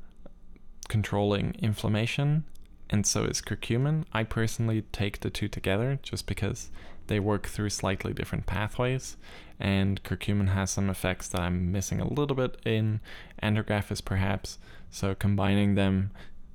controlling 0.88 1.54
inflammation, 1.60 2.44
and 2.88 3.06
so 3.06 3.24
is 3.24 3.40
curcumin. 3.40 4.04
I 4.12 4.24
personally 4.24 4.82
take 4.92 5.20
the 5.20 5.30
two 5.30 5.48
together 5.48 5.98
just 6.02 6.26
because 6.26 6.70
they 7.06 7.20
work 7.20 7.46
through 7.46 7.70
slightly 7.70 8.12
different 8.12 8.46
pathways, 8.46 9.16
and 9.58 10.02
curcumin 10.02 10.48
has 10.48 10.70
some 10.70 10.90
effects 10.90 11.28
that 11.28 11.40
I'm 11.40 11.70
missing 11.70 12.00
a 12.00 12.08
little 12.08 12.36
bit 12.36 12.56
in 12.64 13.00
andrographis, 13.42 14.04
perhaps. 14.04 14.58
So 14.90 15.14
combining 15.14 15.76
them 15.76 16.10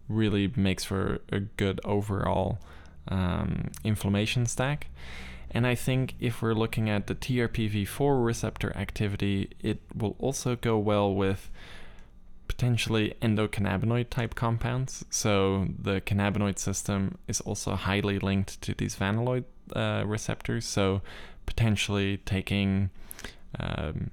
really 0.08 0.52
makes 0.56 0.84
for 0.84 1.20
a 1.32 1.40
good 1.40 1.82
overall 1.84 2.60
um, 3.08 3.72
inflammation 3.84 4.46
stack. 4.46 4.88
And 5.52 5.66
I 5.66 5.76
think 5.76 6.16
if 6.20 6.42
we're 6.42 6.54
looking 6.54 6.90
at 6.90 7.08
the 7.08 7.16
TRPV4 7.16 8.26
receptor 8.26 8.76
activity, 8.76 9.52
it 9.62 9.80
will 9.96 10.16
also 10.20 10.56
go 10.56 10.78
well 10.78 11.14
with 11.14 11.50
potentially 12.48 13.16
endocannabinoid 13.22 14.10
type 14.10 14.36
compounds. 14.36 15.06
So 15.10 15.68
the 15.80 16.02
cannabinoid 16.02 16.60
system 16.60 17.18
is 17.28 17.42
also 17.42 17.76
highly 17.76 18.20
linked 18.20 18.62
to 18.62 18.74
these 18.74 18.96
vanilloid 18.96 19.46
uh, 19.74 20.04
receptors. 20.06 20.66
So 20.66 21.02
potentially 21.46 22.18
taking 22.18 22.90
um, 23.60 24.12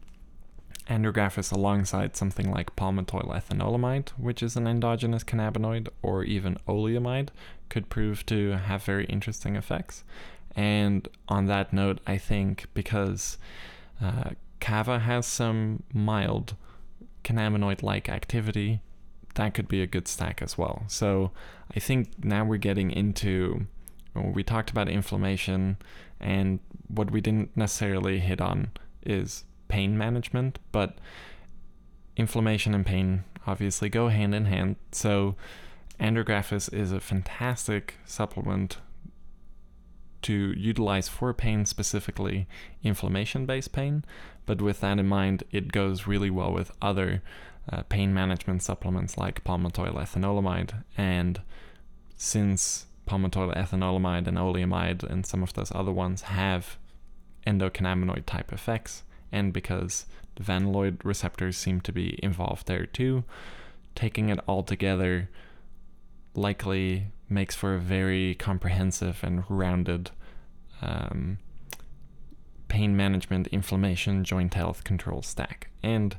andrographis 0.89 1.53
alongside 1.53 2.17
something 2.17 2.51
like 2.51 2.77
palmitoyl 2.77 3.29
ethanolamide, 3.29 4.11
which 4.11 4.43
is 4.43 4.57
an 4.57 4.67
endogenous 4.67 5.25
cannabinoid, 5.25 5.89
or 6.03 6.25
even 6.25 6.59
oleamide, 6.69 7.29
could 7.69 7.89
prove 7.89 8.27
to 8.27 8.53
have 8.53 8.83
very 8.85 9.05
interesting 9.07 9.57
effects. 9.57 10.05
And 10.55 11.09
on 11.29 11.47
that 11.47 11.73
note, 11.73 12.01
I 12.07 12.19
think 12.19 12.67
because 12.75 13.39
uh, 14.03 14.31
kava 14.61 14.99
has 14.99 15.27
some 15.27 15.83
mild 15.93 16.55
cannabinoid 17.25 17.83
like 17.83 18.09
activity, 18.09 18.81
that 19.35 19.55
could 19.55 19.69
be 19.69 19.83
a 19.83 19.87
good 19.87 20.07
stack 20.09 20.43
as 20.43 20.59
well. 20.59 20.85
So 20.89 21.31
I 21.75 21.81
think 21.81 22.23
now 22.23 22.45
we're 22.45 22.59
getting 22.59 22.91
into, 22.91 23.67
well, 24.15 24.31
we 24.31 24.43
talked 24.43 24.71
about 24.71 24.89
inflammation, 24.89 25.79
and 26.21 26.61
what 26.89 27.11
we 27.11 27.21
didn't 27.21 27.57
necessarily 27.57 28.19
hit 28.19 28.41
on 28.41 28.73
is 29.07 29.45
pain 29.73 29.97
management, 29.97 30.59
but 30.71 30.99
inflammation 32.15 32.75
and 32.75 32.85
pain 32.85 33.25
obviously 33.47 33.89
go 33.89 34.09
hand 34.09 34.35
in 34.35 34.45
hand. 34.45 34.77
So, 34.93 35.35
andrographis 35.99 36.71
is 36.75 36.93
a 36.93 37.01
fantastic 37.01 37.95
supplement 38.05 38.77
to 40.21 40.53
utilize 40.59 41.09
for 41.09 41.33
pain, 41.33 41.65
specifically 41.65 42.47
inflammation 42.85 43.47
based 43.47 43.73
pain. 43.73 44.05
But 44.45 44.61
with 44.61 44.81
that 44.81 44.99
in 44.99 45.09
mind, 45.09 45.45
it 45.51 45.73
goes 45.73 46.07
really 46.07 46.31
well 46.31 46.53
with 46.53 46.71
other 46.83 47.23
uh, 47.73 47.83
pain 47.89 48.13
management 48.13 48.63
supplements 48.63 49.17
like 49.17 49.43
palmitoyl 49.43 49.95
ethanolamide. 49.95 50.85
And 50.99 51.41
since 52.15 52.85
palmitoyl 53.09 53.57
ethanolamide 53.57 54.27
and 54.29 54.37
oleamide 54.37 55.03
and 55.03 55.25
some 55.25 55.43
of 55.43 55.55
those 55.55 55.73
other 55.75 55.93
ones 55.93 56.23
have 56.23 56.77
endocannabinoid 57.47 58.27
type 58.27 58.53
effects, 58.53 59.03
and 59.33 59.53
because 59.53 60.07
the 60.37 60.45
vanilloid 60.45 61.01
receptors 61.05 61.57
seem 61.57 61.81
to 61.81 61.93
be 61.93 62.19
involved 62.23 62.67
there 62.67 62.87
too, 62.87 63.25
taking 63.95 64.29
it 64.29 64.39
all 64.47 64.63
together 64.63 65.29
likely 66.35 67.09
makes 67.29 67.55
for 67.55 67.75
a 67.75 67.79
very 67.79 68.35
comprehensive 68.35 69.21
and 69.23 69.45
rounded 69.49 70.11
um, 70.81 71.39
pain 72.69 72.97
management, 72.97 73.47
inflammation, 73.49 74.25
joint 74.25 74.55
health 74.55 74.85
control 74.85 75.23
stack. 75.23 75.71
And 75.83 76.17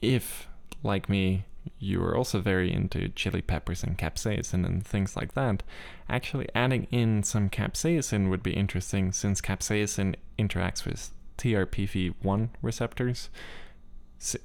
if, 0.00 0.48
like 0.82 1.08
me, 1.08 1.44
you 1.78 2.02
are 2.02 2.16
also 2.16 2.40
very 2.40 2.72
into 2.72 3.08
chili 3.10 3.42
peppers 3.42 3.82
and 3.82 3.98
capsaicin 3.98 4.64
and 4.64 4.84
things 4.84 5.16
like 5.16 5.34
that, 5.34 5.62
actually 6.08 6.48
adding 6.54 6.86
in 6.90 7.22
some 7.22 7.50
capsaicin 7.50 8.30
would 8.30 8.42
be 8.42 8.52
interesting 8.52 9.12
since 9.12 9.40
capsaicin 9.40 10.14
interacts 10.38 10.86
with 10.86 11.10
TRPV1 11.38 12.50
receptors 12.60 13.30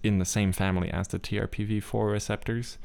in 0.03 0.19
the 0.19 0.25
same 0.25 0.51
family 0.51 0.89
as 0.91 1.07
the 1.07 1.19
TRPV4 1.19 2.11
receptors. 2.11 2.77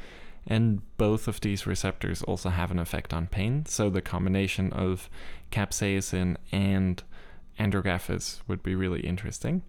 And 0.47 0.81
both 0.97 1.29
of 1.29 1.41
these 1.43 1.67
receptors 1.67 2.23
also 2.23 2.49
have 2.49 2.71
an 2.71 2.79
effect 2.79 3.13
on 3.13 3.27
pain. 3.27 3.67
So 3.67 3.91
the 3.91 4.01
combination 4.01 4.73
of 4.73 5.11
capsaicin 5.53 6.37
and 6.51 7.03
andrographis 7.59 8.41
would 8.49 8.63
be 8.63 8.75
really 8.75 9.01
interesting. 9.01 9.63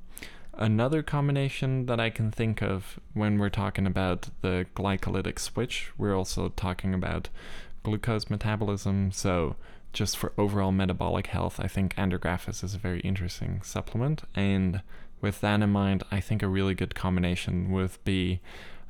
Another 0.53 1.03
combination 1.03 1.85
that 1.85 1.99
I 1.99 2.09
can 2.09 2.31
think 2.31 2.61
of 2.61 2.99
when 3.13 3.37
we're 3.39 3.49
talking 3.49 3.85
about 3.85 4.29
the 4.41 4.65
glycolytic 4.75 5.39
switch, 5.39 5.91
we're 5.97 6.15
also 6.15 6.49
talking 6.49 6.93
about 6.93 7.29
glucose 7.83 8.29
metabolism. 8.29 9.11
So, 9.11 9.55
just 9.93 10.17
for 10.17 10.33
overall 10.37 10.71
metabolic 10.71 11.27
health, 11.27 11.59
I 11.59 11.67
think 11.67 11.95
andrographis 11.95 12.63
is 12.63 12.75
a 12.75 12.77
very 12.77 12.99
interesting 13.01 13.61
supplement. 13.63 14.23
And 14.35 14.81
with 15.21 15.41
that 15.41 15.61
in 15.61 15.69
mind, 15.69 16.03
I 16.11 16.19
think 16.19 16.43
a 16.43 16.47
really 16.47 16.75
good 16.75 16.95
combination 16.95 17.71
would 17.71 17.91
be 18.03 18.39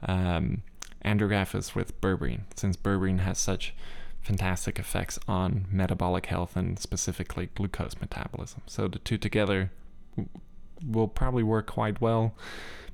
um, 0.04 0.64
andrographis 1.04 1.76
with 1.76 2.00
berberine, 2.02 2.41
since 2.56 2.76
berberine 2.76 3.22
has 3.22 3.39
such 3.39 3.74
fantastic 4.22 4.78
effects 4.78 5.18
on 5.28 5.66
metabolic 5.72 6.28
health 6.28 6.56
and 6.56 6.78
specifically 6.78 7.50
glucose 7.56 7.95
metabolism. 8.00 8.62
So 8.66 8.88
the 8.88 9.00
two 9.00 9.18
together 9.18 9.72
will 10.86 11.08
probably 11.08 11.43
work 11.43 11.68
quite 11.68 12.02
well 12.02 12.36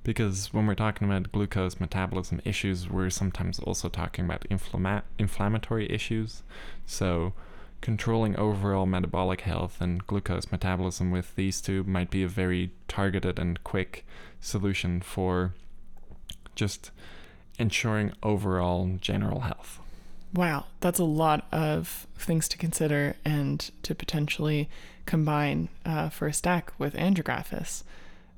because 0.03 0.53
when 0.53 0.67
we're 0.67 0.75
talking 0.75 1.09
about 1.09 1.31
glucose 1.31 1.79
metabolism 1.79 2.39
issues, 2.45 2.87
we're 2.89 3.09
sometimes 3.09 3.59
also 3.59 3.89
talking 3.89 4.25
about 4.25 4.41
inflama- 4.49 5.01
inflammatory 5.17 5.91
issues. 5.91 6.43
So 6.85 7.33
controlling 7.85 8.35
overall 8.35 8.87
metabolic 8.87 9.41
health 9.41 9.79
and 9.79 10.07
glucose 10.07 10.51
metabolism 10.51 11.11
with 11.11 11.35
these 11.35 11.61
two 11.61 11.83
might 11.83 12.09
be 12.09 12.23
a 12.23 12.27
very 12.27 12.71
targeted 12.87 13.37
and 13.37 13.63
quick 13.63 14.03
solution 14.41 14.99
for 14.99 15.53
just 16.55 16.89
ensuring 17.59 18.11
overall 18.23 18.97
general 18.99 19.41
health. 19.41 19.79
Wow, 20.33 20.65
that's 20.79 20.97
a 20.97 21.03
lot 21.03 21.45
of 21.51 22.07
things 22.17 22.47
to 22.47 22.57
consider 22.57 23.17
and 23.23 23.69
to 23.83 23.93
potentially 23.93 24.67
combine 25.05 25.69
uh, 25.85 26.09
for 26.09 26.25
a 26.25 26.33
stack 26.33 26.73
with 26.79 26.95
Andrographis. 26.95 27.83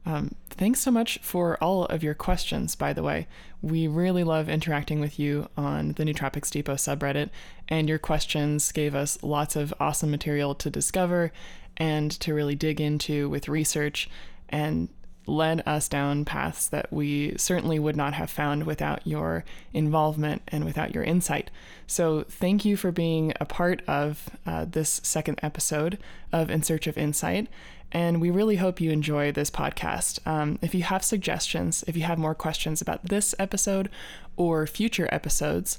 Um, 0.07 0.35
thanks 0.49 0.79
so 0.79 0.89
much 0.89 1.19
for 1.21 1.61
all 1.61 1.83
of 1.87 2.01
your 2.01 2.13
questions, 2.13 2.75
by 2.75 2.93
the 2.93 3.03
way. 3.03 3.27
We 3.61 3.89
really 3.89 4.23
love 4.23 4.47
interacting 4.47 5.01
with 5.01 5.19
you 5.19 5.49
on 5.57 5.91
the 5.93 6.05
Nootropics 6.05 6.49
Depot 6.49 6.75
subreddit, 6.75 7.29
and 7.67 7.89
your 7.89 7.99
questions 7.99 8.71
gave 8.71 8.95
us 8.95 9.21
lots 9.21 9.57
of 9.57 9.73
awesome 9.81 10.09
material 10.09 10.55
to 10.55 10.69
discover 10.69 11.33
and 11.75 12.09
to 12.21 12.33
really 12.33 12.55
dig 12.55 12.79
into 12.79 13.27
with 13.27 13.49
research 13.49 14.09
and 14.47 14.87
led 15.25 15.61
us 15.67 15.89
down 15.89 16.23
paths 16.23 16.69
that 16.69 16.91
we 16.91 17.35
certainly 17.37 17.77
would 17.77 17.97
not 17.97 18.13
have 18.13 18.29
found 18.29 18.63
without 18.65 19.05
your 19.05 19.43
involvement 19.73 20.41
and 20.47 20.63
without 20.63 20.95
your 20.95 21.03
insight. 21.03 21.51
So, 21.85 22.23
thank 22.29 22.63
you 22.63 22.77
for 22.77 22.93
being 22.93 23.33
a 23.41 23.45
part 23.45 23.81
of 23.89 24.29
uh, 24.45 24.63
this 24.63 25.01
second 25.03 25.37
episode 25.43 25.97
of 26.31 26.49
In 26.49 26.63
Search 26.63 26.87
of 26.87 26.97
Insight. 26.97 27.49
And 27.91 28.19
we 28.19 28.29
really 28.29 28.57
hope 28.57 28.81
you 28.81 28.91
enjoy 28.91 29.31
this 29.31 29.49
podcast. 29.49 30.25
Um, 30.27 30.59
if 30.61 30.75
you 30.75 30.83
have 30.83 31.03
suggestions, 31.03 31.83
if 31.87 31.95
you 31.95 32.03
have 32.03 32.17
more 32.17 32.35
questions 32.35 32.81
about 32.81 33.05
this 33.05 33.33
episode 33.39 33.89
or 34.35 34.67
future 34.67 35.07
episodes, 35.11 35.77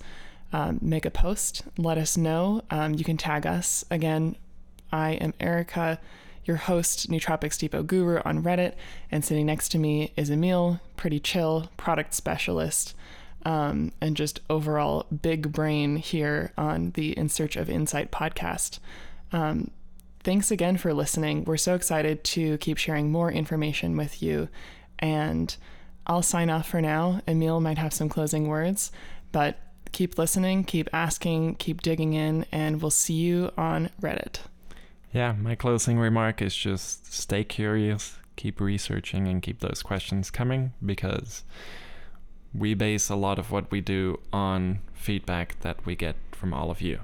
um, 0.52 0.78
make 0.80 1.04
a 1.04 1.10
post, 1.10 1.62
let 1.76 1.98
us 1.98 2.16
know. 2.16 2.62
Um, 2.70 2.94
you 2.94 3.04
can 3.04 3.18
tag 3.18 3.46
us. 3.46 3.84
Again, 3.90 4.36
I 4.90 5.12
am 5.12 5.34
Erika 5.38 6.00
your 6.48 6.56
host, 6.56 7.10
Nootropics 7.10 7.58
Depot 7.58 7.82
Guru 7.82 8.20
on 8.24 8.42
Reddit, 8.42 8.72
and 9.12 9.24
sitting 9.24 9.46
next 9.46 9.68
to 9.68 9.78
me 9.78 10.12
is 10.16 10.30
Emiel, 10.30 10.80
pretty 10.96 11.20
chill 11.20 11.70
product 11.76 12.14
specialist, 12.14 12.96
um, 13.44 13.92
and 14.00 14.16
just 14.16 14.40
overall 14.48 15.06
big 15.22 15.52
brain 15.52 15.96
here 15.96 16.52
on 16.56 16.92
the 16.92 17.16
In 17.16 17.28
Search 17.28 17.54
of 17.56 17.68
Insight 17.68 18.10
podcast. 18.10 18.78
Um, 19.30 19.70
thanks 20.22 20.50
again 20.50 20.76
for 20.76 20.92
listening. 20.92 21.44
We're 21.44 21.56
so 21.56 21.74
excited 21.74 22.24
to 22.24 22.58
keep 22.58 22.78
sharing 22.78 23.10
more 23.10 23.30
information 23.30 23.96
with 23.96 24.22
you, 24.22 24.48
and 24.98 25.54
I'll 26.06 26.22
sign 26.22 26.50
off 26.50 26.68
for 26.68 26.80
now. 26.80 27.20
Emiel 27.26 27.60
might 27.60 27.78
have 27.78 27.92
some 27.92 28.08
closing 28.08 28.48
words, 28.48 28.90
but 29.32 29.58
keep 29.92 30.18
listening, 30.18 30.64
keep 30.64 30.88
asking, 30.92 31.56
keep 31.56 31.82
digging 31.82 32.14
in, 32.14 32.46
and 32.52 32.80
we'll 32.80 32.90
see 32.90 33.14
you 33.14 33.50
on 33.56 33.90
Reddit. 34.00 34.40
Yeah, 35.12 35.32
my 35.32 35.54
closing 35.54 35.98
remark 35.98 36.42
is 36.42 36.54
just 36.54 37.12
stay 37.12 37.44
curious, 37.44 38.16
keep 38.36 38.60
researching, 38.60 39.26
and 39.26 39.42
keep 39.42 39.60
those 39.60 39.82
questions 39.82 40.30
coming 40.30 40.72
because 40.84 41.44
we 42.54 42.74
base 42.74 43.08
a 43.08 43.16
lot 43.16 43.38
of 43.38 43.50
what 43.50 43.70
we 43.70 43.80
do 43.80 44.20
on 44.32 44.80
feedback 44.94 45.60
that 45.60 45.84
we 45.86 45.96
get 45.96 46.16
from 46.32 46.52
all 46.52 46.70
of 46.70 46.80
you. 46.80 47.00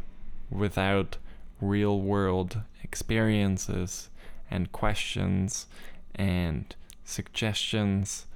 Without 0.51 1.17
real 1.65 2.01
world 2.01 2.61
experiences 2.83 4.11
and 4.51 4.71
questions 4.73 5.67
and 6.15 6.75
suggestions, 7.05 8.27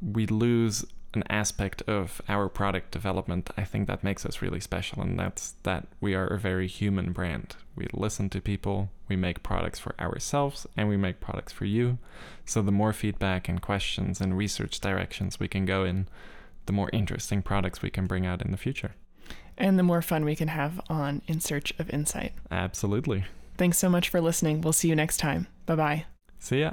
we 0.00 0.26
lose 0.26 0.84
an 1.14 1.24
aspect 1.30 1.80
of 1.82 2.20
our 2.28 2.48
product 2.48 2.90
development 2.90 3.48
I 3.56 3.62
think 3.62 3.86
that 3.86 4.02
makes 4.02 4.26
us 4.26 4.42
really 4.42 4.60
special 4.60 5.00
and 5.00 5.18
that's 5.18 5.54
that 5.62 5.86
we 6.00 6.14
are 6.14 6.26
a 6.26 6.38
very 6.38 6.66
human 6.66 7.12
brand. 7.12 7.56
We 7.76 7.86
listen 7.92 8.28
to 8.30 8.40
people, 8.40 8.90
we 9.08 9.16
make 9.16 9.42
products 9.42 9.78
for 9.78 9.94
ourselves 10.00 10.66
and 10.76 10.88
we 10.88 10.96
make 10.96 11.20
products 11.20 11.52
for 11.52 11.64
you. 11.64 11.98
So 12.44 12.62
the 12.62 12.72
more 12.72 12.92
feedback 12.92 13.48
and 13.48 13.62
questions 13.62 14.20
and 14.20 14.36
research 14.36 14.80
directions 14.80 15.38
we 15.38 15.48
can 15.48 15.64
go 15.64 15.84
in, 15.84 16.08
the 16.66 16.72
more 16.72 16.90
interesting 16.92 17.42
products 17.42 17.82
we 17.82 17.90
can 17.90 18.06
bring 18.06 18.26
out 18.26 18.42
in 18.42 18.50
the 18.50 18.56
future. 18.56 18.94
And 19.56 19.78
the 19.78 19.82
more 19.82 20.02
fun 20.02 20.24
we 20.24 20.36
can 20.36 20.48
have 20.48 20.80
on 20.88 21.22
In 21.26 21.40
Search 21.40 21.72
of 21.78 21.88
Insight. 21.90 22.32
Absolutely. 22.50 23.24
Thanks 23.56 23.78
so 23.78 23.88
much 23.88 24.08
for 24.08 24.20
listening. 24.20 24.60
We'll 24.60 24.72
see 24.72 24.88
you 24.88 24.96
next 24.96 25.18
time. 25.18 25.46
Bye 25.66 25.76
bye. 25.76 26.04
See 26.38 26.60
ya. 26.60 26.72